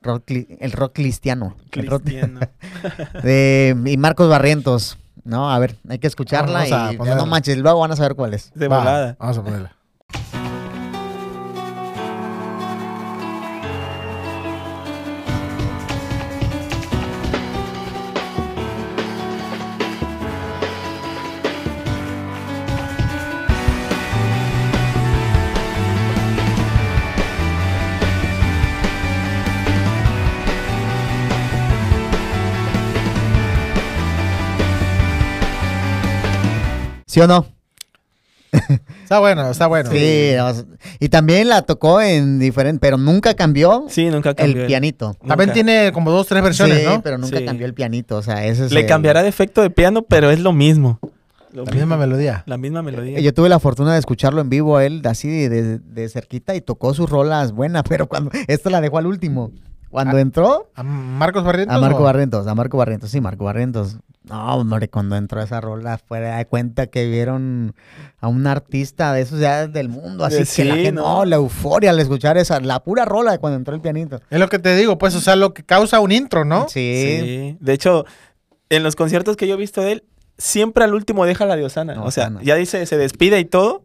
rock 0.03 0.25
el 0.31 0.73
rock 0.73 0.93
cristiano. 0.95 1.57
el 1.73 1.87
rock- 1.87 2.03
Cristiano. 2.03 2.41
de- 3.23 3.77
y 3.87 3.97
Marcos 3.97 4.29
Barrientos, 4.29 4.99
¿no? 5.25 5.51
A 5.51 5.59
ver, 5.59 5.77
hay 5.89 5.99
que 5.99 6.07
escucharla 6.07 6.67
y 6.67 6.99
no 6.99 7.27
manches, 7.27 7.59
luego 7.59 7.81
van 7.81 7.93
a 7.93 7.97
saber 7.97 8.15
cuál 8.15 8.35
es. 8.35 8.53
De 8.55 8.69
Va, 8.69 8.79
volada. 8.79 9.17
Vamos 9.19 9.39
a 9.39 9.43
ponerla. 9.43 9.73
¿Sí 37.13 37.21
o 37.21 37.27
no? 37.27 37.45
Está 39.03 39.19
bueno, 39.19 39.51
está 39.51 39.67
bueno. 39.67 39.91
Sí, 39.91 40.33
y 40.99 41.09
también 41.11 41.49
la 41.51 41.61
tocó 41.61 42.01
en 42.01 42.39
diferente, 42.39 42.81
pero 42.81 42.97
nunca 42.97 43.35
cambió 43.35 43.85
Sí, 43.91 44.07
nunca 44.09 44.33
cambió. 44.35 44.63
el 44.63 44.67
pianito. 44.67 45.13
También 45.27 45.49
Nunca. 45.49 45.53
tiene 45.53 45.93
como 45.93 46.11
dos, 46.11 46.27
tres 46.27 46.43
versiones, 46.43 46.79
sí, 46.79 46.85
¿no? 46.87 47.03
pero 47.03 47.19
nunca 47.19 47.37
Sí. 47.39 47.45
cambió 47.45 47.67
el 47.67 47.75
pianito, 47.75 48.17
o 48.17 48.23
sea, 48.23 48.47
ese 48.47 48.65
es 48.65 48.73
Le 48.73 48.81
el- 48.81 48.87
cambiará 48.87 49.23
de 49.23 49.29
efecto 49.29 49.61
de 49.61 49.69
piano, 49.69 50.01
pero 50.03 50.31
es 50.31 50.41
lo 50.41 50.55
mismo. 50.55 50.99
Lo 51.53 51.67
La 51.67 51.73
misma 51.73 51.99
melodía. 51.99 52.45
La 52.47 52.57
misma 52.57 52.81
melodía. 52.81 53.21
Yo 53.21 53.35
tuve 53.35 53.51
la 53.51 53.59
fortuna 53.59 53.93
de 53.93 53.99
escucharlo 53.99 54.41
en 54.41 54.49
vivo 54.49 54.79
a 54.79 54.87
él 54.87 55.03
así 55.05 55.29
de, 55.29 55.49
de- 55.51 55.79
de 55.79 56.09
cerquita 56.09 56.55
y 56.55 56.63
tocó 56.63 56.95
sus 56.95 57.11
rolas 57.11 57.53
buenas, 57.53 57.83
pero 57.89 58.07
cuando 58.07 58.31
esto 58.49 58.71
la 58.71 58.81
dejó 58.81 58.97
al 58.97 59.07
último. 59.07 59.51
Cuando 59.91 60.17
entró 60.17 60.71
¿A 60.75 60.83
Marcos 60.83 61.45
Barrientos? 61.45 61.77
a 61.77 61.79
Marco 61.81 61.99
o- 62.01 62.05
Barrientos, 62.05 62.47
a 62.47 62.55
Marco 62.55 62.79
Barrientos, 62.79 63.11
sí, 63.11 63.21
Marco 63.21 63.45
Barrientos. 63.45 63.99
No, 64.25 64.55
hombre, 64.57 64.89
cuando 64.89 65.17
entró 65.17 65.43
esa 65.43 65.61
rola 65.61 65.99
fue 65.99 66.21
de 66.21 66.47
cuenta 66.47 66.87
que 66.87 67.09
vieron 67.09 67.75
a 68.21 68.29
un 68.29 68.47
artista 68.47 69.13
de 69.13 69.23
esos 69.23 69.41
ya 69.41 69.67
del 69.67 69.89
mundo, 69.89 70.25
así 70.25 70.37
Eh, 70.37 70.47
que 70.55 70.65
la 70.65 70.75
sí, 70.75 70.83
gente- 70.85 70.93
¿no? 70.93 71.03
no, 71.19 71.25
la 71.25 71.37
euforia 71.37 71.91
al 71.91 71.99
escuchar 71.99 72.39
esa, 72.39 72.61
la 72.61 72.85
pura 72.85 73.05
rola 73.05 73.33
de 73.33 73.39
cuando 73.39 73.57
entró 73.57 73.75
el 73.75 73.81
pianito. 73.81 74.21
Es 74.31 74.39
lo 74.39 74.49
que 74.49 74.61
te 74.61 74.77
digo, 74.77 74.97
pues, 74.97 75.15
o 75.17 75.21
sea, 75.21 75.35
lo 75.35 75.53
que 75.55 75.65
causa 75.65 75.99
un 75.99 76.13
intro, 76.13 76.45
¿no? 76.45 76.69
Sí. 76.69 77.19
Sí. 77.21 77.57
De 77.61 77.73
hecho, 77.73 78.05
en 78.71 78.85
los 78.85 78.95
conciertos 78.95 79.37
que 79.37 79.49
yo 79.49 79.55
he 79.55 79.59
visto 79.59 79.81
de 79.81 79.93
él, 79.93 80.05
siempre 80.39 80.85
al 80.85 80.95
último 80.95 81.27
deja 81.27 81.45
la 81.45 81.57
diosana. 81.57 81.95
No, 81.97 82.05
o 82.05 82.11
sea, 82.13 82.25
sana. 82.25 82.41
ya 82.45 82.55
dice, 82.55 82.87
se 82.87 82.97
despide 82.97 83.41
y 83.41 83.45
todo, 83.45 83.85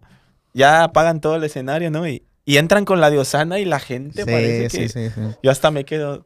ya 0.53 0.83
apagan 0.83 1.19
todo 1.19 1.35
el 1.35 1.43
escenario, 1.43 1.89
¿no? 1.89 2.07
Y, 2.07 2.23
y 2.45 2.57
entran 2.57 2.85
con 2.85 3.01
la 3.01 3.09
diosana 3.09 3.57
y 3.59 3.65
la 3.65 3.79
gente 3.79 4.23
parece 4.25 4.69
Sí, 4.69 4.77
que... 4.77 4.89
sí, 4.89 5.09
sí, 5.09 5.13
sí. 5.15 5.21
Yo 5.41 5.49
hasta 5.51 5.71
me 5.71 5.83
quedo... 5.83 6.25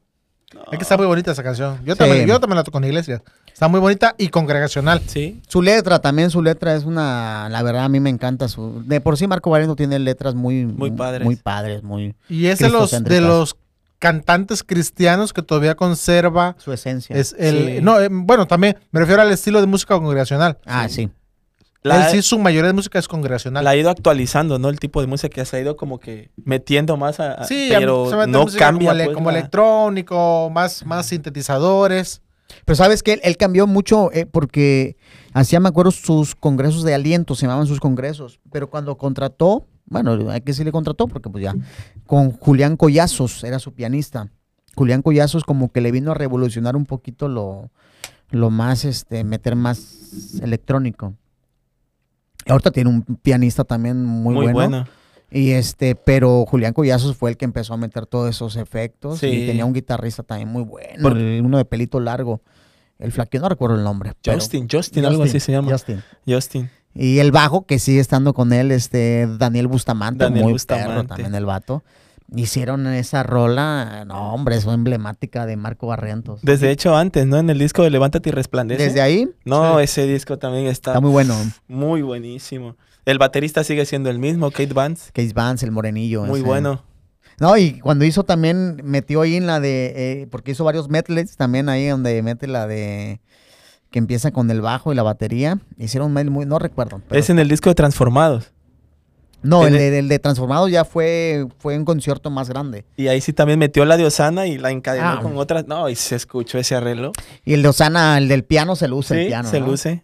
Es 0.69 0.78
que 0.78 0.84
está 0.84 0.97
muy 0.97 1.06
bonita 1.08 1.32
esa 1.32 1.43
canción. 1.43 1.80
Yo 1.86 1.93
Sí. 1.93 2.00
también, 2.00 2.28
yo 2.28 2.38
también 2.41 2.58
la 2.58 2.63
toco 2.65 2.78
en 2.78 2.82
la 2.82 2.88
iglesia. 2.89 3.24
Está 3.62 3.67
muy 3.67 3.80
bonita 3.80 4.15
y 4.17 4.30
congregacional. 4.30 5.04
Sí, 5.06 5.39
Su 5.47 5.62
letra 5.62 6.00
también, 6.00 6.32
su 6.32 6.41
letra 6.41 6.74
es 6.76 6.84
una, 6.84 7.47
la 7.47 7.62
verdad 7.62 7.84
a 7.84 7.89
mí 7.89 8.00
me 8.00 8.10
encanta 8.10 8.47
su, 8.47 8.82
de 8.88 9.00
por 9.02 9.17
sí 9.19 9.28
Marco 9.28 9.52
Barrientos 9.52 9.78
tiene 9.78 10.00
letras 10.00 10.34
muy, 10.34 10.65
Muy 10.65 10.89
padres. 10.89 11.24
muy 11.24 11.36
padres, 11.36 11.84
muy, 11.84 12.15
Y 12.28 12.47
es 12.47 12.58
de 12.58 12.69
los, 12.71 12.89
de 13.04 13.21
los 13.21 13.56
cantantes 14.00 14.63
cristianos 14.63 15.32
que 15.32 15.43
todavía 15.43 15.76
conserva. 15.76 16.56
su 16.58 16.74
esencia. 16.74 17.15
Es 17.15 17.36
el, 17.38 17.76
Sí. 17.76 17.82
no, 17.84 18.00
eh, 18.00 18.08
bueno, 18.12 18.47
también 18.47 18.78
me 18.89 19.00
refiero 19.00 19.21
al 19.21 19.30
estilo 19.30 19.62
de 19.62 19.67
música 19.67 19.93
congregacional. 19.95 20.58
ah, 20.65 20.89
sí. 20.89 21.12
la, 21.84 22.08
Él 22.10 22.12
sí, 22.13 22.28
su 22.28 22.39
mayoría 22.39 22.65
de 22.69 22.74
música 22.74 22.97
es 22.97 23.08
congregacional. 23.08 23.63
la 23.63 23.69
ha 23.69 23.76
ido 23.76 23.91
actualizando, 23.91 24.58
¿no? 24.58 24.69
El 24.69 24.80
tipo 24.80 25.02
de 25.02 25.06
música 25.06 25.30
que 25.30 25.45
se 25.45 25.58
ha 25.58 25.60
ido 25.60 25.76
como 25.76 26.00
que 26.00 26.32
metiendo 26.45 26.97
más 26.97 27.19
a... 27.19 27.43
sí, 27.43 27.69
pero 27.69 28.10
se 28.10 28.15
mete 28.15 28.32
no 28.32 28.47
cambia. 28.58 28.89
como, 28.93 29.04
pues, 29.06 29.15
como 29.15 29.30
la- 29.32 29.38
electrónico, 29.38 30.50
más, 30.50 30.84
más 30.84 31.06
sintetizadores. 31.06 32.24
Pero 32.66 32.76
sabes 32.76 33.04
que 33.04 33.14
él, 33.14 33.22
él 33.24 33.38
cambió 33.38 33.68
mucho 33.68 34.12
eh, 34.12 34.26
porque 34.26 34.98
hacía, 35.34 35.60
me 35.60 35.70
acuerdo, 35.70 35.92
sus 35.92 36.36
congresos 36.36 36.84
de 36.84 36.94
aliento, 36.94 37.36
se 37.36 37.44
llamaban 37.44 37.68
sus 37.68 37.80
congresos. 37.80 38.40
Pero 38.52 38.70
cuando 38.70 38.98
contrató, 38.98 39.68
bueno, 39.86 40.30
hay 40.30 40.42
que 40.42 40.52
decirle 40.52 40.72
contrató 40.72 41.08
porque 41.08 41.30
pues 41.30 41.44
ya, 41.44 41.56
con 42.06 42.32
Julián 42.32 42.78
Collazos, 42.78 43.44
era 43.44 43.60
su 43.60 43.74
pianista. 43.74 44.30
Julián 44.76 45.02
Collazos 45.02 45.44
como 45.44 45.72
que 45.72 45.82
le 45.82 45.92
vino 45.92 46.12
a 46.12 46.14
revolucionar 46.14 46.76
un 46.76 46.86
poquito 46.86 47.28
lo, 47.28 47.72
lo 48.30 48.50
más, 48.50 48.86
este, 48.86 49.24
meter 49.24 49.56
más 49.56 50.40
electrónico. 50.42 51.14
Ahorita 52.48 52.72
tiene 52.72 52.90
un 52.90 53.04
pianista 53.04 53.64
también 53.64 54.04
muy, 54.06 54.34
Muy, 54.34 54.46
bueno. 54.46 54.54
bueno. 54.54 54.88
Y 55.32 55.52
este, 55.52 55.96
pero 55.96 56.46
Julián 56.46 56.74
Collazos 56.74 57.15
fue 57.15 57.30
el 57.32 57.38
que 57.38 57.46
empezó 57.46 57.74
a 57.74 57.78
meter 57.78 58.06
todos 58.06 58.30
esos 58.30 58.58
efectos. 58.58 59.20
Sí. 59.20 59.28
Y 59.28 59.48
tenía 59.48 59.65
un 59.65 59.72
guitarrista 59.74 60.24
también 60.24 60.50
muy 60.50 60.63
bueno, 60.63 61.02
Por- 61.02 61.17
el- 61.17 61.41
uno 61.44 61.58
de 61.58 61.65
pelito 61.65 62.00
largo. 62.02 62.41
El 63.00 63.12
flaqueo, 63.12 63.41
no 63.41 63.50
recuerdo 63.50 63.76
el 63.78 63.84
nombre. 63.84 64.13
pero- 64.22 64.38
Justin, 64.38 64.67
Justin, 64.72 65.06
algo 65.06 65.24
así 65.24 65.39
se 65.39 65.52
llama. 65.54 65.72
Justin. 65.72 66.04
Justin. 66.28 66.70
Y 66.94 67.20
el 67.20 67.32
bajo, 67.32 67.65
que 67.65 67.80
sigue 67.80 68.00
estando 68.02 68.34
con 68.34 68.52
él, 68.52 68.70
este, 68.72 69.26
Daniel 69.39 69.67
Bustamante, 69.67 70.26
Daniel 70.26 70.44
muy 70.44 70.54
Bustamante. 70.54 70.89
perro 70.89 71.04
también 71.08 71.34
el 71.34 71.46
vato. 71.46 71.84
Hicieron 72.36 72.86
esa 72.88 73.24
rola, 73.24 74.06
no 74.06 74.34
hombre, 74.34 74.56
es 74.56 74.65
emblemática 74.65 75.46
de 75.46 75.58
Marco 75.58 75.88
Barrientos. 75.88 76.39
Desde 76.44 76.72
hecho 76.72 76.96
antes, 76.96 77.26
¿no? 77.28 77.38
En 77.38 77.50
el 77.50 77.60
disco 77.60 77.84
de 77.84 77.89
Levántate 77.89 78.30
y 78.30 78.32
Resplandece. 78.32 78.84
Desde 78.84 79.02
ahí, 79.02 79.30
No, 79.44 79.80
ese 79.82 80.06
disco 80.08 80.38
también 80.38 80.67
está, 80.67 80.91
está 80.91 81.02
muy 81.02 81.12
bueno. 81.12 81.36
muy 81.67 82.02
buenísimo. 82.02 82.76
El 83.06 83.18
baterista 83.18 83.64
sigue 83.64 83.86
siendo 83.86 84.10
el 84.10 84.20
mismo, 84.20 84.52
Kate 84.52 84.74
Vance. 84.74 85.12
Case 85.14 85.34
Vance, 85.34 85.66
el 85.66 85.72
morenillo. 85.72 86.24
Muy 86.26 86.40
ese. 86.40 86.48
bueno. 86.48 86.84
No, 87.40 87.58
y 87.58 87.80
cuando 87.80 88.06
hizo 88.06 88.24
también, 88.24 88.80
metió 88.84 89.22
ahí 89.22 89.36
en 89.36 89.48
la 89.48 89.60
de, 89.60 89.94
eh, 90.22 90.28
porque 90.30 90.52
hizo 90.52 90.64
varios 90.64 90.90
medleys 90.90 91.36
también 91.38 91.70
ahí 91.70 91.88
donde 91.88 92.22
mete 92.22 92.46
la 92.46 92.68
de, 92.68 93.20
que 93.90 93.98
empieza 93.98 94.30
con 94.32 94.52
el 94.52 94.62
bajo 94.62 94.92
y 94.92 94.96
la 94.96 95.02
batería. 95.04 95.58
Hicieron 95.78 96.08
un 96.10 96.14
medley 96.14 96.32
muy, 96.32 96.46
no 96.46 96.60
recuerdo. 96.60 97.02
pero- 97.08 97.20
Es 97.20 97.30
en 97.32 97.40
el 97.40 97.48
disco 97.50 97.70
de 97.70 97.76
Transformados. 97.76 98.52
no, 99.42 99.66
el 99.66 99.74
de, 99.74 99.98
el 99.98 100.08
de 100.08 100.20
Transformado 100.20 100.68
ya 100.68 100.86
fue, 100.86 101.48
fue 101.58 101.76
un 101.76 101.84
concierto 101.86 102.30
más 102.30 102.48
grande. 102.48 102.86
Y 102.96 103.08
ahí 103.08 103.22
sí 103.22 103.34
también 103.34 103.58
metió 103.58 103.86
la 103.86 103.98
diosana 103.98 104.46
y 104.46 104.60
la 104.60 104.70
encadenó 104.70 105.08
Ah. 105.08 105.20
con 105.24 105.36
otras. 105.38 105.66
No, 105.66 105.90
y 105.90 105.96
se 105.96 106.16
escuchó 106.16 106.60
ese 106.60 106.76
arreglo. 106.76 107.12
Y 107.44 107.56
el 107.56 107.64
de 107.64 107.70
Osana, 107.70 108.20
el 108.20 108.28
del 108.28 108.44
piano 108.44 108.76
se 108.76 108.88
luce 108.88 109.16
el 109.16 109.22
Sí, 109.24 109.28
piano. 109.30 109.50
se 109.50 109.60
¿no? 109.62 109.66
luce. 109.66 110.04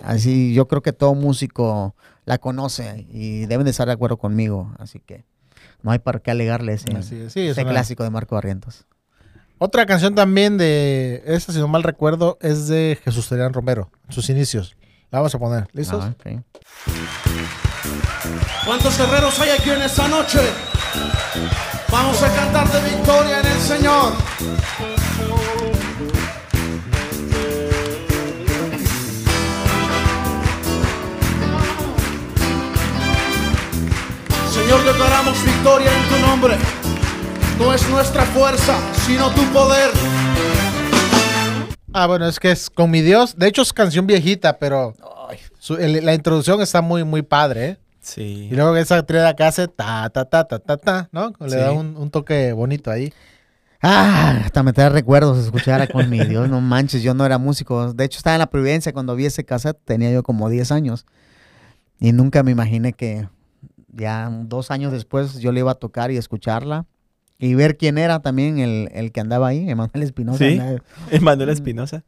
Así, 0.00 0.52
yo 0.52 0.68
creo 0.68 0.82
que 0.82 0.92
todo 0.92 1.14
músico 1.14 1.96
la 2.26 2.36
conoce 2.38 3.06
y 3.08 3.46
deben 3.46 3.64
de 3.64 3.70
estar 3.70 3.86
de 3.86 3.94
acuerdo 3.94 4.18
conmigo. 4.18 4.74
Así 4.78 5.00
que 5.00 5.24
no 5.82 5.90
hay 5.92 5.98
para 6.00 6.18
qué 6.18 6.30
alegarle 6.32 6.74
ese, 6.74 6.94
Así 6.94 7.16
es, 7.20 7.32
sí, 7.32 7.46
ese 7.48 7.62
una- 7.62 7.70
clásico 7.70 8.02
de 8.04 8.10
Marco 8.10 8.34
Barrientos. 8.34 8.84
Otra 9.58 9.86
canción 9.86 10.14
también 10.14 10.58
de, 10.58 11.22
esta 11.24 11.50
si 11.52 11.58
no 11.60 11.68
mal 11.68 11.82
recuerdo, 11.82 12.36
es 12.42 12.68
de 12.68 12.98
Jesús 13.02 13.26
Terián 13.28 13.54
Romero, 13.54 13.90
sus 14.10 14.28
inicios. 14.28 14.76
La 15.10 15.20
vamos 15.20 15.34
a 15.34 15.38
poner, 15.38 15.66
¿listos? 15.72 16.04
Ah, 16.04 16.12
ok. 16.14 16.42
¿Cuántos 18.66 18.98
guerreros 18.98 19.38
hay 19.40 19.50
aquí 19.50 19.70
en 19.70 19.80
esta 19.82 20.08
noche? 20.08 20.40
Vamos 21.90 22.22
a 22.22 22.34
cantar 22.34 22.68
de 22.70 22.90
victoria 22.90 23.40
en 23.40 23.46
el 23.46 23.58
Señor. 23.60 24.12
Señor, 34.66 34.84
declaramos 34.84 35.44
victoria 35.44 35.90
en 35.96 36.08
tu 36.08 36.26
nombre. 36.26 36.56
No 37.56 37.72
es 37.72 37.88
nuestra 37.88 38.22
fuerza, 38.24 38.76
sino 39.06 39.30
tu 39.30 39.42
poder. 39.52 39.90
Ah, 41.92 42.08
bueno, 42.08 42.26
es 42.26 42.40
que 42.40 42.50
es 42.50 42.68
con 42.68 42.90
mi 42.90 43.00
Dios. 43.00 43.36
De 43.36 43.46
hecho, 43.46 43.62
es 43.62 43.72
canción 43.72 44.08
viejita, 44.08 44.58
pero 44.58 44.94
su- 45.60 45.76
el- 45.76 46.04
la 46.04 46.14
introducción 46.14 46.60
está 46.60 46.80
muy, 46.82 47.04
muy 47.04 47.22
padre, 47.22 47.66
¿eh? 47.66 47.78
Sí. 48.00 48.48
Y 48.50 48.54
luego 48.56 48.74
esa 48.76 49.00
tríada 49.04 49.36
que 49.36 49.44
hace 49.44 49.68
ta, 49.68 50.10
ta, 50.10 50.24
ta, 50.24 50.44
ta, 50.48 50.58
ta, 50.58 50.76
ta, 50.76 51.08
¿no? 51.12 51.32
Le 51.38 51.50
Sí. 51.50 51.56
da 51.56 51.70
un, 51.70 51.96
un 51.96 52.10
toque 52.10 52.52
bonito 52.52 52.90
ahí. 52.90 53.12
Ah, 53.80 54.40
hasta 54.44 54.64
me 54.64 54.72
trae 54.72 54.88
recuerdos 54.88 55.38
escuchar 55.38 55.88
con 55.92 56.10
mi 56.10 56.18
Dios, 56.24 56.48
no 56.48 56.60
manches, 56.60 57.02
yo 57.04 57.14
no 57.14 57.24
era 57.24 57.38
músico. 57.38 57.92
De 57.92 58.04
hecho, 58.04 58.18
estaba 58.18 58.34
en 58.34 58.40
la 58.40 58.50
Providencia 58.50 58.92
cuando 58.92 59.14
vi 59.14 59.26
ese 59.26 59.44
cassette, 59.44 59.78
tenía 59.84 60.10
yo 60.10 60.24
como 60.24 60.48
10 60.48 60.72
años. 60.72 61.06
Y 62.00 62.10
nunca 62.12 62.42
me 62.42 62.50
imaginé 62.50 62.92
que 62.92 63.28
ya 63.88 64.28
dos 64.44 64.70
años 64.70 64.92
después 64.92 65.38
yo 65.38 65.52
le 65.52 65.60
iba 65.60 65.70
a 65.72 65.74
tocar 65.76 66.10
y 66.10 66.16
escucharla. 66.16 66.86
Y 67.38 67.54
ver 67.54 67.76
quién 67.76 67.98
era 67.98 68.20
también 68.20 68.58
el, 68.58 68.88
el 68.94 69.12
que 69.12 69.20
andaba 69.20 69.48
ahí, 69.48 69.68
Emanuel 69.68 70.02
Espinosa. 70.02 70.38
Sí. 70.38 70.58
Emanuel 71.10 71.50
Espinosa. 71.50 72.02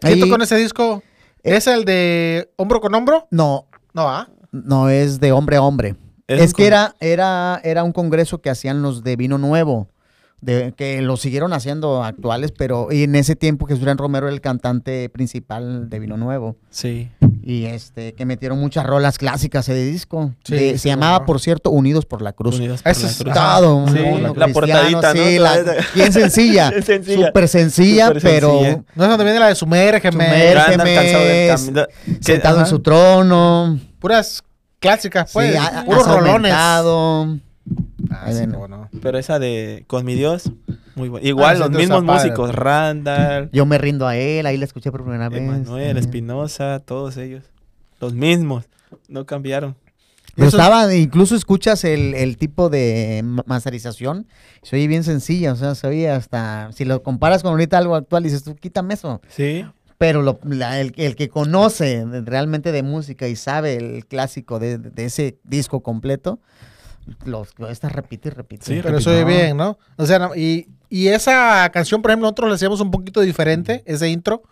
¿Quién 0.00 0.20
tocó 0.20 0.36
en 0.36 0.42
ese 0.42 0.56
disco? 0.56 1.02
¿Es 1.42 1.66
el 1.66 1.84
de 1.84 2.48
hombro 2.56 2.80
con 2.80 2.94
hombro? 2.94 3.26
No, 3.32 3.66
No, 3.92 4.08
¿ah? 4.08 4.28
no 4.52 4.88
es 4.88 5.18
de 5.18 5.32
hombre 5.32 5.56
a 5.56 5.62
hombre. 5.62 5.96
Es 6.28 6.54
que 6.54 6.62
con- 6.62 6.66
era, 6.66 6.94
era, 7.00 7.60
era 7.64 7.82
un 7.82 7.90
congreso 7.92 8.40
que 8.40 8.50
hacían 8.50 8.82
los 8.82 9.02
de 9.02 9.16
vino 9.16 9.36
nuevo, 9.36 9.88
de, 10.42 10.74
que 10.76 11.00
lo 11.02 11.16
siguieron 11.16 11.52
haciendo 11.54 12.04
actuales, 12.04 12.52
pero 12.52 12.88
y 12.90 13.04
en 13.04 13.14
ese 13.14 13.36
tiempo 13.36 13.66
Jesús 13.66 13.84
Romero 13.96 14.26
era 14.26 14.34
el 14.34 14.40
cantante 14.42 15.08
principal 15.08 15.88
de 15.88 15.98
vino 16.00 16.16
nuevo. 16.16 16.56
Sí. 16.68 17.10
Y 17.44 17.64
este, 17.66 18.14
que 18.14 18.26
metieron 18.26 18.58
muchas 18.60 18.84
rolas 18.84 19.18
clásicas 19.18 19.66
de 19.66 19.84
disco. 19.84 20.32
Sí, 20.44 20.54
De- 20.54 20.72
sí, 20.72 20.78
se 20.78 20.88
llamaba, 20.90 21.20
no. 21.20 21.26
por 21.26 21.40
cierto, 21.40 21.70
Unidos 21.70 22.06
por 22.06 22.22
la 22.22 22.32
Cruz. 22.32 22.56
Unidos 22.56 22.82
por 22.82 22.86
la 22.86 22.92
es- 23.08 23.16
cruz. 23.16 23.34
Todo, 23.34 23.86
Sí, 23.88 23.98
la 24.36 24.48
portadita, 24.48 25.14
¿no? 25.14 25.22
sí, 25.24 25.38
la- 25.38 25.76
bien 25.94 26.12
sencilla, 26.12 26.72
sencilla. 26.82 27.26
súper 27.28 27.48
sencilla, 27.48 28.12
pero 28.20 28.60
sencilla. 28.60 28.84
No 28.94 29.04
es 29.04 29.10
donde 29.10 29.24
viene 29.24 29.38
la 29.40 29.46
de 29.48 29.54
Sumérgeme. 29.54 30.26
Que- 30.26 31.86
sentado 32.20 32.60
en 32.60 32.66
su 32.66 32.80
trono, 32.80 33.78
Puras 34.00 34.42
clásicas, 34.80 35.30
pues. 35.32 35.52
sí, 35.52 35.56
a- 35.56 35.84
puros 35.84 36.06
rolones. 36.06 36.52
Ah, 38.12 38.32
sí, 38.32 38.46
no. 38.46 38.88
Pero 39.02 39.18
esa 39.18 39.38
de 39.38 39.84
Con 39.86 40.04
mi 40.04 40.14
Dios, 40.14 40.50
muy 40.94 41.08
buena. 41.08 41.26
Igual, 41.26 41.56
Ah, 41.56 41.58
los 41.60 41.70
mismos 41.70 42.04
padre. 42.04 42.22
músicos, 42.30 42.54
Randall, 42.54 43.50
Yo 43.52 43.66
me 43.66 43.78
rindo 43.78 44.06
a 44.06 44.16
él, 44.16 44.46
ahí 44.46 44.56
la 44.56 44.64
escuché 44.64 44.90
por 44.90 45.02
primera 45.02 45.28
vez. 45.28 45.40
Emanuel, 45.42 45.94
Sí. 45.96 46.00
Espinosa, 46.00 46.80
todos 46.84 47.16
ellos. 47.16 47.44
Los 48.00 48.14
mismos, 48.14 48.64
no 49.08 49.24
cambiaron. 49.26 49.76
Pero 50.34 50.48
Eso- 50.48 50.56
estaba, 50.56 50.94
incluso 50.94 51.36
escuchas 51.36 51.84
el, 51.84 52.14
el 52.14 52.38
tipo 52.38 52.70
de 52.70 53.20
ma- 53.22 53.44
masterización, 53.46 54.26
se 54.62 54.76
oye 54.76 54.86
bien 54.86 55.04
sencilla, 55.04 55.52
o 55.52 55.56
sea, 55.56 55.74
se 55.74 55.86
oye 55.86 56.08
hasta, 56.08 56.70
si 56.72 56.86
lo 56.86 57.02
comparas 57.02 57.42
con 57.42 57.50
ahorita 57.52 57.76
algo 57.76 57.94
actual, 57.94 58.22
dices 58.22 58.42
tú, 58.42 58.54
quítame 58.56 58.94
eso. 58.94 59.20
Sí, 59.28 59.64
Pero 59.98 60.22
lo- 60.22 60.40
la- 60.44 60.80
el, 60.80 60.94
el 60.96 61.14
que 61.16 61.28
conoce 61.28 62.04
realmente 62.24 62.72
de 62.72 62.82
música 62.82 63.28
y 63.28 63.36
sabe 63.36 63.76
el 63.76 64.06
clásico 64.06 64.58
de, 64.58 64.78
de 64.78 65.04
ese 65.04 65.38
disco 65.44 65.80
completo, 65.82 66.40
los 67.24 67.48
está 67.70 67.88
repite 67.88 68.28
y 68.28 68.32
repite. 68.32 68.66
Sí, 68.66 68.80
Pero 68.82 69.00
se 69.00 69.10
oye 69.10 69.24
bien, 69.24 69.56
¿no? 69.56 69.78
O 69.96 70.06
sea, 70.06 70.18
no- 70.18 70.34
y, 70.36 70.68
y 70.88 71.08
esa 71.08 71.68
canción, 71.72 72.02
por 72.02 72.10
ejemplo, 72.10 72.26
nosotros 72.26 72.48
le 72.50 72.54
hacíamos 72.56 72.80
un 72.80 72.90
poquito 72.90 73.20
diferente, 73.20 73.82
ese 73.86 74.08
intro, 74.08 74.42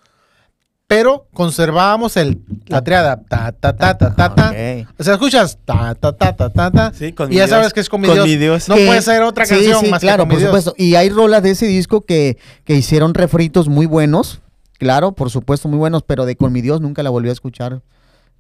pero 0.86 1.28
conservábamos 1.32 2.16
el, 2.16 2.40
la 2.66 2.82
triada. 2.82 3.22
Ta, 3.28 3.53
ta, 3.53 3.76
ta, 3.76 3.96
ta, 3.96 4.14
ta, 4.16 4.34
ta. 4.34 4.53
O 4.98 5.05
sea, 5.05 5.14
escuchas. 5.14 5.57
Ta, 5.64 5.94
ta, 5.94 6.12
ta, 6.16 6.34
ta, 6.34 6.51
ta, 6.51 6.70
ta. 6.72 6.92
Sí, 6.92 7.12
con 7.12 7.32
y 7.32 7.36
ya 7.36 7.46
sabes 7.46 7.72
que 7.72 7.78
es 7.78 7.88
con 7.88 8.01
mi 8.01 8.09
Con 8.09 8.16
Dios. 8.16 8.26
mi 8.26 8.36
Dios. 8.36 8.68
No 8.68 8.74
puede 8.74 9.01
ser 9.01 9.22
otra 9.22 9.46
sí, 9.46 9.55
canción 9.55 9.84
sí, 9.84 9.90
más 9.90 10.01
claro, 10.01 10.24
que 10.24 10.28
con 10.28 10.28
mi 10.28 10.34
por 10.34 10.38
Dios. 10.40 10.48
supuesto. 10.64 10.74
Y 10.76 10.96
hay 10.96 11.09
rolas 11.11 11.44
de 11.44 11.51
ese 11.51 11.66
disco 11.66 12.01
que, 12.01 12.38
que 12.64 12.74
hicieron 12.74 13.14
refritos 13.14 13.68
muy 13.68 13.86
buenos, 13.86 14.40
claro, 14.78 15.12
por 15.12 15.30
supuesto, 15.30 15.68
muy 15.68 15.78
buenos, 15.78 16.03
pero 16.03 16.26
de 16.26 16.34
Con 16.34 16.53
mi 16.53 16.61
Dios 16.61 16.80
nunca 16.80 17.05
la 17.05 17.11
volví 17.11 17.28
a 17.28 17.32
escuchar. 17.32 17.82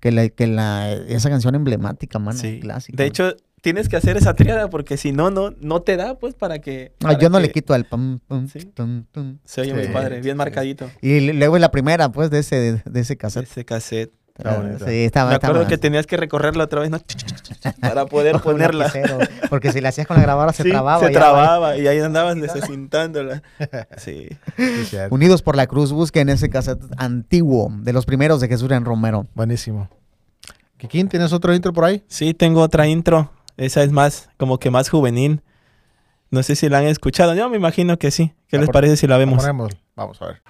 Que, 0.00 0.10
la, 0.10 0.28
que 0.30 0.46
la, 0.46 0.90
esa 0.92 1.28
canción 1.28 1.54
emblemática, 1.54 2.18
mano, 2.18 2.38
Sí. 2.38 2.58
clásica. 2.58 2.96
De 2.96 3.06
hecho, 3.06 3.34
tienes 3.60 3.88
que 3.88 3.96
hacer 3.96 4.16
esa 4.16 4.34
triada 4.34 4.68
porque 4.70 4.96
si 4.96 5.12
no, 5.12 5.30
no, 5.30 5.54
no 5.60 5.80
te 5.82 5.96
da, 5.96 6.18
pues, 6.18 6.34
para 6.34 6.60
que... 6.60 6.92
Ah, 7.04 7.16
yo 7.18 7.28
no 7.30 7.38
que 7.38 7.42
le 7.46 7.52
quito 7.52 7.74
el 7.74 7.84
pam, 7.84 8.18
pam, 8.26 8.48
Sí. 8.48 8.60
tum, 8.74 9.04
tum. 9.12 9.38
Se 9.44 9.60
oye 9.62 9.70
Sí, 9.70 9.76
muy 9.76 9.86
padre, 9.88 10.20
bien 10.20 10.34
sí. 10.34 10.38
marcadito. 10.38 10.90
Y 11.02 11.32
luego 11.32 11.58
la 11.58 11.70
primera, 11.70 12.10
pues, 12.10 12.30
de 12.30 12.38
ese, 12.40 12.82
de 12.84 13.00
ese 13.00 13.16
cassette. 13.16 13.44
Ese 13.44 13.64
cassette. 13.64 14.12
Está 14.38 14.52
Ah. 14.52 14.76
Sí, 14.86 15.04
estaba, 15.04 15.28
Me 15.30 15.36
acuerdo 15.36 15.56
estaba- 15.56 15.68
que 15.68 15.76
tenías 15.76 16.06
que 16.06 16.16
recorrerla 16.16 16.64
otra 16.64 16.80
vez, 16.80 16.88
¿no? 16.90 16.98
Para 17.82 18.06
poder 18.06 18.40
ponerla. 18.40 18.84
lapicero, 18.86 19.18
Porque 19.50 19.70
si 19.70 19.82
la 19.82 19.90
hacías 19.90 20.06
con 20.06 20.16
la 20.16 20.22
grabadora 20.22 20.54
se 20.54 20.62
Sí, 20.62 20.70
trababa. 20.70 21.06
Se 21.06 21.12
trababa 21.12 21.76
y 21.76 21.86
ahí 21.86 21.98
andabas 21.98 22.36
necesitándola. 22.36 23.42
Sí. 23.98 24.28
Unidos 25.10 25.42
por 25.42 25.56
la 25.56 25.66
Cruz, 25.66 25.92
busquen 25.92 26.30
ese 26.30 26.48
cassette 26.48 26.80
antiguo, 26.96 27.70
de 27.82 27.92
los 27.92 28.06
primeros 28.06 28.40
de 28.40 28.48
Jesús 28.48 28.70
en 28.70 28.86
Romero. 28.86 29.26
Buenísimo. 29.34 29.90
Kikín, 30.78 31.08
¿tienes 31.08 31.34
otro 31.34 31.54
intro 31.54 31.74
por 31.74 31.84
ahí? 31.84 32.02
Sí, 32.08 32.32
tengo 32.32 32.62
otra 32.62 32.86
intro. 32.86 33.30
Esa 33.56 33.82
es 33.82 33.92
más, 33.92 34.30
como 34.36 34.58
que 34.58 34.70
más 34.70 34.88
juvenil. 34.88 35.42
No 36.30 36.42
sé 36.42 36.56
si 36.56 36.68
la 36.68 36.78
han 36.78 36.86
escuchado. 36.86 37.34
Yo 37.34 37.48
me 37.48 37.56
imagino 37.56 37.98
que 37.98 38.10
sí. 38.10 38.32
¿Qué 38.48 38.56
La 38.56 38.62
les 38.62 38.70
parece 38.70 38.96
si 38.96 39.06
la 39.06 39.18
vemos? 39.18 39.44
Vamos 39.96 40.22
a 40.22 40.26
ver. 40.26 40.42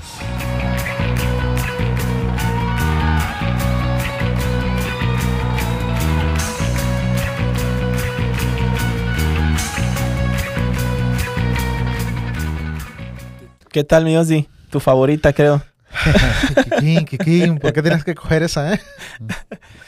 ¿Qué 13.72 13.84
tal, 13.84 14.04
mi 14.04 14.16
Ozzy? 14.16 14.48
Tu 14.70 14.80
favorita, 14.80 15.32
creo. 15.32 15.62
Kikín, 16.80 17.04
Kikín, 17.04 17.58
¿por 17.58 17.72
qué 17.72 17.82
tienes 17.82 18.04
que 18.04 18.14
coger 18.14 18.42
esa, 18.42 18.74
eh? 18.74 18.80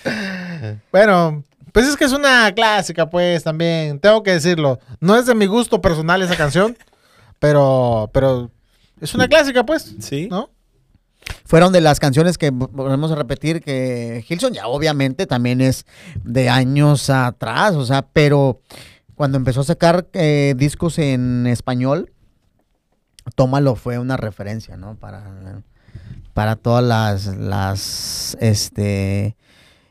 bueno, 0.92 1.42
pues 1.72 1.86
es 1.88 1.96
que 1.96 2.04
es 2.04 2.12
una 2.12 2.52
clásica, 2.54 3.08
pues, 3.10 3.42
también. 3.44 3.98
Tengo 3.98 4.22
que 4.22 4.32
decirlo. 4.32 4.78
No 5.00 5.16
es 5.16 5.26
de 5.26 5.34
mi 5.34 5.46
gusto 5.46 5.80
personal 5.80 6.22
esa 6.22 6.36
canción, 6.36 6.76
pero, 7.38 8.10
pero 8.12 8.50
es 9.00 9.14
una 9.14 9.26
clásica, 9.28 9.64
pues, 9.66 9.96
Sí. 10.00 10.28
¿no? 10.30 10.50
Fueron 11.44 11.72
de 11.72 11.80
las 11.80 12.00
canciones 12.00 12.36
que 12.36 12.52
vo- 12.52 12.68
volvemos 12.72 13.12
a 13.12 13.14
repetir 13.14 13.62
que 13.62 14.24
Hilson 14.28 14.54
ya 14.54 14.66
obviamente 14.66 15.26
también 15.26 15.60
es 15.60 15.86
de 16.24 16.48
años 16.50 17.10
atrás, 17.10 17.74
o 17.74 17.84
sea, 17.86 18.02
pero 18.02 18.60
cuando 19.14 19.38
empezó 19.38 19.60
a 19.60 19.64
sacar 19.64 20.08
eh, 20.14 20.54
discos 20.56 20.98
en 20.98 21.46
español, 21.46 22.10
Tómalo 23.36 23.76
fue 23.76 23.98
una 24.00 24.16
referencia, 24.16 24.76
¿no? 24.76 24.96
Para, 24.96 25.62
para 26.34 26.56
todas 26.56 26.82
las, 26.82 27.26
las 27.36 28.36
este, 28.40 29.36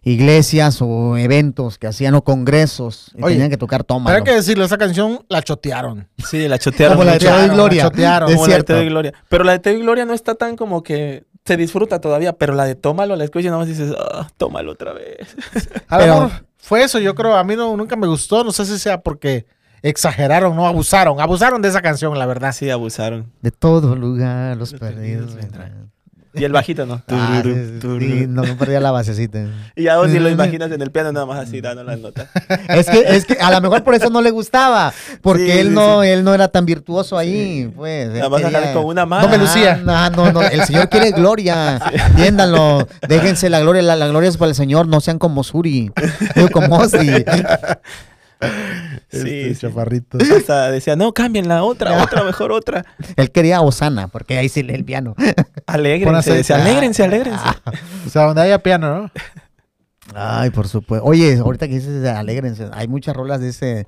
iglesias 0.03 0.81
o 0.81 1.15
eventos 1.17 1.77
que 1.77 1.87
hacían 1.87 2.15
o 2.15 2.23
congresos 2.23 3.11
y 3.15 3.23
Oye, 3.23 3.35
tenían 3.35 3.49
que 3.51 3.57
tocar 3.57 3.81
Pero 3.81 3.85
Tómalo. 3.85 4.17
hay 4.17 4.23
que 4.23 4.33
decirlo, 4.33 4.65
esa 4.65 4.77
canción 4.77 5.23
la 5.29 5.41
chotearon. 5.43 6.07
Sí, 6.17 6.47
la 6.47 6.57
chotearon. 6.57 6.97
Como 6.97 7.05
la 7.05 7.13
de. 7.13 7.19
Teo 7.19 7.45
y 7.45 7.49
Gloria. 7.49 7.83
la 7.83 7.89
chotearon. 7.89 8.29
Es 8.29 8.35
Como 8.35 8.47
la 8.47 8.49
de 8.49 8.55
cierto. 8.55 8.73
Teo 8.73 8.83
y 8.83 8.89
Gloria. 8.89 9.13
Pero 9.29 9.43
la 9.43 9.51
de 9.53 9.59
Teo 9.59 9.73
y 9.73 9.81
Gloria 9.81 10.05
no 10.05 10.13
está 10.13 10.35
tan 10.35 10.55
como 10.55 10.81
que 10.81 11.25
se 11.45 11.55
disfruta 11.57 12.01
todavía. 12.01 12.33
Pero 12.33 12.55
la 12.55 12.65
de 12.65 12.75
Tómalo, 12.75 13.15
la 13.15 13.23
escuchas 13.23 13.45
y 13.45 13.49
nada 13.49 13.59
más 13.59 13.67
dices, 13.67 13.93
ah, 13.97 14.27
tómalo 14.37 14.71
otra 14.71 14.93
vez. 14.93 15.35
A 15.87 15.99
lo 15.99 16.05
mejor 16.05 16.31
fue 16.57 16.83
eso, 16.83 16.99
yo 16.99 17.13
creo. 17.13 17.35
A 17.35 17.43
mí 17.43 17.55
no, 17.55 17.75
nunca 17.77 17.95
me 17.95 18.07
gustó. 18.07 18.43
No 18.43 18.51
sé 18.51 18.65
si 18.65 18.79
sea 18.79 19.01
porque 19.01 19.45
exageraron, 19.83 20.55
no 20.55 20.65
abusaron. 20.67 21.19
Abusaron 21.19 21.61
de 21.61 21.69
esa 21.69 21.81
canción, 21.81 22.17
la 22.17 22.25
verdad. 22.25 22.49
Así 22.49 22.69
abusaron. 22.69 23.31
De 23.41 23.51
todo 23.51 23.95
lugar, 23.95 24.57
los 24.57 24.71
Los 24.71 24.79
perdidos 24.79 25.33
perdidos 25.33 25.35
vendrán. 25.35 25.91
Y 26.33 26.43
el 26.45 26.51
bajito, 26.53 26.85
¿no? 26.85 27.01
Ah, 27.09 27.41
sí, 27.43 27.51
sí, 27.81 28.25
no 28.27 28.43
me 28.43 28.53
perdía 28.55 28.79
la 28.79 28.91
basecita. 28.91 29.45
Y 29.75 29.87
a 29.87 29.99
Ozzy 29.99 30.17
lo 30.19 30.29
imaginas 30.29 30.71
en 30.71 30.81
el 30.81 30.89
piano 30.91 31.11
nada 31.11 31.25
más 31.25 31.39
así 31.39 31.59
dando 31.61 31.83
las 31.83 31.99
notas. 31.99 32.27
Es 32.69 32.89
que, 32.89 32.99
es 33.01 33.25
que 33.25 33.33
a 33.33 33.51
lo 33.51 33.59
mejor 33.61 33.83
por 33.83 33.95
eso 33.95 34.09
no 34.09 34.21
le 34.21 34.31
gustaba, 34.31 34.93
porque 35.21 35.45
Sí, 35.53 35.59
él 35.59 35.67
sí, 35.69 35.73
no, 35.73 36.03
él 36.03 36.23
no 36.23 36.33
era 36.33 36.47
tan 36.47 36.65
virtuoso 36.65 37.17
ahí, 37.17 37.71
pues. 37.75 38.09
Nada 38.09 38.29
más 38.29 38.41
quería- 38.41 38.73
con 38.73 38.85
una 38.85 39.05
mano. 39.05 39.23
No 39.23 39.29
me 39.29 39.37
lucía. 39.37 39.81
Ah, 39.87 40.09
no, 40.15 40.25
no, 40.31 40.31
no, 40.33 40.41
el 40.41 40.63
Señor 40.63 40.87
quiere 40.89 41.11
gloria, 41.11 41.79
entiéndanlo, 41.91 42.87
déjense 43.07 43.49
la 43.49 43.59
gloria, 43.59 43.81
la, 43.81 43.95
la 43.95 44.07
gloria 44.07 44.29
es 44.29 44.37
para 44.37 44.49
el 44.49 44.55
Señor, 44.55 44.87
no 44.87 45.01
sean 45.01 45.19
como 45.19 45.43
Suri, 45.43 45.91
como 46.53 46.77
Ozzy. 46.77 47.25
Sí, 49.11 49.17
Este 49.17 49.55
sí. 49.55 49.61
chaparrito. 49.61 50.17
Hasta 50.37 50.71
decía, 50.71 50.95
no, 50.95 51.13
cambien 51.13 51.47
la 51.49 51.63
otra, 51.63 52.01
otra, 52.03 52.23
mejor 52.23 52.51
otra. 52.53 52.85
Él 53.17 53.29
quería 53.29 53.59
Osana, 53.61 54.07
porque 54.07 54.37
ahí 54.37 54.47
sí 54.47 54.63
lee 54.63 54.73
el 54.73 54.85
piano. 54.85 55.15
Alégrense, 55.67 56.33
decía, 56.33 56.55
alégrense, 56.55 57.03
alégrense. 57.03 57.43
O 58.07 58.09
sea, 58.09 58.23
donde 58.23 58.41
haya 58.43 58.59
piano, 58.63 59.01
¿no? 59.03 59.11
Ay, 60.15 60.49
por 60.49 60.67
supuesto. 60.67 61.05
Oye, 61.05 61.37
ahorita 61.37 61.67
que 61.67 61.75
dices, 61.75 62.05
alégrense, 62.07 62.69
hay 62.73 62.87
muchas 62.87 63.15
rolas 63.15 63.41
de 63.41 63.49
ese, 63.49 63.87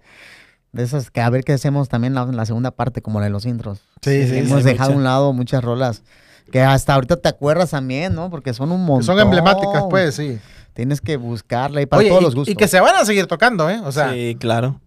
de 0.74 0.84
esas 0.84 1.10
que 1.10 1.22
a 1.22 1.30
ver 1.30 1.44
qué 1.46 1.54
hacemos 1.54 1.88
también 1.90 2.14
la, 2.14 2.26
la 2.26 2.46
segunda 2.46 2.72
parte, 2.72 3.02
como 3.02 3.20
la 3.20 3.26
de 3.26 3.32
los 3.32 3.46
intros. 3.46 3.80
Sí, 4.02 4.28
sí. 4.28 4.40
Hemos 4.40 4.60
sí, 4.64 4.66
dejado 4.70 4.92
a 4.94 4.96
un 4.96 5.04
lado 5.04 5.32
muchas 5.34 5.64
rolas 5.64 6.04
que 6.52 6.62
hasta 6.62 6.94
ahorita 6.94 7.16
te 7.18 7.30
acuerdas 7.30 7.72
también, 7.72 8.14
¿no? 8.14 8.30
Porque 8.30 8.54
son 8.54 8.72
un 8.72 8.82
Que 8.82 8.88
montón. 8.88 9.04
son 9.06 9.20
emblemáticas, 9.20 9.84
pues, 9.90 10.16
sí. 10.16 10.38
Tienes 10.74 11.02
que 11.02 11.18
buscarla 11.18 11.82
y 11.82 11.86
para 11.86 12.00
Oye, 12.00 12.10
todos 12.10 12.22
y, 12.22 12.26
los 12.26 12.36
gustos. 12.36 12.52
y 12.54 12.56
que 12.56 12.68
se 12.68 12.80
van 12.80 12.96
a 12.96 13.06
seguir 13.06 13.28
tocando, 13.28 13.70
¿eh? 13.70 13.80
O 13.84 13.92
sea, 13.92 14.12
sí, 14.14 14.36
claro. 14.40 14.80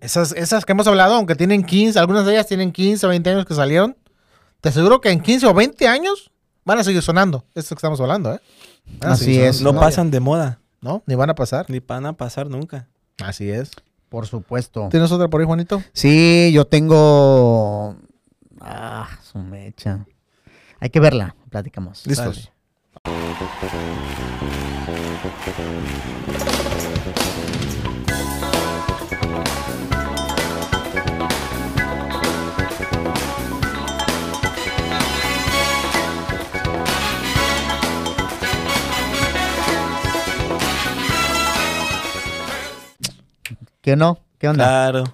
esas, 0.00 0.32
esas 0.32 0.64
que 0.64 0.72
hemos 0.72 0.86
hablado, 0.86 1.14
aunque 1.14 1.36
tienen 1.36 1.62
15, 1.64 1.98
algunas 1.98 2.26
de 2.26 2.32
ellas 2.32 2.46
tienen 2.46 2.72
15 2.72 3.06
o 3.06 3.08
20 3.10 3.30
años 3.30 3.46
que 3.46 3.54
salieron, 3.54 3.96
te 4.60 4.70
aseguro 4.70 5.00
que 5.00 5.10
en 5.10 5.20
15 5.20 5.46
o 5.46 5.54
20 5.54 5.86
años 5.88 6.30
van 6.64 6.78
a 6.78 6.84
seguir 6.84 7.02
sonando. 7.02 7.44
Esto 7.54 7.74
que 7.74 7.78
estamos 7.78 8.00
hablando, 8.00 8.34
¿eh? 8.34 8.40
Van 9.00 9.12
Así 9.12 9.38
es. 9.38 9.60
No 9.62 9.74
pasan 9.74 10.10
de 10.10 10.20
moda, 10.20 10.60
No, 10.80 11.02
ni 11.06 11.14
van 11.14 11.30
a 11.30 11.34
pasar. 11.34 11.66
ni 11.70 11.78
van 11.80 12.06
a 12.06 12.12
pasar 12.14 12.48
nunca. 12.50 12.88
Así 13.22 13.48
es. 13.50 13.70
Por 14.08 14.26
supuesto. 14.26 14.88
¿Tienes 14.90 15.10
otra 15.12 15.28
por 15.28 15.40
ahí, 15.40 15.46
Juanito? 15.46 15.82
Sí, 15.92 16.50
yo 16.52 16.66
tengo. 16.66 17.96
Ah, 18.60 19.08
su 19.22 19.38
mecha. 19.38 20.06
Hay 20.80 20.90
que 20.90 21.00
verla, 21.00 21.34
platicamos. 21.50 22.06
Listos. 22.06 22.50
¿Qué 43.84 43.96
no? 43.96 44.18
¿Qué 44.38 44.48
onda? 44.48 44.64
Claro. 44.64 45.04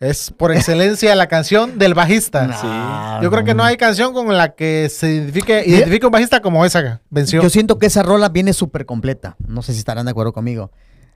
Es 0.00 0.32
por 0.34 0.50
excelencia 0.50 1.14
la 1.14 1.26
canción 1.26 1.78
del 1.78 1.92
bajista. 1.92 2.48
Ah, 2.62 3.20
Yo 3.22 3.30
creo 3.30 3.44
que 3.44 3.52
no 3.54 3.62
hay 3.62 3.76
canción 3.76 4.14
con 4.14 4.34
la 4.34 4.54
que 4.54 4.88
se 4.88 5.12
identifique, 5.12 5.62
identifique 5.66 6.06
un 6.06 6.12
bajista 6.12 6.40
como 6.40 6.64
esa 6.64 7.02
venció. 7.10 7.42
Yo 7.42 7.50
siento 7.50 7.78
que 7.78 7.84
esa 7.84 8.02
rola 8.02 8.30
viene 8.30 8.54
súper 8.54 8.86
completa. 8.86 9.36
No 9.46 9.60
sé 9.60 9.74
si 9.74 9.78
estarán 9.80 10.06
de 10.06 10.12
acuerdo 10.12 10.32
conmigo. 10.32 10.70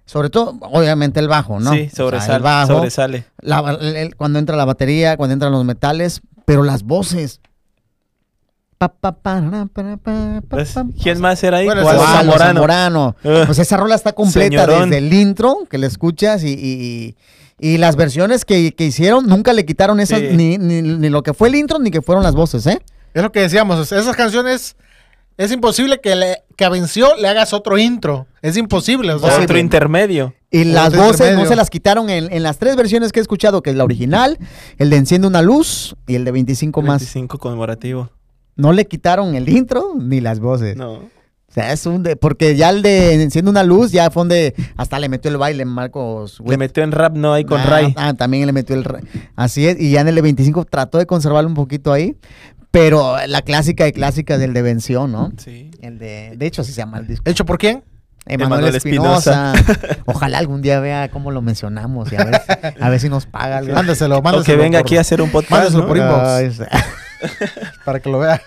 Sobre 0.04 0.28
todo, 0.28 0.58
obviamente, 0.60 1.18
el 1.18 1.28
bajo, 1.28 1.60
¿no? 1.60 1.70
O 1.70 1.72
Sí, 1.74 1.88
sea, 1.88 1.96
sobresale. 1.96 2.36
el 2.36 2.42
bajo, 2.42 2.74
sobresale. 2.74 3.24
la- 3.40 3.78
el- 3.80 3.96
el- 3.96 4.16
cuando 4.16 4.38
entra 4.38 4.54
la 4.54 4.66
batería, 4.66 5.16
cuando 5.16 5.32
entran 5.32 5.50
los 5.50 5.64
metales, 5.64 6.20
pero 6.44 6.62
las 6.62 6.82
voces. 6.82 7.40
Pa, 8.76 8.88
pa, 8.92 9.12
pa, 9.12 9.40
ra, 9.40 9.66
pa, 9.72 9.82
pa, 9.82 9.96
pa, 9.96 10.42
Pues, 10.46 10.72
pa. 10.72 10.84
¿Quién 11.02 11.22
más 11.22 11.42
era 11.42 11.56
ahí? 11.56 11.64
Bueno, 11.64 11.80
los 11.80 11.90
Zamorano. 11.90 12.38
Zamorano. 12.54 13.16
Ugh. 13.24 13.46
Pues 13.46 13.58
esa 13.60 13.78
rola 13.78 13.94
está 13.94 14.12
completa 14.12 14.66
Señorón. 14.66 14.90
desde 14.90 14.98
el 15.06 15.10
intro 15.14 15.60
que 15.70 15.78
le 15.78 15.86
escuchas 15.86 16.44
y, 16.44 16.48
y- 16.48 16.54
y 16.54 17.16
las 17.58 17.96
versiones 17.96 18.44
que, 18.44 18.72
que 18.74 18.84
hicieron 18.84 19.26
nunca 19.26 19.52
le 19.52 19.64
quitaron 19.64 20.00
esas, 20.00 20.20
Sí. 20.20 20.28
ni, 20.32 20.58
ni- 20.58 20.82
ni 20.82 21.08
lo 21.08 21.22
que 21.22 21.34
fue 21.34 21.48
el 21.48 21.54
intro 21.54 21.78
ni 21.78 21.90
que 21.90 22.02
fueron 22.02 22.22
las 22.24 22.34
voces, 22.34 22.66
¿eh? 22.66 22.80
Es 23.14 23.22
lo 23.22 23.30
que 23.32 23.40
decíamos, 23.40 23.92
esas 23.92 24.16
canciones 24.16 24.76
es 25.36 25.52
imposible 25.52 26.00
que, 26.00 26.14
le, 26.16 26.42
que 26.56 26.64
a 26.64 26.68
venció 26.68 27.14
le 27.16 27.28
hagas 27.28 27.52
otro 27.52 27.78
intro. 27.78 28.26
Es 28.42 28.56
imposible. 28.56 29.12
o 29.12 29.18
sea, 29.18 29.38
Otro 29.40 29.58
intermedio. 29.58 30.34
Y 30.50 30.64
las 30.64 30.88
Otro 30.88 31.02
voces 31.04 31.36
no 31.36 31.46
se 31.46 31.56
las 31.56 31.70
quitaron 31.70 32.10
en, 32.10 32.32
en 32.32 32.42
las 32.42 32.58
tres 32.58 32.76
versiones 32.76 33.10
que 33.12 33.18
he 33.20 33.22
escuchado, 33.22 33.62
que 33.62 33.70
es 33.70 33.76
la 33.76 33.82
original, 33.84 34.38
el 34.78 34.90
de 34.90 34.96
Enciende 34.96 35.26
una 35.26 35.42
luz 35.42 35.96
y 36.06 36.14
el 36.16 36.24
de 36.24 36.30
25 36.32 36.82
más. 36.82 37.00
25 37.00 37.38
conmemorativo. 37.38 38.10
No 38.56 38.72
le 38.72 38.86
quitaron 38.86 39.34
el 39.34 39.48
intro 39.48 39.94
ni 39.98 40.20
las 40.20 40.38
voces. 40.38 40.76
No. 40.76 41.00
O 41.54 41.60
sea, 41.60 41.72
es 41.72 41.86
un 41.86 42.02
de, 42.02 42.16
porque 42.16 42.56
ya 42.56 42.70
el 42.70 42.82
de 42.82 43.14
Enciende 43.14 43.48
una 43.48 43.62
luz, 43.62 43.92
ya 43.92 44.10
fue 44.10 44.22
donde 44.22 44.56
hasta 44.76 44.98
le 44.98 45.08
metió 45.08 45.30
el 45.30 45.36
baile 45.36 45.64
Marcos. 45.64 46.42
Le 46.44 46.56
metió 46.56 46.82
en 46.82 46.90
rap, 46.90 47.14
no, 47.14 47.32
ahí 47.32 47.44
con 47.44 47.60
ah, 47.60 47.64
Ray. 47.64 47.94
Ah, 47.96 48.14
también 48.14 48.44
le 48.44 48.52
metió 48.52 48.74
el 48.74 48.84
Así 49.36 49.68
es, 49.68 49.80
y 49.80 49.92
ya 49.92 50.00
en 50.00 50.08
el 50.08 50.16
de 50.16 50.22
25 50.22 50.64
trató 50.64 50.98
de 50.98 51.06
conservarlo 51.06 51.48
un 51.48 51.54
poquito 51.54 51.92
ahí. 51.92 52.16
Pero 52.72 53.16
la 53.28 53.42
clásica 53.42 53.84
de 53.84 53.92
clásicas 53.92 54.40
del 54.40 54.52
de 54.52 54.62
Vención, 54.62 55.12
¿no? 55.12 55.32
Sí. 55.36 55.70
El 55.80 56.00
de, 56.00 56.34
de 56.36 56.44
hecho, 56.44 56.62
así 56.62 56.72
se 56.72 56.78
llama 56.78 56.98
el 56.98 57.06
disco. 57.06 57.30
¿Hecho 57.30 57.44
por 57.44 57.56
quién? 57.56 57.84
Emanuel 58.26 58.74
Espinosa. 58.74 59.52
Ojalá 60.06 60.38
algún 60.38 60.60
día 60.60 60.80
vea 60.80 61.08
cómo 61.08 61.30
lo 61.30 61.40
mencionamos 61.40 62.12
y 62.12 62.16
a 62.16 62.24
ver, 62.24 62.42
a 62.80 62.88
ver 62.88 62.98
si 62.98 63.08
nos 63.08 63.26
paga 63.26 63.58
algo. 63.58 63.74
Mándeselo, 63.74 64.18
O 64.18 64.42
que 64.42 64.56
venga 64.56 64.80
por- 64.80 64.88
aquí 64.88 64.96
a 64.96 65.02
hacer 65.02 65.22
un 65.22 65.30
podcast. 65.30 65.52
Mándeselo 65.52 65.82
¿no? 65.82 65.88
por 65.88 65.98
inbox. 65.98 66.62
Para 67.84 68.00
que 68.00 68.08
lo 68.10 68.18
vea. 68.18 68.42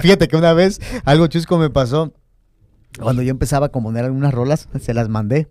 Fíjate 0.00 0.28
que 0.28 0.36
una 0.36 0.54
vez 0.54 0.80
algo 1.04 1.26
chusco 1.26 1.58
me 1.58 1.68
pasó. 1.68 2.12
Cuando 3.00 3.22
yo 3.22 3.30
empezaba 3.30 3.66
a 3.66 3.68
componer 3.70 4.04
algunas 4.04 4.32
rolas, 4.34 4.68
se 4.80 4.94
las 4.94 5.08
mandé. 5.08 5.48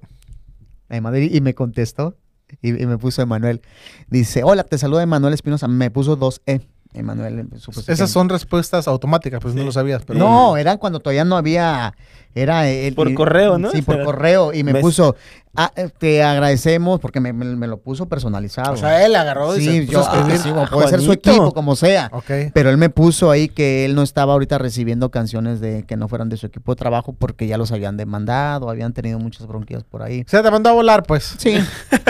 a 0.89 0.97
Emanuel 0.97 1.33
y 1.33 1.41
me 1.41 1.53
contestó. 1.55 2.17
Y, 2.61 2.81
y 2.81 2.85
me 2.85 2.97
puso 2.97 3.21
Emanuel. 3.21 3.61
Dice, 4.09 4.43
hola, 4.43 4.63
te 4.65 4.77
saluda 4.77 5.01
Emanuel 5.03 5.33
Espinosa. 5.33 5.67
Me 5.69 5.89
puso 5.89 6.15
dos 6.17 6.41
E. 6.45 6.59
Emanuel. 6.93 7.47
supuesto 7.57 7.85
que- 7.85 7.93
Esas 7.93 8.09
son 8.11 8.27
respuestas 8.27 8.87
automáticas, 8.89 9.39
pues 9.41 9.55
no 9.55 9.63
lo 9.63 9.71
sabías. 9.71 10.03
Pero 10.05 10.19
No, 10.19 10.57
eran 10.57 10.77
cuando 10.77 10.99
todavía 10.99 11.23
no 11.23 11.37
había. 11.37 11.95
Era 12.33 12.67
el, 12.69 12.93
Por 12.95 13.13
correo, 13.13 13.57
¿no? 13.57 13.71
Sí, 13.71 13.81
por 13.81 14.03
correo. 14.03 14.53
Y 14.53 14.63
me 14.63 14.71
¿Ves? 14.73 14.81
puso, 14.81 15.15
"Ah, 15.53 15.69
eh, 15.75 15.89
te 15.97 16.23
agradecemos 16.23 16.99
porque 17.01 17.19
me, 17.19 17.33
me- 17.33 17.43
me 17.57 17.67
lo 17.67 17.77
puso 17.77 18.05
personalizado. 18.07 18.71
O 18.73 18.77
sea, 18.77 19.05
él 19.05 19.13
agarró 19.15 19.57
y 19.57 19.65
se 19.65 19.71
sí, 19.71 19.81
puso 19.81 19.91
yo, 19.91 19.99
a 19.99 20.15
escribir. 20.15 20.35
ah, 20.39 20.43
sí, 20.43 20.49
o 20.49 20.65
puede 20.75 20.87
ser 20.87 21.01
su 21.01 21.11
equipo, 21.11 21.53
como 21.53 21.75
sea. 21.75 22.09
Ok. 22.13 22.31
Pero 22.53 22.69
él 22.69 22.77
me 22.77 22.89
puso 22.89 23.31
ahí 23.31 23.49
que 23.49 23.83
él 23.83 23.95
no 23.95 24.01
estaba 24.01 24.31
ahorita 24.33 24.57
recibiendo 24.59 25.11
canciones 25.11 25.59
de 25.59 25.83
que 25.83 25.97
no 25.97 26.07
fueran 26.07 26.29
de 26.29 26.37
su 26.37 26.45
equipo 26.45 26.73
de 26.73 26.79
trabajo 26.79 27.13
porque 27.17 27.47
ya 27.47 27.57
los 27.57 27.71
habían 27.73 27.97
demandado, 27.97 28.69
habían 28.69 28.93
tenido 28.93 29.19
muchas 29.19 29.45
bronquias 29.45 29.83
por 29.83 30.01
ahí. 30.01 30.23
Se 30.27 30.41
te 30.41 30.51
mandó 30.51 30.69
a 30.69 30.73
volar, 30.73 31.03
pues. 31.03 31.35
Sí. 31.37 31.57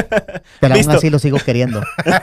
Pero 0.59 0.75
aún 0.75 0.89
así 0.91 1.09
lo 1.09 1.17
sigo 1.19 1.37
queriendo. 1.43 1.81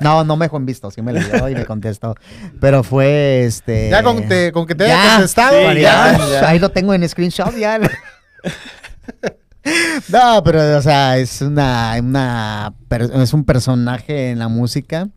No, 0.00 0.24
no 0.24 0.36
me 0.36 0.46
dejó 0.46 0.56
en 0.56 0.66
visto, 0.66 0.90
sí 0.90 1.00
me 1.00 1.12
leyó 1.12 1.48
y 1.48 1.54
me 1.54 1.64
contestó. 1.64 2.14
Pero 2.60 2.82
fue 2.82 3.44
este. 3.44 3.88
Ya 3.88 4.02
con, 4.02 4.26
te- 4.26 4.50
con 4.50 4.66
que 4.66 4.74
te 4.74 4.86
Ya, 4.88 5.00
haya 5.00 5.12
contestado, 5.14 5.52
sí, 5.72 5.80
ya. 5.80 6.18
ya, 6.18 6.28
ya. 6.40 6.48
Ahí 6.48 6.58
lo 6.58 6.70
tengo 6.70 6.92
en 6.92 7.02
screenshot 7.30 7.56
ya. 7.58 7.78
No, 10.08 10.42
pero, 10.42 10.76
o 10.78 10.82
sea, 10.82 11.18
es 11.18 11.40
una, 11.40 11.94
una, 12.00 12.74
es 13.14 13.32
un 13.32 13.44
personaje 13.44 14.30
en 14.30 14.40
la 14.40 14.48
música. 14.48 15.08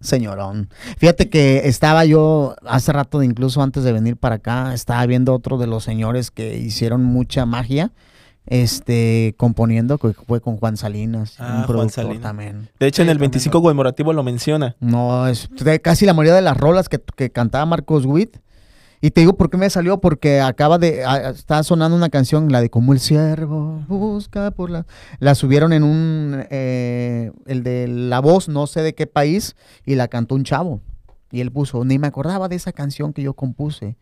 Señorón. 0.00 0.68
Fíjate 0.98 1.28
que 1.30 1.62
estaba 1.66 2.04
yo 2.04 2.54
hace 2.64 2.92
rato, 2.92 3.18
de 3.18 3.26
incluso 3.26 3.60
antes 3.62 3.82
de 3.82 3.92
venir 3.92 4.16
para 4.16 4.36
acá, 4.36 4.72
estaba 4.74 5.04
viendo 5.06 5.34
otro 5.34 5.58
de 5.58 5.66
los 5.66 5.82
señores 5.82 6.30
que 6.30 6.56
hicieron 6.58 7.02
mucha 7.02 7.44
magia, 7.46 7.90
este, 8.46 9.34
componiendo, 9.36 9.98
que 9.98 10.12
fue 10.12 10.40
con 10.40 10.56
Juan 10.58 10.76
Salinas, 10.76 11.34
Ah, 11.40 11.64
un 11.68 11.74
Juan 11.74 11.90
Salinas. 11.90 12.20
también. 12.22 12.68
De 12.78 12.86
hecho, 12.86 13.02
en 13.02 13.08
el 13.08 13.18
25 13.18 13.60
conmemorativo 13.62 14.12
lo 14.12 14.22
menciona. 14.22 14.76
No, 14.78 15.26
es 15.26 15.48
de 15.58 15.80
casi 15.80 16.06
la 16.06 16.12
mayoría 16.14 16.34
de 16.36 16.42
las 16.42 16.56
rolas 16.56 16.88
que, 16.88 17.00
que 17.16 17.30
cantaba 17.30 17.64
Marcos 17.66 18.04
Witt. 18.06 18.36
Y 19.04 19.10
te 19.10 19.20
digo 19.20 19.36
por 19.36 19.50
qué 19.50 19.58
me 19.58 19.68
salió, 19.68 20.00
porque 20.00 20.40
acaba 20.40 20.78
de, 20.78 21.04
a- 21.04 21.28
está 21.28 21.62
sonando 21.62 21.94
una 21.94 22.08
canción, 22.08 22.50
la 22.50 22.62
de 22.62 22.70
Como 22.70 22.94
el 22.94 23.00
ciervo 23.00 23.82
busca 23.86 24.50
por 24.50 24.70
la... 24.70 24.86
La 25.18 25.34
subieron 25.34 25.74
en 25.74 25.82
un, 25.82 26.46
eh, 26.50 27.30
el 27.44 27.62
de 27.64 27.86
La 27.86 28.20
Voz, 28.20 28.48
no 28.48 28.66
sé 28.66 28.80
de 28.80 28.94
qué 28.94 29.06
país, 29.06 29.56
y 29.84 29.96
la 29.96 30.08
cantó 30.08 30.34
un 30.36 30.44
chavo. 30.44 30.80
Y 31.30 31.42
él 31.42 31.50
puso, 31.52 31.84
ni 31.84 31.98
me 31.98 32.06
acordaba 32.06 32.48
de 32.48 32.56
esa 32.56 32.72
canción 32.72 33.12
que 33.12 33.20
yo 33.20 33.34
compuse. 33.34 33.96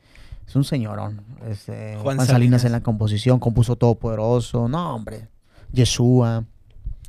Es 0.46 0.55
un 0.55 0.62
señorón. 0.62 1.22
este, 1.50 1.94
Juan 1.94 2.03
Juan, 2.03 2.16
Salinas. 2.18 2.28
Salinas. 2.28 2.64
en 2.66 2.72
la 2.72 2.80
composición, 2.82 3.40
compuso 3.40 3.74
Todopoderoso. 3.74 4.68
No, 4.68 4.94
hombre. 4.94 5.26
Yeshua. 5.72 6.44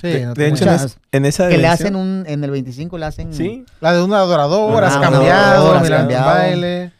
Sí, 0.01 0.07
de, 0.07 0.21
no 0.25 0.29
de 0.29 0.33
te- 0.35 0.47
hecho, 0.47 0.63
en, 0.63 0.69
muchas- 0.71 0.83
es- 0.85 0.97
en 1.11 1.25
esa 1.25 1.47
Que 1.47 1.59
le 1.59 1.67
hacen 1.67 1.95
un, 1.95 2.23
en 2.25 2.43
el 2.43 2.49
25 2.49 2.97
le 2.97 3.05
hacen... 3.05 3.33
Sí, 3.35 3.65
La 3.81 3.93
de 3.93 4.01
un 4.03 4.13
adorador, 4.13 4.83
has 4.83 4.95
Ah, 4.95 5.01
cambiado, 5.01 5.73
cambiado. 5.87 6.25
baile. 6.25 6.91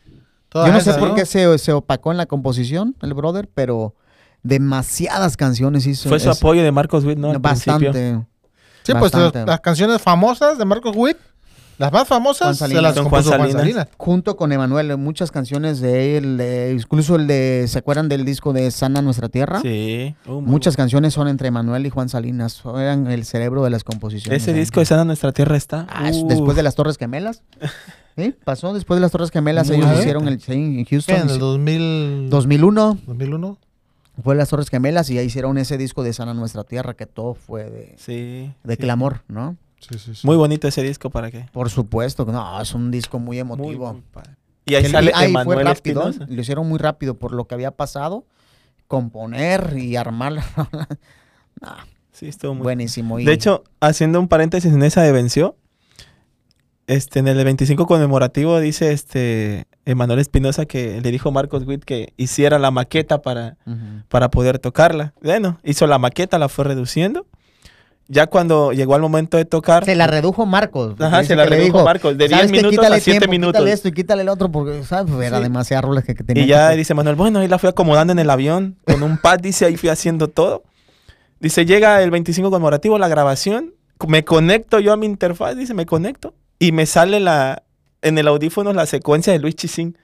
Todas 0.54 0.68
Yo 0.68 0.74
no 0.74 0.80
sé 0.80 0.94
por 0.94 1.10
¿no? 1.10 1.16
qué 1.16 1.26
se, 1.26 1.58
se 1.58 1.74
opacó 1.74 2.12
en 2.12 2.18
la 2.18 2.26
composición, 2.28 2.96
el 3.02 3.14
brother, 3.14 3.50
pero 3.54 3.96
demasiadas 4.44 5.36
canciones 5.38 5.86
hizo. 5.88 6.08
fue 6.10 6.20
su 6.20 6.30
es- 6.30 6.38
apoyo 6.38 6.64
de 6.64 6.72
Marcos 6.72 7.04
Witt, 7.06 7.18
¿no? 7.18 7.32
Al 7.32 7.42
principio. 7.42 7.74
bastante. 7.92 8.26
Sí, 8.84 8.92
pues 8.92 9.12
Bastante. 9.14 9.40
las, 9.40 9.48
las 9.48 9.60
canciones 9.62 10.02
famosas 10.02 10.58
de 10.58 10.66
Marcos 10.66 10.94
Witt, 10.96 11.16
las 11.78 11.92
más 11.92 12.02
Juan 12.06 12.20
famosas, 12.22 12.58
se 12.58 12.60
Salinas. 12.60 12.84
las 12.84 12.94
Con 12.96 13.04
compuso 13.06 13.30
Juan 13.30 13.40
Juan 13.40 13.52
Salinas. 13.52 13.62
Salinas. 13.86 13.88
Junto 13.98 14.36
con 14.36 14.52
Emanuel, 14.52 14.98
muchas 14.98 15.32
canciones 15.32 15.80
de 15.80 16.18
él, 16.18 16.38
eh, 16.42 16.78
incluso 16.78 17.16
el 17.16 17.26
de, 17.26 17.66
¿se 17.70 17.80
acuerdan 17.80 18.10
del 18.10 18.26
disco 18.26 18.52
de 18.52 18.70
Sana 18.72 19.02
Nuestra 19.02 19.30
Tierra? 19.30 19.62
Sí. 19.62 20.16
Uh, 20.28 20.42
Muchas 20.42 20.76
canciones 20.76 21.14
son 21.14 21.30
entre 21.30 21.48
Emanuel 21.48 21.86
y 21.86 21.90
Juan 21.90 22.10
Salinas, 22.10 22.62
eran 22.76 23.08
el 23.08 23.24
cerebro 23.26 23.64
de 23.64 23.70
las 23.70 23.84
composiciones. 23.86 24.44
Ese 24.44 24.54
disco 24.54 24.82
de 24.82 24.86
Sana 24.86 25.06
Nuestra 25.06 25.32
Tierra 25.32 25.56
está. 25.56 25.88
Ah, 25.90 26.10
es 26.10 26.18
Uh, 26.18 26.28
después 26.28 26.58
de 26.58 26.64
las 26.64 26.76
Torres 26.76 26.98
Gemelas. 26.98 27.42
¿Sí? 28.16 28.36
Pasó 28.44 28.74
después 28.74 28.98
de 28.98 29.02
las 29.02 29.12
Torres 29.12 29.32
Gemelas, 29.32 29.70
ellos 29.70 29.86
bien. 29.88 30.00
hicieron 30.00 30.28
el 30.28 30.40
en 30.48 30.86
¿Qué, 30.86 30.96
Houston. 30.96 31.16
en 31.16 31.30
el 31.30 31.40
2000, 31.40 32.30
2001 32.30 32.98
2001. 33.08 33.58
fue 34.24 34.36
las 34.36 34.50
Torres 34.50 34.70
Gemelas 34.70 35.10
y 35.10 35.18
ahí 35.18 35.26
hicieron 35.26 35.58
ese 35.58 35.78
disco 35.78 36.04
de 36.04 36.14
Sana 36.14 36.34
Nuestra 36.36 36.64
Tierra, 36.64 36.94
que 36.94 37.08
todo 37.08 37.34
fue 37.34 37.64
de, 37.70 37.96
Sí. 37.98 38.52
de 38.64 38.76
sí. 38.76 38.78
clamor, 38.82 39.24
¿no? 39.28 39.58
Sí, 39.80 39.98
sí, 39.98 40.14
sí. 40.16 40.28
Muy 40.28 40.36
bonito 40.38 40.68
ese 40.68 40.84
disco, 40.84 41.10
¿para 41.10 41.32
qué? 41.32 41.48
Por 41.52 41.70
supuesto, 41.72 42.26
que 42.26 42.32
no, 42.32 42.62
es 42.62 42.74
un 42.74 42.92
disco 42.92 43.18
muy 43.20 43.40
emotivo. 43.40 43.94
muy. 43.94 44.04
Y 44.66 44.76
ahí 44.76 44.84
Que 44.84 44.90
sale 44.90 45.08
le- 45.08 45.14
ahí 45.16 45.32
fue 45.34 45.42
Emanuel 45.42 45.66
rápido, 45.66 46.08
Espinosa. 46.10 46.32
lo 46.34 46.42
hicieron 46.42 46.70
muy 46.70 46.78
rápido 46.80 47.16
por 47.16 47.34
lo 47.34 47.46
que 47.48 47.56
había 47.56 47.72
pasado, 47.72 48.26
componer 48.88 49.76
y 49.78 49.96
armar. 49.96 50.34
Nah, 51.62 51.76
Sí, 52.12 52.28
estuvo 52.28 52.54
muy 52.54 52.64
buenísimo. 52.64 53.20
y- 53.20 53.26
De 53.26 53.34
hecho, 53.34 53.64
haciendo 53.80 54.20
un 54.20 54.28
paréntesis 54.28 54.72
en 54.72 54.84
esa 54.84 55.02
de 55.02 55.12
Venció, 55.12 55.58
este, 56.94 57.20
en 57.20 57.28
el 57.28 57.44
25 57.44 57.86
conmemorativo 57.86 58.60
dice 58.60 58.92
este 58.92 59.66
Emanuel 59.86 60.20
Espinosa 60.20 60.66
que 60.66 61.02
le 61.02 61.12
dijo 61.12 61.30
a 61.30 61.32
Marcos 61.32 61.64
Witt 61.66 61.84
que 61.84 62.14
hiciera 62.18 62.60
la 62.60 62.72
maqueta 62.72 63.22
para, 63.22 63.58
para 64.10 64.30
poder 64.30 64.60
tocarla. 64.60 65.14
Bueno, 65.22 65.60
hizo 65.64 65.88
la 65.88 65.98
maqueta, 66.00 66.38
la 66.40 66.50
fue 66.50 66.66
reduciendo. 66.66 67.26
Ya 68.10 68.28
cuando 68.28 68.74
llegó 68.74 68.96
al 68.96 69.02
momento 69.02 69.38
de 69.38 69.46
tocar, 69.46 69.86
se 69.86 69.96
la 69.96 70.08
redujo 70.08 70.46
Marcos. 70.46 70.96
Ajá, 71.00 71.24
se 71.24 71.38
la 71.38 71.46
redujo 71.46 71.64
dijo, 71.78 71.84
Marcos, 71.86 72.18
de 72.18 72.28
10 72.28 72.32
"¿Sabes 72.32 72.52
qué? 72.52 72.58
minutos 72.58 72.86
a 72.86 72.90
7 73.00 73.02
tiempo, 73.20 73.32
minutos". 73.32 73.54
Quítale 73.54 73.72
esto 73.72 73.88
y 73.88 73.92
quítale 73.94 74.22
el 74.24 74.30
otro 74.30 74.52
porque, 74.52 74.84
¿sabes? 74.84 75.14
Era 75.22 75.38
Sí. 75.38 75.44
demasiadas 75.44 75.86
rolas 75.86 76.04
que, 76.04 76.14
que 76.14 76.24
tenía. 76.24 76.44
y 76.44 76.48
ya 76.48 76.72
que- 76.72 76.76
dice 76.78 76.94
Manuel, 76.94 77.16
bueno, 77.16 77.40
ahí 77.40 77.48
la 77.48 77.58
fui 77.60 77.70
acomodando 77.70 78.12
en 78.12 78.20
el 78.20 78.30
avión, 78.30 78.78
con 78.86 79.04
un 79.04 79.18
pad, 79.18 79.40
dice, 79.40 79.66
ahí 79.66 79.78
fui 79.78 79.88
haciendo 79.90 80.28
todo. 80.28 80.64
Dice, 81.40 81.66
llega 81.66 82.02
el 82.04 82.12
25 82.12 82.50
conmemorativo, 82.52 82.98
la 83.00 83.08
grabación, 83.08 83.74
me 84.06 84.26
conecto 84.26 84.80
yo 84.82 84.92
a 84.92 84.98
mi 84.98 85.06
interfaz, 85.06 85.56
dice, 85.56 85.74
me 85.74 85.86
conecto, 85.86 86.34
y 86.60 86.72
me 86.72 86.86
sale 86.86 87.20
la, 87.20 87.64
en 88.02 88.18
el 88.18 88.28
audífono 88.28 88.74
la 88.74 88.86
secuencia 88.86 89.34
de 89.34 89.40
Luis 89.40 89.56
Chisín. 89.56 89.98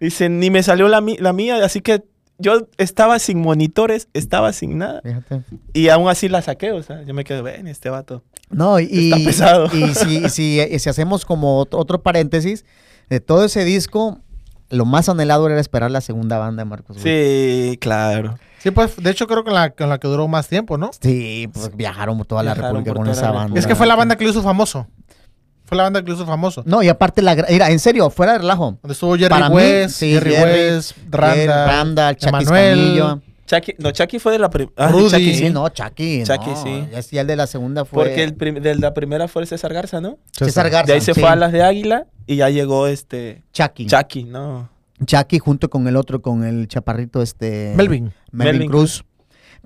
Dice, 0.00 0.28
ni 0.28 0.50
me 0.50 0.62
salió 0.62 0.88
la, 0.88 1.00
mi- 1.00 1.16
la 1.16 1.32
mía, 1.32 1.64
así 1.64 1.80
que 1.80 2.04
yo 2.38 2.66
estaba 2.78 3.18
sin 3.20 3.40
monitores, 3.40 4.08
estaba 4.12 4.52
sin 4.52 4.78
nada, 4.78 5.00
Fíjate. 5.02 5.42
y 5.72 5.88
aún 5.88 6.08
así 6.08 6.28
la 6.28 6.42
saqué, 6.42 6.72
o 6.72 6.82
sea, 6.82 7.02
yo 7.04 7.14
me 7.14 7.22
quedé, 7.24 7.42
ven, 7.42 7.68
este 7.68 7.90
vato. 7.90 8.22
No, 8.50 8.80
y, 8.80 9.12
Está 9.12 9.24
pesado. 9.24 9.66
y 9.72 9.94
si, 9.94 10.28
si, 10.28 10.60
y 10.60 10.78
si 10.80 10.88
hacemos 10.88 11.24
como 11.24 11.58
otro, 11.58 11.78
otro 11.78 12.02
paréntesis, 12.02 12.64
de 13.08 13.20
todo 13.20 13.44
ese 13.44 13.64
disco, 13.64 14.18
lo 14.68 14.84
más 14.84 15.08
anhelado 15.08 15.46
era 15.48 15.60
esperar 15.60 15.90
la 15.92 16.00
segunda 16.00 16.38
banda 16.38 16.62
de 16.64 16.68
Marcos. 16.68 16.96
Sí, 17.00 17.78
claro. 17.80 18.36
Sí, 18.58 18.70
pues, 18.72 18.96
de 18.96 19.10
hecho 19.10 19.26
creo 19.28 19.44
que 19.44 19.52
la, 19.52 19.70
con 19.70 19.88
la 19.88 19.98
que 19.98 20.08
duró 20.08 20.26
más 20.26 20.48
tiempo, 20.48 20.76
¿no? 20.76 20.90
Sí, 21.00 21.48
pues 21.52 21.74
viajaron 21.76 22.18
por 22.18 22.26
toda 22.26 22.42
la 22.42 22.54
Viajaron 22.54 22.84
República 22.84 22.94
con 22.98 23.08
esa 23.10 23.30
banda. 23.30 23.60
Es 23.60 23.66
que 23.66 23.76
fue 23.76 23.86
la 23.86 23.94
banda 23.94 24.16
que 24.16 24.24
lo 24.24 24.30
hizo 24.30 24.42
famoso. 24.42 24.88
Fue 25.64 25.76
la 25.76 25.84
banda 25.84 26.02
que 26.02 26.08
lo 26.10 26.14
hizo 26.16 26.26
famoso. 26.26 26.62
No, 26.66 26.82
y 26.82 26.88
aparte, 26.88 27.22
la, 27.22 27.34
gra- 27.36 27.46
mira, 27.48 27.70
en 27.70 27.78
serio, 27.78 28.10
fuera 28.10 28.32
de 28.32 28.38
relajo. 28.38 28.76
Donde 28.82 28.92
estuvo 28.92 29.16
Jerry 29.16 29.28
Para 29.30 29.48
mí, 29.48 29.88
sí, 29.88 30.12
Jerry, 30.12 30.30
Jerry, 30.32 30.52
West, 30.74 30.92
Randa, 31.10 32.14
Jerry, 32.18 32.44
Randall, 32.44 33.22
Chucky 33.46 33.74
no, 33.78 33.90
Chucky 33.90 34.18
fue 34.18 34.32
de 34.32 34.38
la 34.38 34.48
primera. 34.48 34.88
Rudy. 34.88 35.10
Chucky, 35.10 35.34
Sí, 35.34 35.50
no, 35.50 35.68
Chucky. 35.68 36.22
Chucky, 36.24 36.50
no, 36.50 36.62
sí. 36.62 36.88
Ya, 36.92 37.02
sí, 37.02 37.18
el 37.18 37.26
de 37.26 37.36
la 37.36 37.46
segunda 37.46 37.84
fue 37.84 38.04
Porque 38.04 38.24
el 38.24 38.34
prim- 38.34 38.60
de 38.60 38.74
la 38.76 38.94
primera 38.94 39.28
fue 39.28 39.44
César 39.44 39.72
Garza, 39.74 40.00
¿no? 40.00 40.16
César 40.32 40.70
Garza. 40.70 40.86
De 40.86 40.92
ahí 40.94 41.00
se 41.02 41.12
sí. 41.12 41.20
fue 41.20 41.28
a 41.28 41.36
las 41.36 41.52
de 41.52 41.62
Águila 41.62 42.06
y 42.26 42.36
ya 42.36 42.48
llegó 42.48 42.86
este 42.86 43.42
Chucky. 43.52 43.84
Chucky, 43.86 44.24
¿no? 44.24 44.70
Chucky 45.04 45.38
junto 45.38 45.68
con 45.68 45.86
el 45.88 45.96
otro, 45.96 46.22
con 46.22 46.42
el 46.44 46.68
chaparrito 46.68 47.20
este... 47.20 47.74
Melvin. 47.76 48.12
Melvin, 48.32 48.52
Melvin 48.52 48.68
Cruz. 48.70 49.04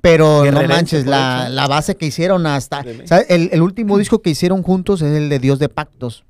Pero 0.00 0.50
no 0.50 0.62
manches, 0.62 1.06
la, 1.06 1.48
la 1.48 1.66
base 1.66 1.96
que 1.96 2.06
hicieron 2.06 2.46
hasta... 2.46 2.82
El, 3.28 3.50
el 3.52 3.62
último 3.62 3.98
disco 3.98 4.20
que 4.22 4.30
hicieron 4.30 4.62
juntos 4.62 5.02
es 5.02 5.16
el 5.16 5.28
de 5.28 5.38
Dios 5.38 5.58
de 5.58 5.68
Pactos. 5.68 6.24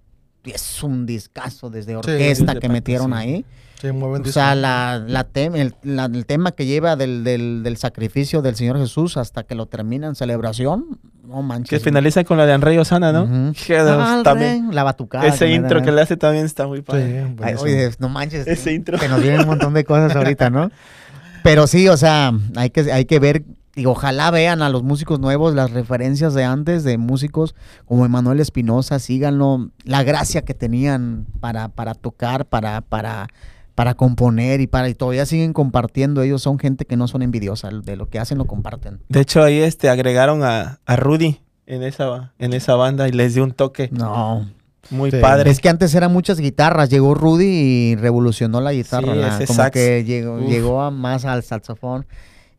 Es 0.45 0.83
un 0.83 1.05
discazo 1.05 1.69
desde 1.69 1.97
orquesta 1.97 2.55
que 2.59 2.69
metieron 2.69 3.09
sí. 3.13 3.17
ahí. 3.19 3.45
Sí, 3.81 3.93
muy 3.93 4.09
buen 4.09 4.23
O 4.23 4.25
sea, 4.33 4.55
la, 4.57 5.01
la 5.07 5.29
tem- 5.31 5.55
el, 5.55 5.73
la- 5.85 6.07
el 6.07 6.27
tema 6.27 6.51
que 6.53 6.67
lleva 6.67 6.97
del, 6.97 7.23
del- 7.23 7.63
del 7.63 7.77
sacrificio 7.77 8.43
del 8.43 8.57
Señor 8.57 8.77
Jesús 8.79 9.17
hasta 9.17 9.45
que 9.45 9.55
lo 9.55 9.67
termina 9.67 10.09
en 10.09 10.17
celebración, 10.17 10.99
no 11.25 11.43
manches. 11.43 11.79
Que 11.79 11.85
finaliza 11.85 12.25
con 12.25 12.39
la 12.39 12.47
de 12.47 12.55
Anrey 12.55 12.77
Osana, 12.79 13.13
¿no? 13.13 13.27
Dos 13.27 13.57
Ah, 13.69 14.23
también. 14.25 14.75
la 14.75 14.83
batucada. 14.83 15.27
Ese 15.29 15.49
intro 15.53 15.81
que 15.83 15.93
le 15.93 16.01
hace 16.01 16.17
también 16.17 16.45
está 16.47 16.67
muy 16.67 16.79
Sí, 16.79 16.83
padre. 16.83 17.21
Ay, 17.21 17.35
buenísimo. 17.37 17.63
oye, 17.63 17.91
no 18.01 18.09
manches. 18.09 18.47
Ese 18.49 18.73
intro. 18.73 18.99
Que 18.99 19.09
nos 19.09 19.21
vienen 19.23 19.43
un 19.43 19.47
montón 19.47 19.75
de 19.75 19.85
cosas 19.85 20.17
ahorita, 20.17 20.51
¿no? 20.51 20.71
Pero 21.49 21.67
sí, 21.67 21.89
o 21.89 21.97
sea, 21.97 22.35
hay 22.57 22.69
que, 22.69 22.93
hay 22.93 23.07
que 23.07 23.19
ver, 23.19 23.43
y 23.75 23.87
ojalá 23.87 24.31
vean 24.31 24.61
a 24.61 24.69
los 24.69 24.83
músicos 24.83 25.19
nuevos 25.19 25.55
las 25.55 25.71
referencias 25.71 26.35
de 26.35 26.45
antes, 26.45 26.85
de 26.85 26.99
músicos 26.99 27.55
como 27.87 28.05
Emanuel 28.05 28.41
Espinosa, 28.41 28.99
síganlo, 28.99 29.71
la 29.83 30.03
gracia 30.03 30.43
que 30.43 30.53
tenían 30.53 31.25
para, 31.41 31.71
para 31.71 31.95
tocar, 31.95 32.45
para, 32.45 32.83
para, 32.83 33.29
para 33.75 33.95
componer 33.95 34.61
y 34.61 34.67
para 34.67 34.91
y 34.91 34.95
todavía 34.95 35.25
siguen 35.25 35.55
compartiendo. 35.55 36.21
Ellos 36.21 36.43
son 36.43 36.59
gente 36.59 36.85
que 36.85 36.99
no 36.99 37.09
son 37.09 37.23
envidiosa, 37.23 37.71
de 37.71 37.97
lo 37.97 38.11
que 38.11 38.19
hacen 38.19 38.37
lo 38.37 38.45
comparten. 38.45 39.01
De 39.09 39.21
hecho, 39.23 39.43
ahí 39.43 39.59
este 39.59 39.89
agregaron 39.89 40.43
a, 40.43 40.81
a 40.85 40.97
Rudy 40.97 41.41
en 41.65 41.83
esa, 41.83 42.35
en 42.39 42.53
esa 42.53 42.75
banda 42.75 43.09
y 43.09 43.13
les 43.13 43.33
dio 43.33 43.43
un 43.43 43.53
toque 43.53 43.89
No. 43.91 44.47
Muy 44.91 45.11
Sí. 45.11 45.19
padre. 45.21 45.51
Es 45.51 45.61
que 45.61 45.69
antes 45.69 45.95
eran 45.95 46.13
muchas 46.13 46.39
guitarras, 46.41 46.89
llegó 46.91 47.15
Rudy 47.15 47.45
y 47.47 47.97
revolucionó 47.97 48.61
la 48.61 48.73
guitarra, 48.73 49.13
Sí, 49.15 49.19
la- 49.19 49.29
ese 49.37 49.47
como 49.47 49.57
sax. 49.59 49.71
que 49.73 50.05
llegó, 50.05 50.37
Uf. 50.37 50.49
llegó 50.49 50.83
a 50.83 50.91
más 50.91 51.25
al 51.25 51.43
saxofón. 51.43 52.07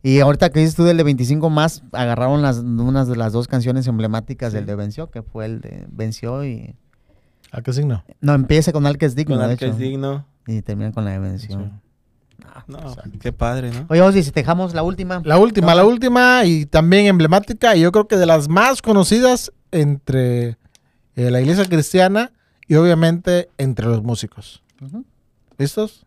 Y 0.02 0.20
ahorita 0.20 0.48
que 0.50 0.60
dices 0.60 0.74
tú 0.76 0.84
del 0.84 0.96
de 0.96 1.02
25 1.02 1.50
más, 1.50 1.82
agarraron 1.92 2.40
las, 2.40 2.58
unas 2.58 3.06
de 3.08 3.16
las 3.16 3.32
dos 3.32 3.48
canciones 3.48 3.86
emblemáticas 3.86 4.52
del 4.52 4.64
de 4.64 4.74
Venció, 4.74 5.10
que 5.10 5.22
fue 5.22 5.44
el 5.44 5.60
de 5.60 5.84
Venció 5.90 6.44
y... 6.44 6.74
¿A 7.52 7.60
qué 7.62 7.72
signo? 7.72 8.02
No, 8.20 8.32
empieza 8.34 8.72
con 8.72 8.86
Al 8.86 8.96
que 8.96 9.06
es 9.06 9.14
digno, 9.14 9.36
con 9.38 9.50
el 9.50 9.58
que 9.58 9.66
es 9.66 9.76
digno. 9.76 10.24
Y 10.46 10.62
termina 10.62 10.92
con 10.92 11.04
la 11.04 11.10
de 11.12 11.18
Venció. 11.18 11.70
No, 12.66 12.78
qué 13.20 13.32
padre, 13.32 13.70
¿no? 13.72 13.86
Oye, 13.88 14.00
Ozzy, 14.00 14.22
si 14.22 14.30
te 14.30 14.40
dejamos 14.40 14.72
la 14.74 14.82
última. 14.82 15.20
La 15.24 15.36
última, 15.38 15.74
la 15.74 15.84
última 15.84 16.44
y 16.44 16.64
también 16.66 17.06
emblemática 17.06 17.76
y 17.76 17.80
yo 17.80 17.92
creo 17.92 18.06
que 18.08 18.16
de 18.16 18.26
las 18.26 18.48
más 18.48 18.80
conocidas 18.82 19.52
entre 19.72 20.56
eh, 21.16 21.30
la 21.30 21.40
iglesia 21.40 21.64
cristiana 21.66 22.32
y 22.66 22.74
obviamente 22.76 23.48
entre 23.58 23.86
los 23.86 24.02
músicos. 24.02 24.62
¿Listos? 25.58 26.06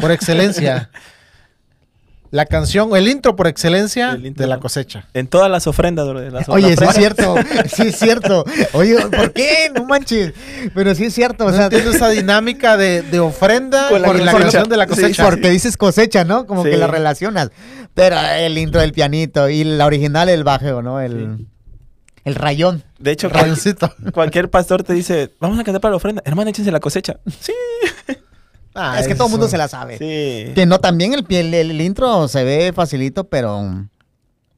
Por 0.00 0.10
excelencia. 0.12 0.90
la 2.32 2.46
canción, 2.46 2.94
el 2.96 3.08
intro 3.08 3.34
por 3.34 3.48
excelencia 3.48 4.16
intro. 4.22 4.44
de 4.44 4.48
la 4.48 4.58
cosecha. 4.60 5.08
En 5.14 5.26
todas 5.26 5.50
las 5.50 5.66
ofrendas, 5.66 6.06
bro, 6.08 6.20
de 6.20 6.30
las 6.30 6.48
Oye, 6.48 6.76
sí 6.76 6.84
es 6.84 6.94
cierto, 6.94 7.34
sí 7.74 7.82
es 7.88 7.96
cierto. 7.98 8.44
Oye, 8.72 8.96
¿por 9.08 9.32
qué? 9.32 9.70
No 9.74 9.84
manches. 9.84 10.32
Pero 10.72 10.94
sí 10.94 11.06
es 11.06 11.14
cierto, 11.14 11.46
o 11.46 11.50
No 11.50 11.56
sea, 11.56 11.64
entiendo 11.64 11.90
esa 11.90 12.08
dinámica 12.08 12.76
de, 12.76 13.02
de 13.02 13.18
ofrenda 13.18 13.88
Con 13.88 14.02
la 14.02 14.06
por 14.08 14.20
la 14.20 14.32
canción 14.32 14.68
de 14.68 14.76
la 14.76 14.84
Sí, 14.84 14.90
cosecha. 14.90 15.24
porque 15.24 15.50
dices 15.50 15.76
cosecha, 15.76 16.24
¿no? 16.24 16.46
Como 16.46 16.62
Sí. 16.62 16.70
que 16.70 16.76
la 16.76 16.86
relacionas. 16.86 17.50
Pero 17.94 18.16
el 18.20 18.56
intro 18.58 18.80
del 18.80 18.92
pianito 18.92 19.48
y 19.48 19.64
la 19.64 19.86
original 19.86 20.28
el 20.28 20.44
bajeo, 20.44 20.82
¿no? 20.82 21.00
El, 21.00 21.48
el 22.24 22.34
rayón. 22.36 22.84
De 23.00 23.10
hecho, 23.10 23.28
Rayoncito. 23.28 23.92
cualquier 24.14 24.48
pastor 24.50 24.84
te 24.84 24.92
dice, 24.92 25.32
vamos 25.40 25.58
a 25.58 25.64
cantar 25.64 25.80
para 25.80 25.90
la 25.90 25.96
ofrenda. 25.96 26.22
Hermano, 26.24 26.48
échense 26.50 26.70
la 26.70 26.78
cosecha. 26.78 27.18
Sí. 27.40 27.52
Ah, 28.74 28.98
es 29.00 29.08
que 29.08 29.14
todo 29.14 29.26
el 29.26 29.30
mundo 29.32 29.46
eso. 29.46 29.52
se 29.52 29.58
la 29.58 29.68
sabe. 29.68 29.98
Sí. 29.98 30.52
Que 30.54 30.64
no, 30.66 30.78
también 30.78 31.12
el, 31.14 31.26
pie- 31.26 31.40
el, 31.40 31.52
el 31.54 31.80
intro 31.80 32.28
se 32.28 32.44
ve 32.44 32.72
facilito, 32.74 33.24
pero... 33.28 33.86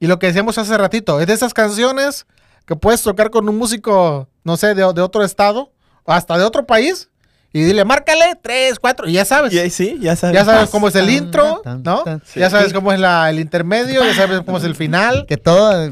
Y 0.00 0.06
lo 0.06 0.18
que 0.18 0.26
decíamos 0.26 0.58
hace 0.58 0.76
ratito, 0.76 1.20
es 1.20 1.26
de 1.28 1.32
esas 1.32 1.54
canciones 1.54 2.26
que 2.66 2.76
puedes 2.76 3.02
tocar 3.02 3.30
con 3.30 3.48
un 3.48 3.56
músico, 3.56 4.28
no 4.44 4.56
sé, 4.56 4.68
de, 4.74 4.92
de 4.92 5.00
otro 5.00 5.24
estado, 5.24 5.72
o 6.04 6.12
hasta 6.12 6.36
de 6.36 6.44
otro 6.44 6.66
país, 6.66 7.08
y 7.52 7.62
dile, 7.62 7.84
márcale, 7.84 8.36
tres, 8.42 8.78
cuatro, 8.78 9.08
y 9.08 9.12
ya 9.12 9.24
sabes. 9.24 9.52
Y 9.52 9.58
ahí 9.58 9.70
sí, 9.70 9.98
ya 10.00 10.16
sabes. 10.16 10.34
Ya 10.34 10.44
sabes 10.44 10.70
cómo 10.70 10.88
es 10.88 10.94
el 10.96 11.08
intro, 11.10 11.62
¿no? 11.64 12.02
tan, 12.02 12.22
Ya 12.34 12.50
sabes 12.50 12.68
sí. 12.68 12.74
cómo 12.74 12.92
es 12.92 12.98
la- 13.00 13.30
el 13.30 13.38
intermedio, 13.40 14.02
ya 14.04 14.14
sabes 14.14 14.40
cómo 14.40 14.58
es 14.58 14.64
el 14.64 14.74
final. 14.74 15.24
Que 15.26 15.36
todo... 15.36 15.90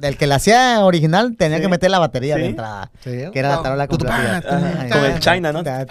El 0.00 0.16
que 0.16 0.26
la 0.26 0.36
hacía 0.36 0.80
original 0.84 1.36
tenía 1.36 1.58
Sí. 1.58 1.62
que 1.62 1.68
meter 1.68 1.88
la 1.90 2.00
batería 2.00 2.34
de 2.34 2.42
Sí. 2.42 2.48
entrada. 2.48 2.90
Sí. 3.04 3.10
Que 3.32 3.38
era 3.38 3.50
la 3.56 3.62
tarola. 3.62 3.84
Ajá, 3.84 4.88
como 4.90 5.04
el 5.04 5.20
China, 5.20 5.52
¿no? 5.52 5.62
Ah, 5.64 5.86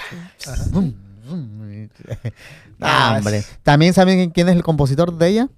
Ah, 2.80 3.16
hombre. 3.18 3.44
¿También 3.64 3.94
saben 3.94 4.30
quién 4.32 4.50
es 4.50 4.56
el 4.56 4.64
compositor 4.64 5.18
de 5.18 5.28
ella? 5.28 5.50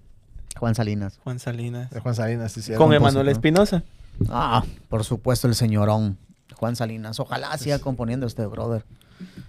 Juan 0.59 0.75
Salinas. 0.75 1.19
Juan 1.23 1.39
Salinas. 1.39 1.89
De 1.89 1.99
Juan 1.99 2.15
Salinas, 2.15 2.51
sí, 2.51 2.61
sí. 2.61 2.73
Con 2.73 2.93
Emanuel. 2.93 3.27
Espinosa. 3.29 3.83
Ah, 4.29 4.63
por 4.89 5.03
supuesto, 5.03 5.47
el 5.47 5.55
señorón. 5.55 6.17
Juan 6.55 6.75
Salinas. 6.75 7.19
Ojalá 7.19 7.57
siga 7.57 7.79
componiendo 7.79 8.27
este 8.27 8.45
brother. 8.45 8.85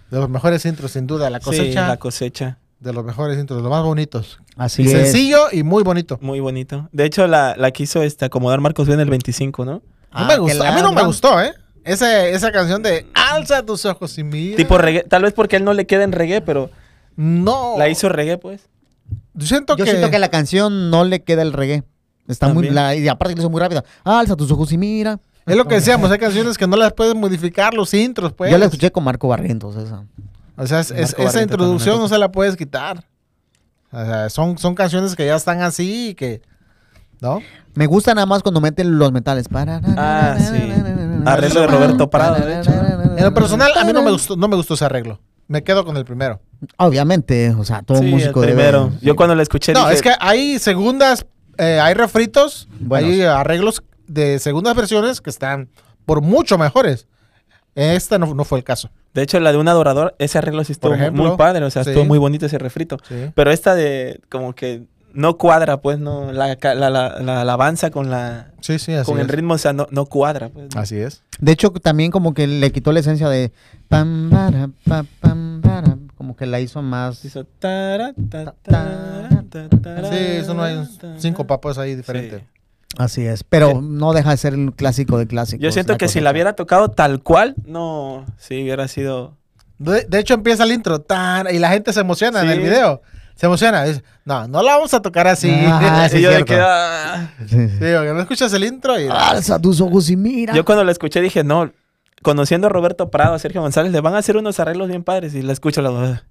De 0.09 0.17
los 0.19 0.29
mejores 0.29 0.65
intros, 0.65 0.91
sin 0.91 1.07
duda. 1.07 1.29
La 1.29 1.39
Sí, 1.39 1.45
cosecha, 1.45 1.87
la 1.87 1.97
cosecha. 1.97 2.57
de 2.79 2.93
los 2.93 3.03
mejores 3.05 3.37
intros, 3.39 3.61
los 3.61 3.69
más 3.69 3.83
bonitos. 3.83 4.39
Así 4.57 4.83
Y 4.83 4.87
es. 4.87 4.91
sencillo 4.91 5.47
y 5.51 5.63
muy 5.63 5.83
bonito. 5.83 6.17
Muy 6.21 6.39
bonito. 6.39 6.89
De 6.91 7.05
hecho, 7.05 7.27
la, 7.27 7.55
la 7.57 7.71
quiso 7.71 8.01
este, 8.03 8.25
acomodar 8.25 8.59
Marcos 8.61 8.87
Ben 8.87 8.99
el 8.99 9.09
25, 9.09 9.65
¿no? 9.65 9.71
No 9.73 9.81
Ah, 10.11 10.25
me 10.27 10.33
que 10.35 10.39
gustó, 10.39 10.63
la- 10.63 10.69
a 10.71 10.75
mí 10.75 10.81
no 10.81 10.93
me 10.93 11.01
no. 11.01 11.07
gustó, 11.07 11.41
¿eh? 11.41 11.53
Esa, 11.85 12.25
esa 12.27 12.51
canción 12.51 12.81
de 12.83 13.05
Alza 13.13 13.63
tus 13.63 13.85
ojos 13.85 14.17
y 14.17 14.23
mira. 14.23 14.57
Tipo 14.57 14.77
reggae. 14.77 15.03
Tal 15.03 15.21
vez 15.23 15.33
porque 15.33 15.55
él 15.55 15.63
no 15.63 15.73
le 15.73 15.85
queda 15.85 16.03
en 16.03 16.11
reggae, 16.11 16.41
pero 16.41 16.69
No. 17.15 17.75
la 17.77 17.87
hizo 17.87 18.09
reggae, 18.09 18.37
pues. 18.37 18.67
Yo 19.35 19.45
siento 19.47 19.77
Yo 19.77 19.85
que. 19.85 19.91
siento 19.91 20.09
que 20.09 20.19
la 20.19 20.29
canción 20.29 20.89
no 20.89 21.05
le 21.05 21.23
queda 21.23 21.41
el 21.43 21.53
reggae. 21.53 21.83
Está 22.27 22.47
muy. 22.49 22.69
La- 22.69 22.95
y 22.95 23.07
aparte 23.07 23.33
que 23.33 23.37
lo 23.37 23.43
hizo 23.43 23.49
muy 23.51 23.61
rápido. 23.61 23.83
Alza 24.03 24.35
tus 24.35 24.49
ojos 24.51 24.71
y 24.71 24.77
mira. 24.77 25.19
Es 25.45 25.55
lo 25.55 25.67
que 25.67 25.75
decíamos, 25.75 26.09
hay 26.09 26.17
canciones 26.17 26.57
que 26.57 26.65
no 26.65 26.75
las 26.75 26.91
puedes 26.93 27.13
modificar, 27.13 27.75
los 27.75 27.93
intros, 27.93 28.33
pues. 28.33 28.49
Yo 28.51 28.57
la 28.57 28.65
escuché 28.65 28.91
con 28.91 29.03
Marco 29.03 29.27
Barrientos, 29.27 29.75
esa. 29.75 30.03
O 30.57 30.65
sea, 30.65 30.79
es- 30.79 30.89
es- 30.89 31.15
Marco 31.15 31.29
esa 31.29 31.41
introducción 31.43 31.99
no 31.99 32.07
se 32.07 32.17
la 32.17 32.31
puedes 32.31 32.55
quitar. 32.55 33.05
O 33.91 34.03
sea, 34.03 34.29
son, 34.31 34.57
son 34.57 34.73
canciones 34.73 35.15
que 35.15 35.25
ya 35.27 35.35
están 35.35 35.61
así 35.61 36.09
y 36.09 36.15
que. 36.15 36.41
¿No? 37.21 37.41
Me 37.75 37.85
gusta 37.85 38.13
nada 38.15 38.25
más 38.25 38.41
cuando 38.41 38.59
meten 38.59 38.97
los 38.97 39.11
metales. 39.11 39.45
Ah, 39.53 40.35
sí. 40.39 40.57
Arreglo 41.25 41.61
de 41.61 41.67
Roberto 41.67 42.09
Prado. 42.09 42.37
En 43.17 43.23
lo 43.23 43.33
personal, 43.33 43.71
a 43.77 43.83
mí 43.83 43.93
no 43.93 44.01
me 44.03 44.11
gustó, 44.11 44.35
no 44.35 44.47
me 44.47 44.55
gustó 44.55 44.73
ese 44.75 44.85
arreglo. 44.85 45.19
Me 45.47 45.63
quedo 45.63 45.85
con 45.85 45.95
el 45.97 46.05
primero. 46.05 46.41
Obviamente, 46.77 47.51
o 47.51 47.63
sea, 47.63 47.81
todo 47.83 47.99
Sí, 47.99 48.05
músico 48.05 48.41
el 48.43 48.49
debe- 48.49 48.55
primero. 48.55 48.91
Yo 49.01 49.15
cuando 49.15 49.35
la 49.35 49.43
escuché 49.43 49.73
No, 49.73 49.81
dije, 49.81 49.93
es 49.93 50.01
que 50.01 50.11
hay 50.19 50.57
segundas, 50.59 51.25
eh, 51.57 51.79
hay 51.81 51.93
refritos, 51.93 52.67
Buenos. 52.79 53.09
hay 53.11 53.21
arreglos 53.21 53.83
de 54.07 54.39
segundas 54.39 54.75
versiones 54.75 55.21
que 55.21 55.29
están 55.29 55.69
por 56.05 56.21
mucho 56.21 56.57
mejores. 56.57 57.07
Esta 57.75 58.17
no, 58.17 58.33
no 58.33 58.43
fue 58.45 58.57
el 58.57 58.63
caso. 58.63 58.89
De 59.13 59.21
hecho, 59.21 59.39
la 59.39 59.51
de 59.51 59.57
un 59.57 59.67
adorador, 59.67 60.15
ese 60.17 60.37
arreglo 60.37 60.63
sí 60.63 60.71
estuvo 60.71 60.93
ejemplo, 60.93 61.23
muy 61.25 61.37
padre. 61.37 61.63
O 61.65 61.69
sea, 61.69 61.83
sí. 61.83 61.89
estuvo 61.91 62.05
muy 62.05 62.17
bonito 62.17 62.45
ese 62.45 62.57
refrito. 62.57 62.97
Sí. 63.07 63.31
Pero 63.35 63.51
esta 63.51 63.75
de 63.75 64.21
como 64.29 64.53
que 64.55 64.83
no 65.15 65.37
cuadra, 65.37 65.81
pues, 65.81 65.97
no, 65.99 66.31
la, 66.31 66.55
ca- 66.57 66.75
la, 66.75 66.89
la, 66.89 67.19
la 67.19 67.41
alabanza 67.41 67.89
con 67.89 68.09
la 68.11 68.51
Sí, 68.61 68.77
sí, 68.79 68.93
así 68.93 69.09
con 69.09 69.19
el 69.19 69.25
es. 69.27 69.31
ritmo, 69.31 69.55
o 69.55 69.57
sea, 69.57 69.73
no, 69.73 69.87
no 69.91 70.05
cuadra, 70.05 70.49
pues. 70.49 70.67
¿no? 70.75 70.81
Así 70.81 70.97
es. 70.97 71.23
De 71.39 71.51
hecho, 71.51 71.71
también 71.71 72.11
como 72.11 72.33
que 72.33 72.45
le 72.47 72.71
quitó 72.71 72.91
la 72.91 72.99
esencia 72.99 73.29
de 73.29 73.51
pam, 73.89 74.29
para, 74.29 74.69
pa, 74.87 75.05
pam, 75.19 75.61
para, 75.61 75.97
como 76.15 76.35
que 76.35 76.45
la 76.45 76.59
hizo 76.59 76.81
más. 76.81 77.23
Hizo 77.25 77.45
Sí, 80.09 80.17
eso 80.39 80.53
no 80.53 80.63
hay 80.63 80.87
cinco 81.17 81.45
papos 81.47 81.77
ahí 81.77 81.95
diferentes. 81.95 82.41
Sí. 82.41 82.45
Así 82.97 83.25
es, 83.25 83.43
pero 83.43 83.81
no 83.81 84.13
deja 84.13 84.31
de 84.31 84.37
ser 84.37 84.53
el 84.53 84.71
clásico 84.73 85.17
de 85.17 85.27
clásicos. 85.27 85.61
Yo 85.61 85.71
siento 85.71 85.97
que 85.97 86.07
si 86.07 86.21
la 86.21 86.31
hubiera 86.31 86.53
tocado 86.53 86.89
tal 86.91 87.21
cual, 87.21 87.55
no, 87.65 88.25
sí, 88.37 88.61
hubiera 88.63 88.87
sido... 88.87 89.33
De, 89.79 90.05
de 90.05 90.19
hecho, 90.19 90.33
empieza 90.35 90.63
el 90.63 90.71
intro 90.71 91.01
tan, 91.01 91.53
y 91.53 91.59
la 91.59 91.69
gente 91.69 91.91
se 91.91 91.99
emociona 91.99 92.41
en 92.41 92.49
el 92.49 92.59
video. 92.61 93.01
Se 93.35 93.45
emociona. 93.45 93.83
Dice, 93.83 94.03
no, 94.23 94.47
no 94.47 94.63
la 94.63 94.75
vamos 94.75 94.93
a 94.93 95.01
tocar 95.01 95.27
así. 95.27 95.51
Ajá, 95.51 96.09
sí, 96.09 96.17
y 96.19 96.21
yo 96.21 96.31
es 96.31 96.37
de 96.37 96.45
que, 96.45 96.57
ah. 96.59 97.31
Sí, 97.47 97.69
sí. 97.69 97.79
No 97.79 98.19
escuchas 98.19 98.53
el 98.53 98.63
intro 98.63 98.99
y... 98.99 99.07
Alza 99.07 99.59
tus 99.59 99.81
ojos 99.81 100.09
y 100.09 100.15
mira. 100.15 100.53
Yo 100.53 100.63
cuando 100.63 100.83
la 100.83 100.91
escuché 100.91 101.21
dije, 101.21 101.43
no, 101.43 101.71
conociendo 102.21 102.67
a 102.67 102.69
Roberto 102.69 103.11
Prado, 103.11 103.33
a 103.33 103.39
Sergio 103.39 103.61
González, 103.61 103.91
le 103.91 104.01
van 104.01 104.15
a 104.15 104.19
hacer 104.19 104.37
unos 104.37 104.59
arreglos 104.59 104.87
bien 104.87 105.03
padres 105.03 105.35
y 105.35 105.41
la 105.41 105.53
escucho 105.53 105.81
la... 105.81 106.23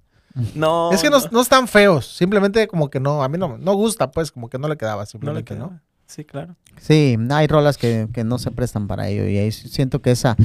No. 0.53 0.91
es 0.91 1.01
que 1.01 1.09
no, 1.09 1.19
no 1.31 1.41
están 1.41 1.67
feos. 1.67 2.05
Simplemente 2.05 2.67
como 2.67 2.89
que 2.89 2.99
no, 2.99 3.23
a 3.23 3.29
mí 3.29 3.37
no, 3.37 3.57
no 3.57 3.73
gusta, 3.73 4.11
pues, 4.11 4.31
como 4.31 4.49
que 4.49 4.57
no 4.57 4.67
le 4.67 4.75
quedaba 4.75 4.97
no 4.97 5.01
le 5.03 5.07
simplemente, 5.07 5.55
¿no? 5.55 5.79
Sí, 6.07 6.23
claro. 6.23 6.55
Sí, 6.79 7.17
hay 7.31 7.47
rolas 7.47 7.77
que, 7.77 8.07
que 8.13 8.23
no 8.23 8.37
se 8.37 8.51
prestan 8.51 8.87
para 8.87 9.07
ello 9.07 9.25
y 9.27 9.37
ahí 9.37 9.51
siento 9.51 10.01
que 10.01 10.11
esa... 10.11 10.35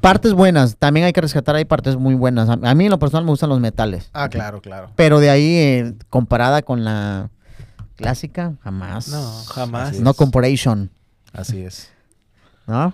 Partes 0.00 0.32
buenas, 0.32 0.76
también 0.76 1.06
hay 1.06 1.12
que 1.12 1.20
rescatar, 1.20 1.56
hay 1.56 1.64
partes 1.64 1.96
muy 1.96 2.14
buenas. 2.14 2.48
A, 2.48 2.52
a 2.52 2.74
mí 2.74 2.84
en 2.84 2.90
lo 2.90 2.98
personal 3.00 3.24
me 3.24 3.30
gustan 3.30 3.48
los 3.48 3.58
metales, 3.58 4.10
Ah, 4.12 4.28
claro, 4.28 4.60
claro. 4.60 4.92
pero 4.94 5.18
de 5.18 5.28
ahí 5.30 5.54
eh, 5.56 5.94
comparada 6.08 6.62
con 6.62 6.84
la 6.84 7.30
clásica, 7.96 8.54
jamás. 8.62 9.08
No, 9.08 9.32
jamás. 9.46 9.98
No 9.98 10.14
comparison, 10.14 10.90
Así 11.32 11.62
es. 11.62 11.90
¿no? 12.68 12.92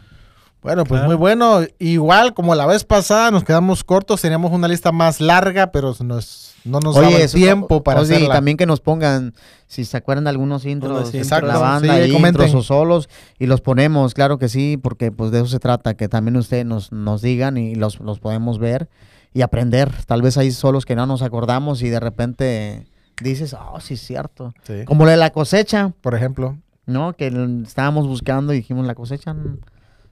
Bueno, 0.65 0.85
pues 0.85 0.99
Claro. 1.01 1.07
muy 1.09 1.17
bueno. 1.17 1.61
Igual 1.79 2.35
como 2.35 2.55
la 2.55 2.67
vez 2.67 2.83
pasada 2.85 3.31
nos 3.31 3.45
quedamos 3.45 3.85
cortos, 3.85 4.21
teníamos 4.23 4.51
una 4.51 4.67
lista 4.67 4.91
más 4.93 5.21
larga, 5.21 5.71
pero 5.71 5.95
nos, 6.03 6.55
no 6.65 6.81
nos 6.81 6.95
daba 6.97 7.11
el 7.11 7.31
tiempo 7.31 7.83
para 7.85 8.01
oye, 8.01 8.15
y 8.15 8.17
hacerla. 8.17 8.35
también 8.35 8.57
que 8.57 8.65
nos 8.65 8.81
pongan, 8.81 9.35
si 9.67 9.85
se 9.85 9.97
acuerdan 9.99 10.25
de 10.25 10.31
algunos 10.31 10.65
intros, 10.65 11.13
de 11.13 11.23
la 11.43 11.59
banda, 11.59 12.03
Sí, 12.03 12.11
intros 12.17 12.55
o 12.55 12.63
solos, 12.63 13.11
y 13.39 13.45
los 13.47 13.61
ponemos, 13.61 14.15
claro 14.15 14.39
que 14.39 14.49
sí, 14.49 14.79
porque 14.83 15.13
pues 15.13 15.31
de 15.31 15.39
eso 15.41 15.49
se 15.49 15.59
trata, 15.59 15.95
que 15.95 16.09
también 16.09 16.37
ustedes 16.39 16.65
nos, 16.65 16.91
nos 16.93 17.21
digan 17.21 17.59
y 17.59 17.75
los, 17.75 18.01
los 18.01 18.19
podemos 18.19 18.59
ver 18.59 18.89
y 19.35 19.43
aprender. 19.43 19.93
Tal 20.07 20.23
vez 20.23 20.39
hay 20.39 20.51
solos 20.51 20.87
que 20.87 20.97
no 20.97 21.05
nos 21.07 21.21
acordamos 21.21 21.83
y 21.83 21.91
de 21.91 22.01
repente 22.01 22.87
dices, 23.23 23.55
oh, 23.55 23.81
sí 23.81 23.95
es 23.95 24.01
cierto. 24.01 24.55
Sí. 24.63 24.85
Como 24.87 25.05
lo 25.05 25.11
de 25.11 25.19
la 25.19 25.29
cosecha, 25.29 25.93
Por 26.01 26.15
ejemplo. 26.15 26.57
¿no? 26.87 27.13
Que 27.15 27.27
estábamos 27.67 28.07
buscando 28.07 28.53
y 28.55 28.57
dijimos 28.57 28.87
la 28.87 28.95
cosecha. 28.95 29.35
mm, 29.35 29.59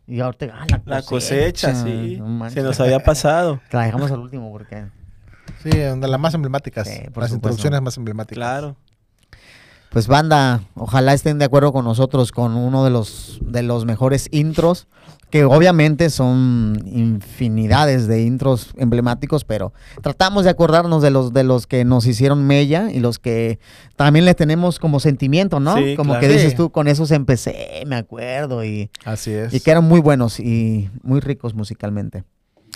Y 0.06 0.20
ahorita, 0.20 0.46
ah, 0.52 0.66
la 0.84 1.02
cosecha. 1.02 1.68
La 1.68 1.72
cosecha, 1.72 1.74
sí. 1.74 2.18
no. 2.20 2.50
Se 2.50 2.62
nos 2.62 2.80
había 2.80 3.00
pasado. 3.00 3.60
La 3.70 3.84
dejamos 3.84 4.10
al 4.10 4.20
último 4.20 4.50
porque... 4.50 4.86
Sí, 5.62 5.70
de 5.70 5.96
las 5.96 6.20
más 6.20 6.34
emblemáticas. 6.34 6.88
Sí, 6.88 6.94
por 6.94 7.22
las 7.22 7.30
supuesto. 7.30 7.34
introducciones 7.36 7.82
más 7.82 7.96
emblemáticas. 7.96 8.36
Claro. 8.36 8.76
Pues 9.92 10.06
banda, 10.06 10.62
ojalá 10.74 11.12
estén 11.12 11.38
de 11.38 11.44
acuerdo 11.44 11.70
con 11.70 11.84
nosotros 11.84 12.32
con 12.32 12.56
uno 12.56 12.82
de 12.82 12.88
los 12.88 13.38
de 13.42 13.62
los 13.62 13.84
mejores 13.84 14.26
intros, 14.30 14.88
que 15.28 15.44
obviamente 15.44 16.08
son 16.08 16.82
infinidades 16.86 18.06
de 18.06 18.22
intros 18.22 18.72
emblemáticos, 18.78 19.44
pero 19.44 19.74
tratamos 20.00 20.44
de 20.44 20.50
acordarnos 20.50 21.02
de 21.02 21.10
los 21.10 21.34
de 21.34 21.44
los 21.44 21.66
que 21.66 21.84
nos 21.84 22.06
hicieron 22.06 22.46
mella 22.46 22.90
y 22.90 23.00
los 23.00 23.18
que 23.18 23.58
también 23.94 24.24
le 24.24 24.34
tenemos 24.34 24.78
como 24.78 24.98
sentimiento, 24.98 25.60
¿no? 25.60 25.76
Sí, 25.76 25.94
como 25.94 26.14
claro. 26.14 26.26
que 26.26 26.32
dices 26.32 26.54
tú, 26.54 26.70
con 26.70 26.88
esos 26.88 27.10
empecé, 27.10 27.82
me 27.86 27.96
acuerdo 27.96 28.64
y, 28.64 28.90
Así 29.04 29.30
es. 29.30 29.52
y 29.52 29.60
que 29.60 29.72
eran 29.72 29.84
muy 29.84 30.00
buenos 30.00 30.40
y 30.40 30.88
muy 31.02 31.20
ricos 31.20 31.52
musicalmente. 31.54 32.24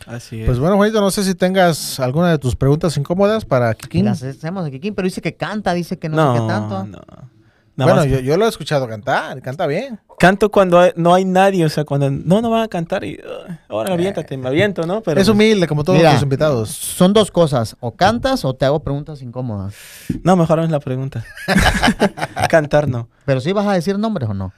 Así 0.06 0.40
es. 0.40 0.46
Pues 0.46 0.58
bueno, 0.58 0.76
Juanito, 0.76 1.00
no 1.00 1.10
sé 1.10 1.24
si 1.24 1.34
tengas 1.34 1.98
alguna 2.00 2.30
de 2.30 2.38
tus 2.38 2.54
preguntas 2.54 2.96
incómodas 2.96 3.44
para 3.44 3.74
Kikín. 3.74 4.04
las 4.04 4.22
hacemos 4.22 4.66
aquí, 4.66 4.90
pero 4.92 5.06
dice 5.06 5.20
que 5.22 5.34
canta, 5.34 5.72
dice 5.74 5.98
que 5.98 6.08
no, 6.08 6.16
no, 6.16 6.34
sé 6.34 6.40
qué 6.40 6.46
tanto. 6.46 6.84
no. 6.84 7.36
Nada 7.76 7.92
Bueno, 7.92 8.06
yo, 8.06 8.20
yo 8.20 8.38
lo 8.38 8.46
he 8.46 8.48
escuchado 8.48 8.88
cantar, 8.88 9.42
canta 9.42 9.66
bien. 9.66 10.00
canto 10.18 10.50
cuando 10.50 10.80
hay- 10.80 10.92
no 10.96 11.12
hay 11.12 11.26
nadie, 11.26 11.62
o 11.62 11.68
sea, 11.68 11.84
cuando 11.84 12.10
no, 12.10 12.40
no 12.40 12.48
van 12.48 12.62
a 12.62 12.68
cantar 12.68 13.04
y 13.04 13.16
uh, 13.16 13.52
ahora 13.68 13.92
aviéntate, 13.92 14.34
me 14.38 14.48
aviento, 14.48 14.86
¿no? 14.86 15.02
Pero 15.02 15.20
es 15.20 15.28
humilde 15.28 15.66
como 15.66 15.84
todos 15.84 15.98
Mira, 15.98 16.14
los 16.14 16.22
invitados. 16.22 16.70
Son 16.70 17.12
dos 17.12 17.30
cosas, 17.30 17.76
o 17.80 17.94
cantas 17.94 18.46
o 18.46 18.54
te 18.54 18.64
hago 18.64 18.80
preguntas 18.80 19.20
incómodas. 19.20 19.74
no, 20.22 20.36
mejor 20.36 20.60
es 20.60 20.70
la 20.70 20.80
pregunta. 20.80 21.22
cantar 22.48 22.88
no. 22.88 23.08
Pero 23.26 23.40
sí 23.42 23.52
vas 23.52 23.66
a 23.66 23.72
decir 23.72 23.98
nombres 23.98 24.28
o 24.30 24.32
no. 24.34 24.54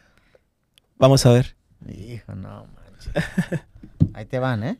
Vamos 0.96 1.24
a 1.26 1.30
ver. 1.32 1.56
Hijo, 1.88 2.36
no 2.36 2.66
manches. 2.76 3.24
Ahí 4.14 4.26
te 4.26 4.38
van, 4.38 4.62
¿eh? 4.62 4.78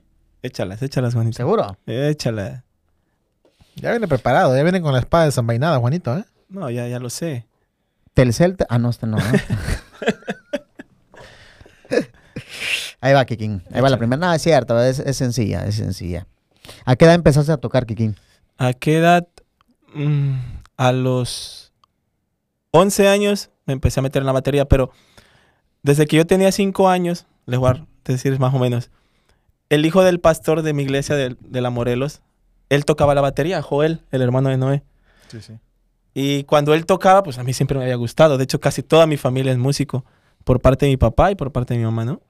Échalas, 0.49 0.82
échalas, 0.82 1.14
Juanito. 1.14 1.36
¿Seguro? 1.36 1.76
Échalas. 1.86 2.62
Ya 3.76 3.90
viene 3.90 4.09
preparado, 4.09 4.57
ya 4.57 4.62
viene 4.62 4.80
con 4.80 4.92
la 4.92 5.01
espada 5.01 5.26
desenvainada, 5.26 5.78
Juanito, 5.78 6.16
¿eh? 6.16 6.24
No, 6.49 6.70
ya, 6.70 6.88
ya 6.88 6.99
lo 6.99 7.11
sé. 7.11 7.46
Telcel. 8.14 8.57
te- 8.57 8.66
Ah, 8.68 8.78
no, 8.78 8.90
este 8.90 9.07
no. 9.07 9.18
¿eh? 9.18 9.22
Ahí 13.01 13.12
va, 13.14 13.24
Kikín. 13.24 13.62
Ahí 13.72 13.80
va 13.80 13.88
la 13.90 13.99
primera. 13.99 14.18
No, 14.26 14.32
es 14.32 14.42
cierto, 14.42 14.80
es, 14.82 14.99
es 14.99 15.16
sencilla, 15.16 15.64
es 15.66 15.76
sencilla. 15.76 16.26
¿A 16.84 16.96
qué 16.96 17.05
edad 17.05 17.14
empezaste 17.14 17.53
a 17.53 17.57
tocar, 17.59 17.86
Kikín? 17.86 18.16
¿A 18.57 18.72
qué 18.72 18.99
edad? 18.99 19.28
Mm, 19.94 20.34
a 20.76 20.92
los 20.92 21.72
11 22.72 23.09
años 23.09 23.51
me 23.66 23.72
empecé 23.74 24.01
a 24.01 24.03
meter 24.03 24.22
en 24.22 24.26
la 24.26 24.32
batería, 24.32 24.64
pero 24.66 24.90
desde 25.82 26.07
que 26.07 26.16
yo 26.16 26.26
tenía 26.26 26.51
5 26.53 26.88
años, 26.88 27.26
les 27.46 27.59
voy 27.61 27.70
a 27.70 27.86
decir 28.05 28.38
más 28.40 28.53
o 28.55 28.59
menos, 28.59 28.90
el 29.70 29.84
hijo 29.86 30.02
del 30.02 30.20
pastor 30.20 30.62
de 30.62 30.72
mi 30.72 30.82
iglesia 30.82 31.16
de, 31.16 31.36
de 31.40 31.60
la 31.60 31.70
Morelos, 31.70 32.22
él 32.68 32.84
tocaba 32.84 33.14
la 33.14 33.20
batería, 33.20 33.62
Joel, 33.62 34.02
el 34.10 34.22
hermano 34.22 34.48
de 34.50 34.56
Noé. 34.56 34.82
Sí, 35.28 35.40
sí. 35.40 35.54
Y 36.14 36.44
cuando 36.44 36.74
él 36.74 36.86
tocaba, 36.86 37.22
pues 37.22 37.38
a 37.38 37.44
mí 37.44 37.52
siempre 37.52 37.78
me 37.78 37.84
había 37.84 37.96
gustado. 37.96 38.38
De 38.38 38.44
hecho, 38.44 38.60
casi 38.60 38.82
toda 38.82 39.06
mi 39.06 39.16
familia 39.16 39.52
es 39.52 39.58
músico, 39.58 40.04
por 40.44 40.60
parte 40.60 40.86
de 40.86 40.92
mi 40.92 40.96
papá 40.96 41.30
y 41.30 41.34
por 41.34 41.52
parte 41.52 41.74
de 41.74 41.78
mi 41.78 41.84
mamá, 41.84 42.04
¿no? 42.04 42.20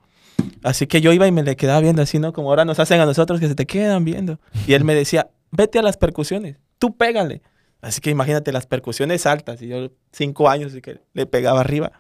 Así 0.63 0.87
que 0.87 1.01
yo 1.01 1.13
iba 1.13 1.27
y 1.27 1.33
me 1.33 1.43
le 1.43 1.57
quedaba 1.57 1.81
viendo 1.81 2.03
así, 2.03 2.19
¿no? 2.19 2.33
Como 2.33 2.51
ahora 2.51 2.65
nos 2.65 2.79
hacen 2.79 3.01
a 3.01 3.07
nosotros 3.07 3.41
que 3.41 3.49
se 3.49 3.55
te 3.55 3.67
quedan 3.67 4.05
viendo. 4.05 4.41
Y 4.67 4.75
él 4.75 4.85
me 4.85 4.95
decía, 4.95 5.31
vete 5.51 5.79
a 5.79 5.83
las 5.83 5.97
percusiones, 5.97 6.57
tú 6.79 6.97
pégale. 6.97 7.43
Así 7.81 8.01
que 8.01 8.11
imagínate 8.11 8.53
las 8.53 8.67
percusiones 8.67 9.25
altas. 9.27 9.63
Y 9.63 9.69
yo, 9.69 9.91
cinco 10.13 10.49
años, 10.49 10.75
y 10.75 10.81
que 10.81 11.01
le 11.13 11.27
pegaba 11.27 11.61
arriba. 11.61 11.93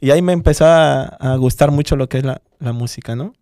Y 0.00 0.10
ahí 0.10 0.22
me 0.22 0.32
empezó 0.32 0.66
a, 0.66 1.04
a 1.04 1.36
gustar 1.36 1.70
mucho 1.70 1.96
lo 1.96 2.08
que 2.08 2.18
es 2.18 2.24
la, 2.24 2.42
la 2.58 2.72
música, 2.72 3.14
¿no? 3.16 3.34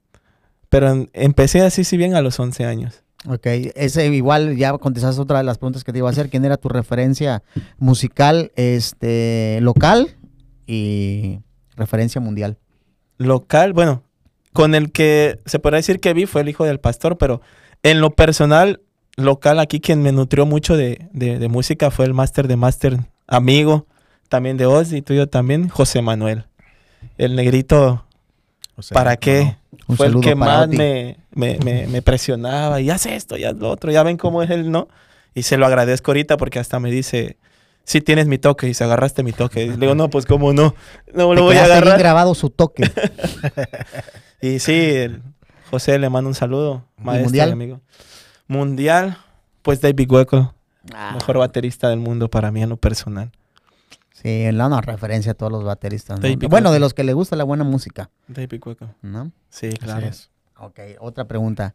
Pero 0.72 0.90
en- 0.90 1.10
empecé 1.12 1.60
así, 1.60 1.84
si 1.84 1.98
bien, 1.98 2.14
a 2.14 2.22
los 2.22 2.40
11 2.40 2.64
años. 2.64 3.02
Ok, 3.28 3.46
ese 3.76 4.06
igual 4.06 4.56
ya 4.56 4.72
contestaste 4.78 5.20
otra 5.20 5.36
de 5.38 5.44
las 5.44 5.58
preguntas 5.58 5.84
que 5.84 5.92
te 5.92 5.98
iba 5.98 6.08
a 6.08 6.12
hacer. 6.12 6.30
¿Quién 6.30 6.44
era 6.46 6.56
tu 6.56 6.68
referencia 6.70 7.42
musical 7.78 8.50
este, 8.56 9.58
local 9.60 10.16
y 10.66 11.38
referencia 11.76 12.20
mundial? 12.20 12.58
local, 13.18 13.72
bueno, 13.74 14.02
con 14.52 14.74
el 14.74 14.90
que 14.90 15.38
se 15.46 15.58
podría 15.60 15.76
decir 15.76 16.00
que 16.00 16.12
vi 16.14 16.26
fue 16.26 16.40
el 16.40 16.48
hijo 16.48 16.64
del 16.64 16.80
pastor, 16.80 17.18
pero 17.18 17.40
en 17.84 18.00
lo 18.00 18.10
personal, 18.16 18.80
local 19.16 19.60
aquí 19.60 19.78
quien 19.78 20.02
me 20.02 20.10
nutrió 20.10 20.44
mucho 20.46 20.76
de, 20.76 21.06
de- 21.12 21.38
de 21.38 21.48
música 21.48 21.90
fue 21.92 22.06
el 22.06 22.14
máster 22.14 22.48
de 22.48 22.56
máster 22.56 22.98
amigo, 23.28 23.86
también 24.28 24.56
de 24.56 24.66
Oz 24.66 24.92
y 24.92 25.02
tuyo 25.02 25.28
también, 25.28 25.68
José 25.68 26.02
Manuel. 26.02 26.46
El 27.18 27.36
negrito, 27.36 28.04
O 28.74 28.82
sea, 28.82 28.94
¿para 28.96 29.16
qué? 29.16 29.56
Un 29.92 29.96
fue 29.96 30.06
el 30.08 30.20
que 30.20 30.34
más 30.34 30.68
me, 30.68 31.16
me, 31.30 31.58
me- 31.64 31.86
me 31.86 32.02
presionaba 32.02 32.80
y 32.80 32.90
haz 32.90 33.06
esto 33.06 33.36
y 33.36 33.44
haz 33.44 33.54
lo 33.56 33.70
otro, 33.70 33.90
ya 33.92 34.02
ven 34.02 34.16
cómo 34.16 34.42
es 34.42 34.50
él, 34.50 34.70
¿no? 34.70 34.88
Y 35.34 35.44
se 35.44 35.56
lo 35.56 35.64
agradezco 35.66 36.10
ahorita 36.10 36.36
porque 36.36 36.58
hasta 36.58 36.78
me 36.80 36.90
dice, 36.90 37.38
sí 37.84 38.00
tienes 38.00 38.26
mi 38.26 38.38
toque 38.38 38.68
y 38.68 38.74
se 38.74 38.84
agarraste 38.84 39.22
mi 39.22 39.32
toque. 39.32 39.64
Y 39.64 39.68
le 39.70 39.76
digo, 39.76 39.94
no, 39.94 40.10
pues 40.10 40.26
cómo 40.26 40.52
no, 40.52 40.74
no 41.14 41.34
lo 41.34 41.42
voy 41.44 41.56
a 41.56 41.60
bien 41.62 41.72
agarrar. 41.72 41.98
grabado 41.98 42.34
su 42.34 42.50
toque. 42.50 42.90
Y 44.40 44.58
sí, 44.58 44.72
el 44.72 45.22
José 45.70 45.98
le 46.00 46.10
mando 46.10 46.28
un 46.28 46.34
saludo, 46.34 46.84
maestro 46.96 47.24
mundial? 47.26 47.48
y 47.50 47.52
amigo. 47.52 47.80
Mundial, 48.48 49.16
pues 49.62 49.80
David 49.80 50.10
Hueco, 50.10 50.54
Ah. 50.92 51.12
mejor 51.14 51.38
baterista 51.38 51.88
del 51.88 52.00
mundo 52.00 52.28
para 52.28 52.50
mí 52.50 52.60
en 52.60 52.68
lo 52.70 52.76
personal. 52.76 53.30
Sí, 54.22 54.44
no, 54.52 54.68
no, 54.68 54.80
referencia 54.80 55.32
a 55.32 55.34
todos 55.34 55.50
los 55.50 55.64
bateristas. 55.64 56.20
¿no? 56.20 56.48
Bueno, 56.48 56.70
de 56.70 56.78
los 56.78 56.94
que 56.94 57.02
le 57.02 57.12
gusta 57.12 57.34
la 57.34 57.42
buena 57.44 57.64
música, 57.64 58.10
David 58.28 58.62
Hueco. 58.64 58.88
¿no? 59.02 59.32
Sí, 59.50 59.70
claro. 59.70 60.06
es. 60.06 60.30
Ok, 60.58 60.78
otra 61.00 61.26
pregunta. 61.26 61.74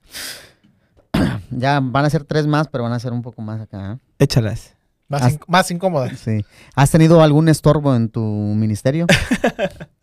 ya 1.51 1.81
van 1.81 2.05
a 2.05 2.09
ser 2.09 2.23
tres 2.23 2.47
más, 2.47 2.69
pero 2.69 2.85
van 2.85 2.93
a 2.93 2.99
ser 2.99 3.11
un 3.11 3.21
poco 3.21 3.41
más 3.41 3.59
acá. 3.59 3.93
¿eh? 3.93 3.97
Échalas. 4.19 4.75
Más, 5.09 5.33
in- 5.33 5.39
más 5.47 5.71
incómoda. 5.71 6.13
Sí. 6.15 6.45
¿Has 6.75 6.91
tenido 6.91 7.21
algún 7.21 7.49
estorbo 7.49 7.95
en 7.95 8.09
tu 8.09 8.21
ministerio? 8.21 9.07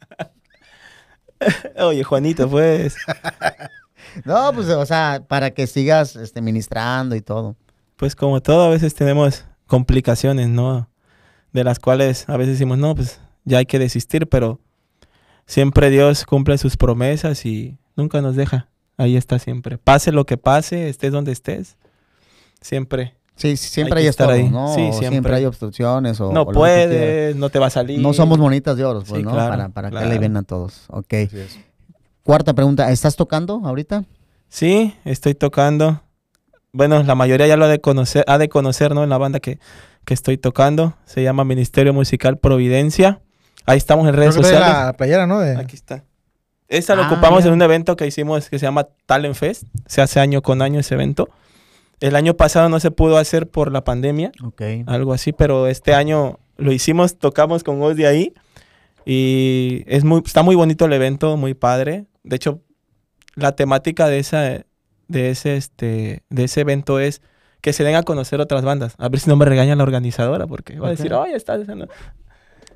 Oye, 1.78 2.04
Juanito, 2.04 2.48
pues. 2.48 2.96
no, 4.24 4.52
pues, 4.54 4.68
o 4.68 4.86
sea, 4.86 5.22
para 5.26 5.50
que 5.52 5.66
sigas 5.66 6.16
este, 6.16 6.40
ministrando 6.40 7.14
y 7.16 7.20
todo. 7.20 7.56
Pues 7.96 8.16
como 8.16 8.40
todo, 8.40 8.64
a 8.64 8.68
veces 8.70 8.94
tenemos 8.94 9.44
complicaciones, 9.66 10.48
¿no? 10.48 10.88
De 11.54 11.64
las 11.64 11.78
cuales 11.78 12.28
a 12.28 12.36
veces 12.36 12.54
decimos, 12.54 12.76
no, 12.76 12.94
pues 12.94 13.20
ya 13.44 13.58
hay 13.58 13.64
que 13.64 13.78
desistir, 13.78 14.26
pero 14.28 14.60
siempre 15.46 15.88
Dios 15.88 16.26
cumple 16.26 16.58
sus 16.58 16.76
promesas 16.76 17.46
y 17.46 17.78
nunca 17.96 18.20
nos 18.20 18.36
deja. 18.36 18.68
Ahí 18.96 19.16
está 19.16 19.38
siempre. 19.38 19.78
Pase 19.78 20.12
lo 20.12 20.26
que 20.26 20.36
pase, 20.36 20.88
estés 20.88 21.12
donde 21.12 21.32
estés. 21.32 21.76
Siempre. 22.60 23.14
Sí, 23.36 23.56
sí, 23.56 23.68
siempre 23.68 24.00
Hay 24.00 24.02
hay, 24.02 24.06
que 24.06 24.10
estar 24.10 24.30
estorbo, 24.30 24.46
ahí. 24.46 24.52
¿no? 24.52 24.68
Sí, 24.68 24.80
siempre. 24.80 25.08
siempre. 25.08 25.34
hay 25.36 25.44
obstrucciones 25.44 26.20
o 26.20 26.32
no 26.32 26.42
o 26.42 26.52
puedes, 26.52 27.34
no 27.34 27.50
te 27.50 27.58
va 27.58 27.66
a 27.66 27.70
salir. 27.70 28.00
No 28.00 28.12
somos 28.12 28.38
monitas 28.38 28.76
de 28.76 28.84
oro, 28.84 29.00
pues, 29.00 29.20
Sí, 29.20 29.22
¿no? 29.24 29.32
claro, 29.32 29.50
para 29.50 29.68
para 29.70 29.90
que 29.90 30.06
le 30.08 30.18
ven 30.18 30.36
a 30.36 30.42
todos. 30.42 30.84
Ok. 30.88 31.14
Así 31.26 31.38
es. 31.38 31.58
Cuarta 32.22 32.54
pregunta, 32.54 32.90
¿estás 32.90 33.16
tocando 33.16 33.60
ahorita? 33.64 34.04
Sí, 34.48 34.94
estoy 35.04 35.34
tocando. 35.34 36.00
Bueno, 36.72 37.02
la 37.02 37.14
mayoría 37.14 37.46
ya 37.46 37.56
lo 37.56 37.66
ha 37.66 37.68
de 37.68 37.80
conocer, 37.80 38.24
ha 38.26 38.38
de 38.38 38.48
conocer, 38.48 38.94
¿no? 38.94 39.04
En 39.04 39.10
la 39.10 39.18
banda 39.18 39.40
que, 39.40 39.58
que 40.04 40.14
estoy 40.14 40.38
tocando. 40.38 40.94
Se 41.04 41.22
llama 41.22 41.44
Ministerio 41.44 41.92
Musical 41.92 42.38
Providencia. 42.38 43.20
Ahí 43.66 43.78
estamos 43.78 44.06
en 44.06 44.12
Creo 44.12 44.22
redes 44.24 44.36
que 44.36 44.42
sociales. 44.42 44.68
la 44.68 44.92
playera, 44.94 45.26
¿no? 45.26 45.40
De- 45.40 45.56
Aquí 45.56 45.74
está. 45.76 46.04
Esta 46.68 46.94
lo 46.94 47.02
Ah, 47.04 47.06
ocupamos 47.12 47.44
ya. 47.44 47.48
en 47.48 47.54
un 47.54 47.62
evento 47.62 47.94
que 47.96 48.06
hicimos 48.06 48.48
que 48.48 48.58
se 48.58 48.66
llama 48.66 48.88
Talent 49.06 49.34
Fest. 49.34 49.64
Se 49.86 50.00
hace 50.02 50.20
año 50.20 50.42
con 50.42 50.62
año 50.62 50.80
ese 50.80 50.94
evento. 50.94 51.28
El 52.00 52.16
año 52.16 52.34
pasado 52.34 52.68
no 52.68 52.80
se 52.80 52.90
pudo 52.90 53.18
hacer 53.18 53.48
por 53.48 53.70
la 53.70 53.84
pandemia, 53.84 54.32
Ok. 54.42 54.62
algo 54.86 55.12
así, 55.12 55.32
pero 55.32 55.68
este 55.68 55.94
año 55.94 56.38
lo 56.56 56.72
hicimos, 56.72 57.18
tocamos 57.18 57.62
con 57.64 57.80
Oz 57.82 57.96
de 57.96 58.06
ahí. 58.06 58.34
Y 59.04 59.84
es 59.86 60.04
muy, 60.04 60.22
está 60.24 60.42
muy 60.42 60.54
bonito 60.56 60.86
el 60.86 60.92
evento, 60.92 61.36
muy 61.36 61.54
padre. 61.54 62.06
De 62.22 62.36
hecho, 62.36 62.60
la 63.34 63.52
temática 63.54 64.08
de 64.08 64.18
esa, 64.18 64.42
de 65.08 65.30
ese, 65.30 65.56
este, 65.56 66.22
de 66.30 66.44
ese 66.44 66.60
evento 66.62 66.98
es 66.98 67.20
que 67.64 67.72
se 67.72 67.82
den 67.82 67.96
a 67.96 68.02
conocer 68.02 68.42
otras 68.42 68.62
bandas. 68.62 68.94
A 68.98 69.08
ver 69.08 69.18
si 69.20 69.30
no 69.30 69.36
me 69.36 69.46
regaña 69.46 69.74
la 69.74 69.82
organizadora, 69.84 70.46
porque 70.46 70.78
va 70.78 70.88
a 70.88 70.90
decir, 70.90 71.14
oye, 71.14 71.34
está 71.34 71.56
no". 71.56 71.86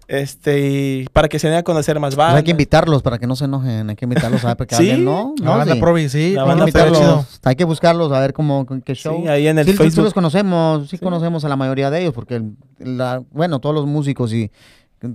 Este, 0.07 0.61
y 0.61 1.05
para 1.12 1.28
que 1.28 1.39
se 1.39 1.49
den 1.49 1.59
a 1.59 1.62
conocer 1.62 2.01
más 2.01 2.14
Pues 2.14 2.16
bandas. 2.16 2.36
hay 2.39 2.43
que 2.45 2.53
invitarlos 2.53 3.03
para 3.03 3.18
que 3.18 3.26
no 3.26 3.36
se 3.36 3.45
enojen. 3.45 3.91
Hay 3.91 3.97
que 3.97 4.07
invitarlos 4.07 4.43
a 4.45 4.49
ver 4.49 4.57
porque 4.57 4.74
¿Sí? 4.76 4.89
alguien 4.89 5.05
no. 5.05 5.34
La 5.41 5.45
no 5.45 5.59
banda 5.59 5.74
sí. 5.74 5.80
Provi, 5.80 6.09
sí. 6.09 6.32
La 6.32 6.41
¿cómo 6.45 6.57
banda 6.57 6.64
no? 6.66 6.72
Provi. 6.72 6.97
chido. 6.97 7.26
Hay 7.45 7.57
que 7.57 7.64
buscarlos 7.64 8.11
a 8.12 8.20
ver 8.20 8.32
cómo, 8.32 8.64
qué 8.82 8.95
show. 8.95 9.20
Sí, 9.20 9.28
ahí 9.28 9.47
en 9.47 9.59
el 9.59 9.66
Sí, 9.66 9.72
sí, 9.72 9.76
sí 9.76 9.82
Facebook. 9.84 10.05
los 10.05 10.14
conocemos, 10.14 10.89
sí, 10.89 10.97
conocemos 10.97 11.45
a 11.45 11.49
la 11.51 11.57
mayoría 11.57 11.91
de 11.91 12.01
ellos, 12.01 12.14
porque, 12.14 12.43
la, 12.78 13.22
bueno, 13.30 13.59
todos 13.59 13.74
los 13.74 13.84
músicos 13.84 14.32
y 14.32 14.51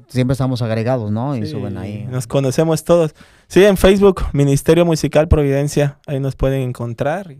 siempre 0.09 0.34
estamos 0.34 0.61
agregados, 0.61 1.11
¿no? 1.11 1.36
Y 1.36 1.47
Sí, 1.47 1.53
suben 1.53 1.80
ahí. 1.80 2.05
Nos 2.11 2.28
conocemos 2.28 2.84
todos. 2.84 3.15
Sí, 3.47 3.65
en 3.65 3.78
Facebook, 3.78 4.21
Ministerio 4.34 4.86
Musical 4.86 5.28
Providencia. 5.28 5.97
Ahí 6.05 6.19
nos 6.19 6.36
pueden 6.36 6.61
encontrar. 6.61 7.36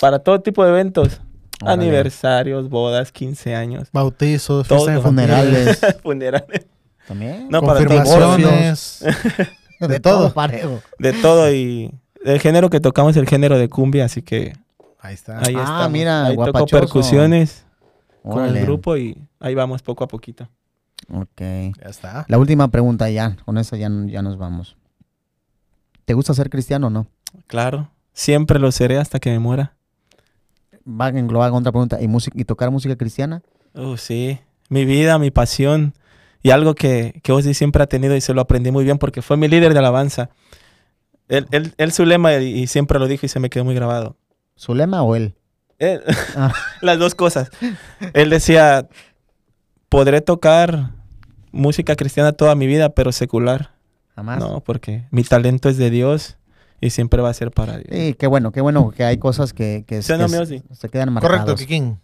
Para 0.00 0.20
todo 0.20 0.40
tipo 0.40 0.62
de 0.64 0.70
eventos. 0.70 1.20
Órale. 1.64 1.82
Aniversarios, 1.82 2.68
bodas, 2.68 3.12
15 3.12 3.54
años. 3.54 3.88
Bautizos, 3.92 4.66
Todo. 4.68 4.86
fiestas 4.86 4.96
infantiles, 4.96 5.78
Funerales 5.80 5.96
Funerales. 6.02 6.66
también. 7.08 7.48
No, 7.50 7.60
para 7.62 7.80
todo. 7.84 7.88
confirmaciones. 8.02 9.04
de, 9.80 10.00
todo. 10.00 10.32
parejo. 10.34 10.80
De 10.98 11.12
todo 11.12 11.52
y 11.52 11.90
el 12.24 12.40
género 12.40 12.70
que 12.70 12.80
tocamos 12.80 13.12
es 13.12 13.16
el 13.18 13.28
género 13.28 13.58
de 13.58 13.68
cumbia, 13.68 14.04
así 14.06 14.22
que 14.22 14.54
Ahí 15.00 15.14
está. 15.14 15.38
ahí 15.40 15.54
Ah, 15.56 15.62
estamos. 15.62 15.90
mira, 15.90 16.24
ahí 16.26 16.36
toco 16.36 16.66
percusiones 16.66 17.66
con 18.22 18.38
Órale. 18.44 18.60
el 18.60 18.64
grupo 18.66 18.96
y 18.96 19.18
ahí 19.40 19.54
vamos 19.54 19.82
poco 19.82 20.02
a 20.04 20.08
poquito. 20.08 20.48
Ok. 21.12 21.40
Ya 21.40 21.88
está. 21.90 22.24
La 22.28 22.38
última 22.38 22.68
pregunta 22.68 23.10
ya, 23.10 23.36
con 23.44 23.58
esa 23.58 23.76
ya, 23.76 23.90
ya 24.06 24.22
nos 24.22 24.38
vamos. 24.38 24.76
¿Te 26.06 26.14
gusta 26.14 26.32
ser 26.32 26.48
cristiano 26.48 26.86
o 26.86 26.90
no? 26.90 27.06
Claro, 27.46 27.90
siempre 28.14 28.58
lo 28.58 28.72
seré 28.72 28.96
hasta 28.98 29.18
que 29.18 29.30
me 29.30 29.38
muera. 29.38 29.73
Va 30.86 31.10
con 31.12 31.60
otra 31.60 31.72
pregunta. 31.72 32.00
¿Y, 32.00 32.08
música, 32.08 32.38
¿Y 32.38 32.44
tocar 32.44 32.70
música 32.70 32.96
cristiana? 32.96 33.42
Oh, 33.74 33.96
sí, 33.96 34.38
mi 34.68 34.84
vida, 34.84 35.18
mi 35.18 35.30
pasión 35.30 35.94
y 36.42 36.50
algo 36.50 36.74
que, 36.74 37.20
que 37.22 37.32
Ozzy 37.32 37.54
siempre 37.54 37.82
ha 37.82 37.86
tenido 37.86 38.14
y 38.14 38.20
se 38.20 38.34
lo 38.34 38.40
aprendí 38.42 38.70
muy 38.70 38.84
bien 38.84 38.98
porque 38.98 39.22
fue 39.22 39.36
mi 39.36 39.48
líder 39.48 39.72
de 39.72 39.78
alabanza. 39.78 40.30
Él, 41.28 41.46
él, 41.52 41.72
él 41.78 41.92
su 41.92 42.04
lema 42.04 42.34
y, 42.36 42.44
y 42.60 42.66
siempre 42.66 42.98
lo 42.98 43.08
dijo 43.08 43.24
y 43.24 43.28
se 43.30 43.40
me 43.40 43.48
quedó 43.50 43.64
muy 43.64 43.74
grabado. 43.74 44.16
¿Su 44.54 44.74
lema 44.74 45.02
o 45.02 45.16
él? 45.16 45.34
Él- 45.78 46.02
Ah. 46.36 46.52
las 46.82 46.98
dos 46.98 47.14
cosas. 47.14 47.50
Él 48.12 48.30
decía, 48.30 48.88
podré 49.88 50.20
tocar 50.20 50.90
música 51.50 51.96
cristiana 51.96 52.32
toda 52.32 52.54
mi 52.54 52.66
vida, 52.66 52.90
pero 52.90 53.10
secular. 53.10 53.70
Jamás. 54.14 54.38
No, 54.38 54.60
porque 54.60 55.06
mi 55.10 55.24
talento 55.24 55.68
es 55.68 55.76
de 55.78 55.90
Dios 55.90 56.36
y 56.84 56.90
siempre 56.90 57.22
va 57.22 57.30
a 57.30 57.34
ser 57.34 57.50
para 57.50 57.78
Dios. 57.78 57.88
Sí, 57.90 58.14
qué 58.14 58.26
bueno, 58.26 58.52
qué 58.52 58.60
bueno 58.60 58.90
que 58.90 59.04
hay 59.04 59.16
cosas 59.16 59.52
que, 59.52 59.84
que, 59.86 60.02
¿Sí 60.02 60.12
o 60.12 60.18
no, 60.18 60.26
que 60.28 60.38
mi 60.38 60.62
se- 60.76 60.88
quedan 60.90 61.12
marcadas. 61.12 61.40
Correcto, 61.40 61.58
Kikín. 61.58 61.98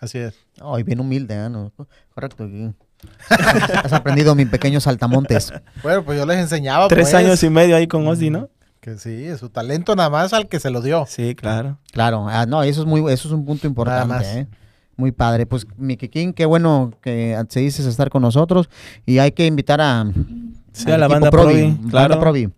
Así 0.00 0.18
es. 0.18 0.34
Ay, 0.62 0.82
bien 0.82 1.00
humilde, 1.00 1.34
¿eh? 1.34 1.50
No, 1.50 1.72
Correcto. 2.14 2.46
Kikín. 2.46 2.74
Has 3.28 3.92
aprendido 3.92 4.34
mi 4.34 4.46
pequeño 4.46 4.80
saltamontes. 4.80 5.52
Bueno, 5.82 6.04
pues 6.04 6.18
yo 6.18 6.24
les 6.24 6.38
enseñaba. 6.38 6.88
Tres 6.88 7.10
pues, 7.10 7.14
años 7.14 7.42
y 7.42 7.50
medio 7.50 7.76
ahí 7.76 7.86
con 7.86 8.06
Ozzy, 8.06 8.30
¿no? 8.30 8.48
Que 8.80 8.96
sí, 8.96 9.26
su 9.36 9.50
talento 9.50 9.94
nada 9.94 10.08
más 10.08 10.32
al 10.32 10.48
que 10.48 10.58
se 10.58 10.70
lo 10.70 10.80
dio. 10.80 11.04
Sí, 11.06 11.34
claro. 11.34 11.78
Claro, 11.92 12.26
ah, 12.28 12.46
no, 12.46 12.62
eso 12.62 12.80
es 12.80 12.86
muy, 12.86 13.00
eso 13.12 13.28
es 13.28 13.34
un 13.34 13.44
punto 13.44 13.66
importante, 13.66 14.06
más. 14.08 14.24
¿eh? 14.24 14.46
Muy 14.96 15.12
padre. 15.12 15.44
Pues, 15.44 15.66
mi 15.76 15.96
Kikín, 15.98 16.32
qué 16.32 16.46
bueno 16.46 16.92
que 17.02 17.38
se 17.50 17.60
dices 17.60 17.84
estar 17.84 18.08
con 18.08 18.22
nosotros 18.22 18.70
y 19.04 19.18
hay 19.18 19.32
que 19.32 19.46
invitar 19.46 19.80
a, 19.82 20.06
Sí, 20.72 20.90
a 20.90 20.98
la 20.98 21.08
banda 21.08 21.30
Provi, 21.30 21.62
banda 21.62 21.90
claro. 21.90 22.20
Provi, 22.20 22.50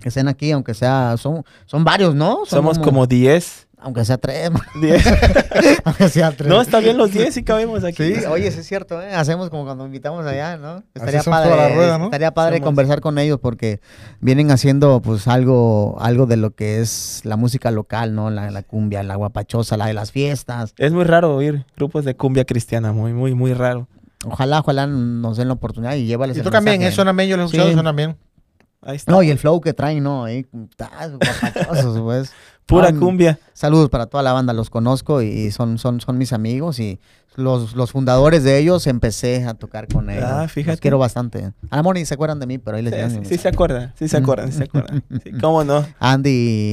que 0.00 0.08
estén 0.08 0.28
aquí, 0.28 0.52
aunque 0.52 0.74
sea, 0.74 1.16
son, 1.18 1.44
son 1.66 1.84
varios, 1.84 2.14
¿no? 2.14 2.38
Son 2.46 2.58
Somos 2.60 2.78
como 2.78 3.06
10. 3.06 3.66
aunque 3.80 4.04
sea 4.04 4.18
tres, 4.18 4.50
10. 4.80 5.04
aunque 5.84 6.08
sea 6.08 6.32
tres. 6.32 6.48
no, 6.48 6.60
está 6.60 6.80
bien 6.80 6.96
los 6.98 7.12
10 7.12 7.36
y 7.36 7.42
cabemos 7.44 7.84
aquí. 7.84 8.14
Sí, 8.14 8.24
oye, 8.26 8.50
sí 8.50 8.60
es 8.60 8.66
cierto, 8.66 9.00
¿eh? 9.00 9.14
Hacemos 9.14 9.50
como 9.50 9.64
cuando 9.64 9.86
invitamos 9.86 10.26
allá, 10.26 10.56
¿no? 10.56 10.82
Estaría 10.94 11.22
padre, 11.22 11.50
toda 11.50 11.68
la 11.68 11.74
rueda, 11.74 11.98
¿no? 11.98 12.04
estaría 12.06 12.32
padre 12.32 12.56
Somos- 12.58 12.64
conversar 12.66 13.00
con 13.00 13.18
ellos 13.18 13.38
porque 13.40 13.80
vienen 14.20 14.50
haciendo 14.50 15.00
pues 15.00 15.28
algo, 15.28 15.96
algo 16.00 16.26
de 16.26 16.36
lo 16.36 16.50
que 16.56 16.80
es 16.80 17.20
la 17.24 17.36
música 17.36 17.70
local, 17.70 18.14
¿no? 18.14 18.30
La, 18.30 18.50
la 18.50 18.62
cumbia, 18.62 19.02
la 19.02 19.16
guapachosa, 19.16 19.76
la 19.76 19.86
de 19.86 19.94
las 19.94 20.10
fiestas. 20.12 20.74
Es 20.78 20.92
muy 20.92 21.04
raro 21.04 21.36
oír 21.36 21.64
grupos 21.76 22.04
de 22.04 22.16
cumbia 22.16 22.44
cristiana, 22.44 22.92
muy, 22.92 23.12
muy, 23.12 23.34
muy 23.34 23.54
raro. 23.54 23.86
Ojalá, 24.26 24.58
ojalá 24.58 24.88
nos 24.88 25.36
den 25.36 25.46
la 25.46 25.54
oportunidad 25.54 25.94
y 25.94 26.04
llévales 26.04 26.36
Y 26.36 26.40
el 26.40 26.44
tocan 26.44 26.64
bien, 26.64 26.78
mensaje. 26.80 26.92
¿eh? 26.92 26.96
Suenan 26.96 27.16
bien, 27.16 27.28
yo 27.28 27.36
los 27.36 27.44
he 27.44 27.46
escuchado, 27.46 27.68
Sí. 27.68 27.74
suenan 27.74 27.94
bien. 27.94 28.16
Ahí 28.82 28.96
está. 28.96 29.12
No, 29.12 29.22
y 29.22 29.30
el 29.30 29.38
flow 29.38 29.60
que 29.60 29.72
traen, 29.72 30.02
¿no? 30.04 30.24
Ahí, 30.24 30.46
guapachosos, 30.52 32.00
pues. 32.02 32.32
Pura 32.66 32.92
cumbia. 32.92 33.38
Saludos 33.54 33.88
para 33.88 34.06
toda 34.06 34.22
la 34.22 34.32
banda, 34.34 34.52
los 34.52 34.68
conozco 34.68 35.22
y 35.22 35.50
son, 35.50 35.78
son, 35.78 36.02
son 36.02 36.18
mis 36.18 36.34
amigos 36.34 36.78
y 36.80 37.00
los, 37.34 37.74
los 37.74 37.92
fundadores 37.92 38.44
de 38.44 38.58
ellos 38.58 38.86
empecé 38.86 39.46
a 39.46 39.54
tocar 39.54 39.88
con 39.88 40.10
ellos. 40.10 40.24
Ah, 40.26 40.42
Los 40.42 40.52
fíjate. 40.52 40.78
quiero 40.78 40.98
bastante. 40.98 41.52
A 41.70 41.76
mejor 41.78 41.94
ni 41.94 42.04
se 42.04 42.12
acuerdan 42.12 42.40
de 42.40 42.46
mí, 42.46 42.58
pero 42.58 42.76
ahí 42.76 42.82
les 42.82 43.12
Sí, 43.12 43.20
sí, 43.24 43.38
se 43.38 43.48
acuerdan, 43.48 43.94
sí 43.98 44.06
se 44.06 44.18
acuerdan, 44.18 44.52
sí 44.52 44.58
se 44.58 44.64
acuerdan. 44.64 45.02
Sí, 45.24 45.32
¿Cómo 45.40 45.64
no? 45.64 45.82
Andy 45.98 46.30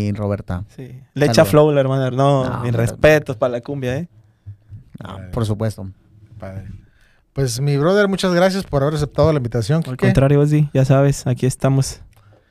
y 0.10 0.12
Roberta. 0.12 0.66
Sí. 0.76 1.00
Le 1.14 1.26
echa 1.28 1.46
flow 1.46 1.72
la 1.72 1.80
hermana. 1.80 2.12
No, 2.12 2.44
No, 2.44 2.60
mis 2.62 2.74
respetos 2.74 3.38
para 3.38 3.54
la 3.54 3.62
cumbia, 3.62 3.96
¿eh? 3.98 4.10
No, 5.02 5.32
por 5.32 5.46
supuesto. 5.46 5.90
Padre. 6.38 6.68
Pues 7.36 7.60
mi 7.60 7.76
brother, 7.76 8.08
muchas 8.08 8.34
gracias 8.34 8.64
por 8.64 8.82
haber 8.82 8.96
aceptado 8.96 9.34
la 9.34 9.38
invitación. 9.40 9.80
Al 9.80 9.84
Quique. 9.98 10.06
contrario, 10.06 10.40
Ozzy, 10.40 10.70
ya 10.74 10.86
sabes, 10.86 11.28
aquí 11.28 11.46
estamos. 11.46 12.00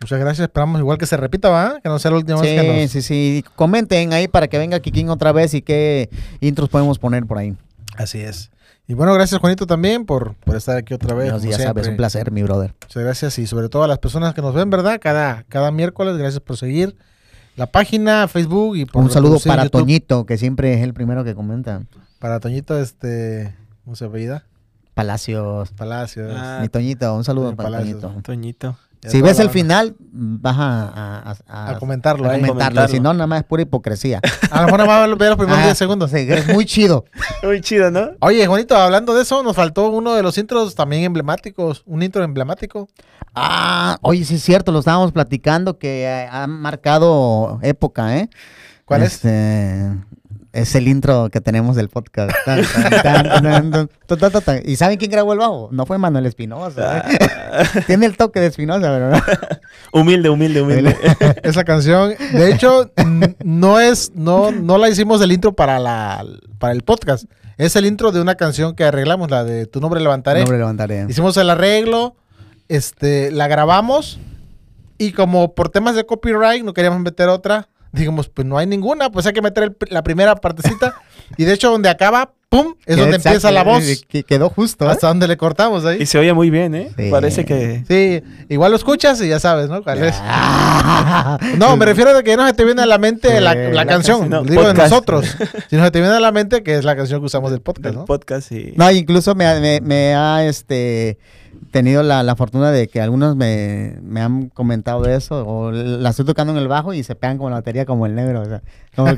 Muchas 0.03 0.21
gracias. 0.21 0.47
Esperamos 0.47 0.79
igual 0.79 0.99
que 0.99 1.07
se 1.07 1.17
repita, 1.17 1.49
¿va? 1.49 1.81
Que 1.83 1.89
no 1.89 1.99
sea 1.99 2.11
la 2.11 2.19
última 2.19 2.39
vez 2.39 2.61
que 2.61 2.61
Sí, 2.61 2.83
nos... 2.83 2.91
sí, 2.91 3.01
sí. 3.01 3.45
Comenten 3.57 4.13
ahí 4.13 4.29
para 4.29 4.47
que 4.47 4.59
venga 4.59 4.79
Kikín 4.81 5.09
otra 5.09 5.33
vez 5.33 5.55
y 5.55 5.63
qué 5.63 6.11
intros 6.43 6.69
podemos 6.69 6.99
poner 6.99 7.25
por 7.25 7.39
ahí. 7.39 7.57
Así 7.97 8.21
es. 8.21 8.51
Y 8.87 8.93
bueno, 8.93 9.15
gracias 9.15 9.41
Juanito 9.41 9.67
también 9.67 10.05
por, 10.05 10.35
por 10.35 10.55
estar 10.55 10.77
aquí 10.77 10.93
otra 10.93 11.15
vez. 11.15 11.31
Buenos 11.31 11.41
como 11.41 11.49
días, 11.57 11.63
sabes, 11.63 11.89
un 11.89 11.97
placer, 11.97 12.31
mi 12.31 12.43
brother. 12.43 12.75
Muchas 12.83 13.03
gracias 13.03 13.39
y 13.39 13.47
sobre 13.47 13.71
todo 13.71 13.85
a 13.85 13.89
las 13.89 13.99
personas 14.01 14.35
que 14.35 14.43
nos 14.43 14.53
ven, 14.53 14.69
¿verdad? 14.69 15.01
Cada, 15.01 15.45
cada 15.45 15.71
miércoles, 15.71 16.19
gracias 16.19 16.41
por 16.43 16.59
seguir 16.59 16.95
la 17.57 17.65
página, 17.69 18.29
Facebook 18.29 18.77
y 18.77 18.85
por 18.85 19.03
Un 19.03 19.11
saludo 19.11 19.39
para 19.41 19.63
YouTube. 19.65 19.81
Toñito, 19.81 20.27
que 20.27 20.37
siempre 20.37 20.75
es 20.75 20.83
el 20.83 20.93
primero 20.93 21.25
que 21.25 21.35
comenta. 21.35 21.81
Para 22.19 22.39
Toñito, 22.41 22.79
este, 22.79 23.55
¿cómo 23.85 23.97
se 23.97 24.05
apellida? 24.05 24.45
Palacios. 24.95 25.71
Palacios. 25.73 26.33
Ah, 26.37 26.59
Mi 26.63 26.69
Toñito, 26.69 27.15
un 27.15 27.25
saludo 27.25 27.55
para 27.57 27.69
Palacios. 27.71 28.01
Toñito. 28.01 28.23
Toñito. 28.23 28.77
Si 29.07 29.21
ves 29.21 29.39
el 29.39 29.51
final, 29.51 29.97
vas 30.01 30.57
a, 30.59 31.35
a, 31.47 31.71
A 31.73 31.79
comentarlo 31.79 32.27
a 32.27 32.33
ahí. 32.33 32.41
comentarlo. 32.41 32.89
Si 32.89 33.01
no, 33.01 33.13
nada 33.13 33.27
más 33.27 33.41
es 33.41 33.45
pura 33.45 33.61
hipocresía. 33.61 34.19
A 34.51 34.61
lo 34.61 34.65
mejor 34.65 34.81
nada 34.87 35.07
más 35.07 35.19
ver 35.19 35.29
los 35.29 35.37
primeros 35.37 35.61
Ah, 35.61 35.65
10 35.67 35.77
segundos. 35.77 36.11
sí, 36.11 36.27
es 36.27 36.49
muy 36.49 36.65
chido. 36.65 37.05
Muy 37.43 37.61
chido, 37.61 37.91
¿no? 37.91 38.13
Oye, 38.21 38.47
Juanito, 38.47 38.75
hablando 38.75 39.15
de 39.15 39.21
eso, 39.21 39.43
nos 39.43 39.55
faltó 39.55 39.91
uno 39.91 40.15
de 40.15 40.23
los 40.23 40.39
intros 40.39 40.75
también 40.75 41.03
emblemáticos. 41.05 41.83
Un 41.85 42.03
intro 42.03 42.25
emblemático. 42.25 42.89
Ah, 43.35 43.99
oye, 44.01 44.25
sí 44.25 44.37
es 44.37 44.43
cierto, 44.43 44.73
lo 44.73 44.79
estábamos 44.79 45.13
platicando 45.13 45.79
que 45.79 46.27
ha 46.33 46.47
marcado 46.47 47.59
época, 47.61 48.17
¿eh? 48.17 48.31
¿Cuál 48.87 49.03
es? 49.03 49.17
Este, 49.17 49.89
Es 49.89 49.93
es 50.55 50.77
el 50.77 50.87
intro 50.87 51.31
que 51.31 51.41
tenemos 51.41 51.75
del 51.75 51.89
podcast. 51.89 52.31
¿Y 54.65 54.77
saben 54.77 54.99
quién 54.99 55.11
grabó 55.11 55.33
el 55.33 55.41
bajo? 55.41 55.69
No 55.73 55.85
fue 55.85 55.99
Manuel 55.99 56.27
Espinosa. 56.27 56.99
¿eh? 56.99 57.19
Ah. 57.53 57.65
Tiene 57.89 58.07
el 58.07 58.17
toque 58.17 58.39
de 58.39 58.47
Espinosa, 58.47 58.89
¿verdad? 58.89 59.21
Humilde, 59.93 60.29
humilde, 60.29 60.63
humilde. 60.63 60.97
Esa 61.43 61.65
canción, 61.65 62.15
de 62.33 62.53
hecho, 62.53 62.93
no 63.45 63.81
es, 63.81 64.13
no, 64.15 64.53
no 64.53 64.79
la 64.79 64.89
hicimos 64.89 65.21
el 65.23 65.33
intro 65.33 65.55
para 65.55 65.81
la 65.81 66.25
para 66.61 66.73
el 66.73 66.83
podcast. 66.83 67.25
Es 67.57 67.75
el 67.75 67.85
intro 67.85 68.13
de 68.13 68.21
una 68.21 68.37
canción 68.37 68.77
que 68.77 68.85
arreglamos, 68.85 69.33
la 69.33 69.43
de 69.43 69.67
Tu 69.67 69.81
nombre 69.81 70.01
levantaré. 70.01 70.41
Nombre 70.41 70.59
levantaré. 70.59 71.07
Hicimos 71.09 71.37
el 71.37 71.51
arreglo, 71.51 72.15
este, 72.69 73.33
la 73.33 73.49
grabamos 73.49 74.21
y 74.99 75.11
como 75.13 75.55
por 75.55 75.69
temas 75.69 75.97
de 75.97 76.07
copyright 76.07 76.65
no 76.65 76.75
queríamos 76.75 77.01
meter 77.01 77.29
otra, 77.29 77.69
dijimos, 77.95 78.29
pues 78.29 78.47
no 78.47 78.59
hay 78.59 78.67
ninguna, 78.67 79.11
pues 79.11 79.27
hay 79.27 79.33
que 79.33 79.43
meter 79.43 79.63
el- 79.65 79.77
la 79.91 80.03
primera 80.03 80.35
partecita 80.37 80.95
y 81.37 81.45
de 81.45 81.53
hecho 81.55 81.71
donde 81.71 81.89
acaba, 81.89 82.33
¡pum! 82.49 82.75
Es 82.87 82.97
donde 82.97 83.17
Exacto, 83.17 83.29
empieza 83.31 83.51
la 83.51 83.65
voz, 83.65 83.83
eh, 83.85 83.99
que 84.09 84.23
Quedó 84.25 84.49
justo. 84.51 84.85
¿eh? 84.87 84.91
hasta 84.91 85.09
donde 85.09 85.27
le 85.27 85.37
cortamos 85.37 85.85
ahí. 85.85 86.03
Y 86.03 86.07
se 86.07 86.19
oye 86.19 86.33
muy 86.33 86.51
bien, 86.51 86.75
¿eh? 86.75 86.91
Sí. 86.97 87.09
Parece 87.11 87.45
que... 87.45 87.85
Sí, 87.89 88.23
igual 88.49 88.71
lo 88.73 88.77
escuchas 88.77 89.21
y 89.23 89.29
ya 89.29 89.41
sabes, 89.41 89.69
¿no? 89.69 89.83
¿Cuál 89.83 90.05
es? 90.05 90.15
No, 91.59 91.77
me 91.77 91.87
refiero 91.87 92.17
a 92.17 92.23
que 92.23 92.37
no 92.37 92.47
se 92.47 92.53
te 92.53 92.65
viene 92.65 92.83
a 92.83 92.87
la 92.87 92.99
mente 92.99 93.29
Sí, 93.29 93.35
la, 93.43 93.55
la 93.55 93.71
la 93.71 93.87
canción, 93.87 94.21
canción, 94.21 94.31
no, 94.31 94.43
digo 94.49 94.63
de 94.63 94.69
podcast. 94.69 94.91
nosotros, 94.91 95.37
sino 95.71 95.85
se 95.85 95.91
te 95.91 96.01
viene 96.01 96.15
a 96.15 96.21
la 96.21 96.33
mente 96.33 96.63
que 96.63 96.75
es 96.77 96.85
la 96.85 96.95
canción 96.97 97.21
que 97.21 97.27
usamos 97.27 97.51
del 97.51 97.61
podcast, 97.61 97.85
Del 97.87 97.95
¿no? 97.97 98.05
podcast 98.05 98.53
y... 98.53 98.75
No, 98.77 98.91
incluso 98.91 99.35
me, 99.35 99.47
ha- 99.47 99.61
me- 99.61 99.81
me 99.81 100.15
ha 100.15 100.45
este 100.45 101.19
tenido 101.71 102.03
la, 102.03 102.23
la, 102.23 102.37
fortuna 102.37 102.71
de 102.71 102.89
que 102.89 103.01
algunos 103.01 103.37
me, 103.37 103.99
me, 104.03 104.21
han 104.21 104.49
comentado 104.49 105.03
de 105.03 105.17
eso, 105.17 105.47
o 105.47 105.71
la 105.73 106.11
estoy 106.11 106.25
tocando 106.25 106.53
en 106.53 106.59
el 106.59 106.69
bajo 106.69 106.93
y 106.95 107.03
se 107.03 107.15
pegan 107.15 107.39
con 107.39 107.51
la 107.51 107.59
batería 107.59 107.85
como 107.87 108.07
el 108.07 108.15
negro, 108.15 108.43
o 108.43 108.45
sea, 108.45 108.63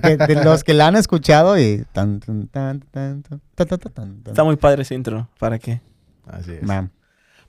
que, 0.00 0.16
de 0.16 0.34
los 0.44 0.64
que 0.64 0.74
la 0.74 0.86
han 0.86 0.96
escuchado 0.96 1.58
y 1.58 1.84
tan, 1.92 2.20
tan, 2.20 2.48
tan, 2.48 2.80
tan, 2.80 3.22
tan, 3.22 3.66
tan, 3.66 3.92
tan. 3.92 4.22
Está 4.26 4.44
muy 4.44 4.56
padre 4.56 4.82
ese 4.82 4.94
intro, 4.94 5.28
¿para 5.38 5.58
qué? 5.58 5.80
Así 6.26 6.52
es. 6.52 6.60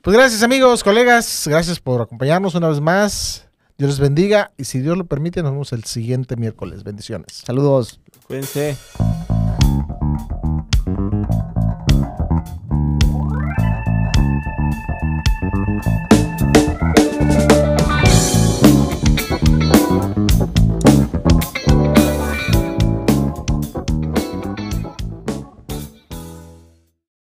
Pues 0.02 0.16
gracias 0.16 0.44
amigos, 0.44 0.84
colegas, 0.84 1.46
gracias 1.48 1.80
por 1.80 2.02
acompañarnos 2.02 2.56
una 2.56 2.70
vez 2.70 2.80
más. 2.80 3.48
Dios 3.78 3.92
les 3.92 4.00
bendiga 4.00 4.52
y 4.58 4.64
si 4.64 4.80
Dios 4.80 4.98
lo 4.98 5.06
permite 5.06 5.44
nos 5.44 5.52
vemos 5.52 5.74
el 5.74 5.84
siguiente 5.84 6.36
miércoles. 6.36 6.84
Bendiciones. 6.84 7.44
Saludos. 7.46 8.00
Cuídense. 8.28 8.78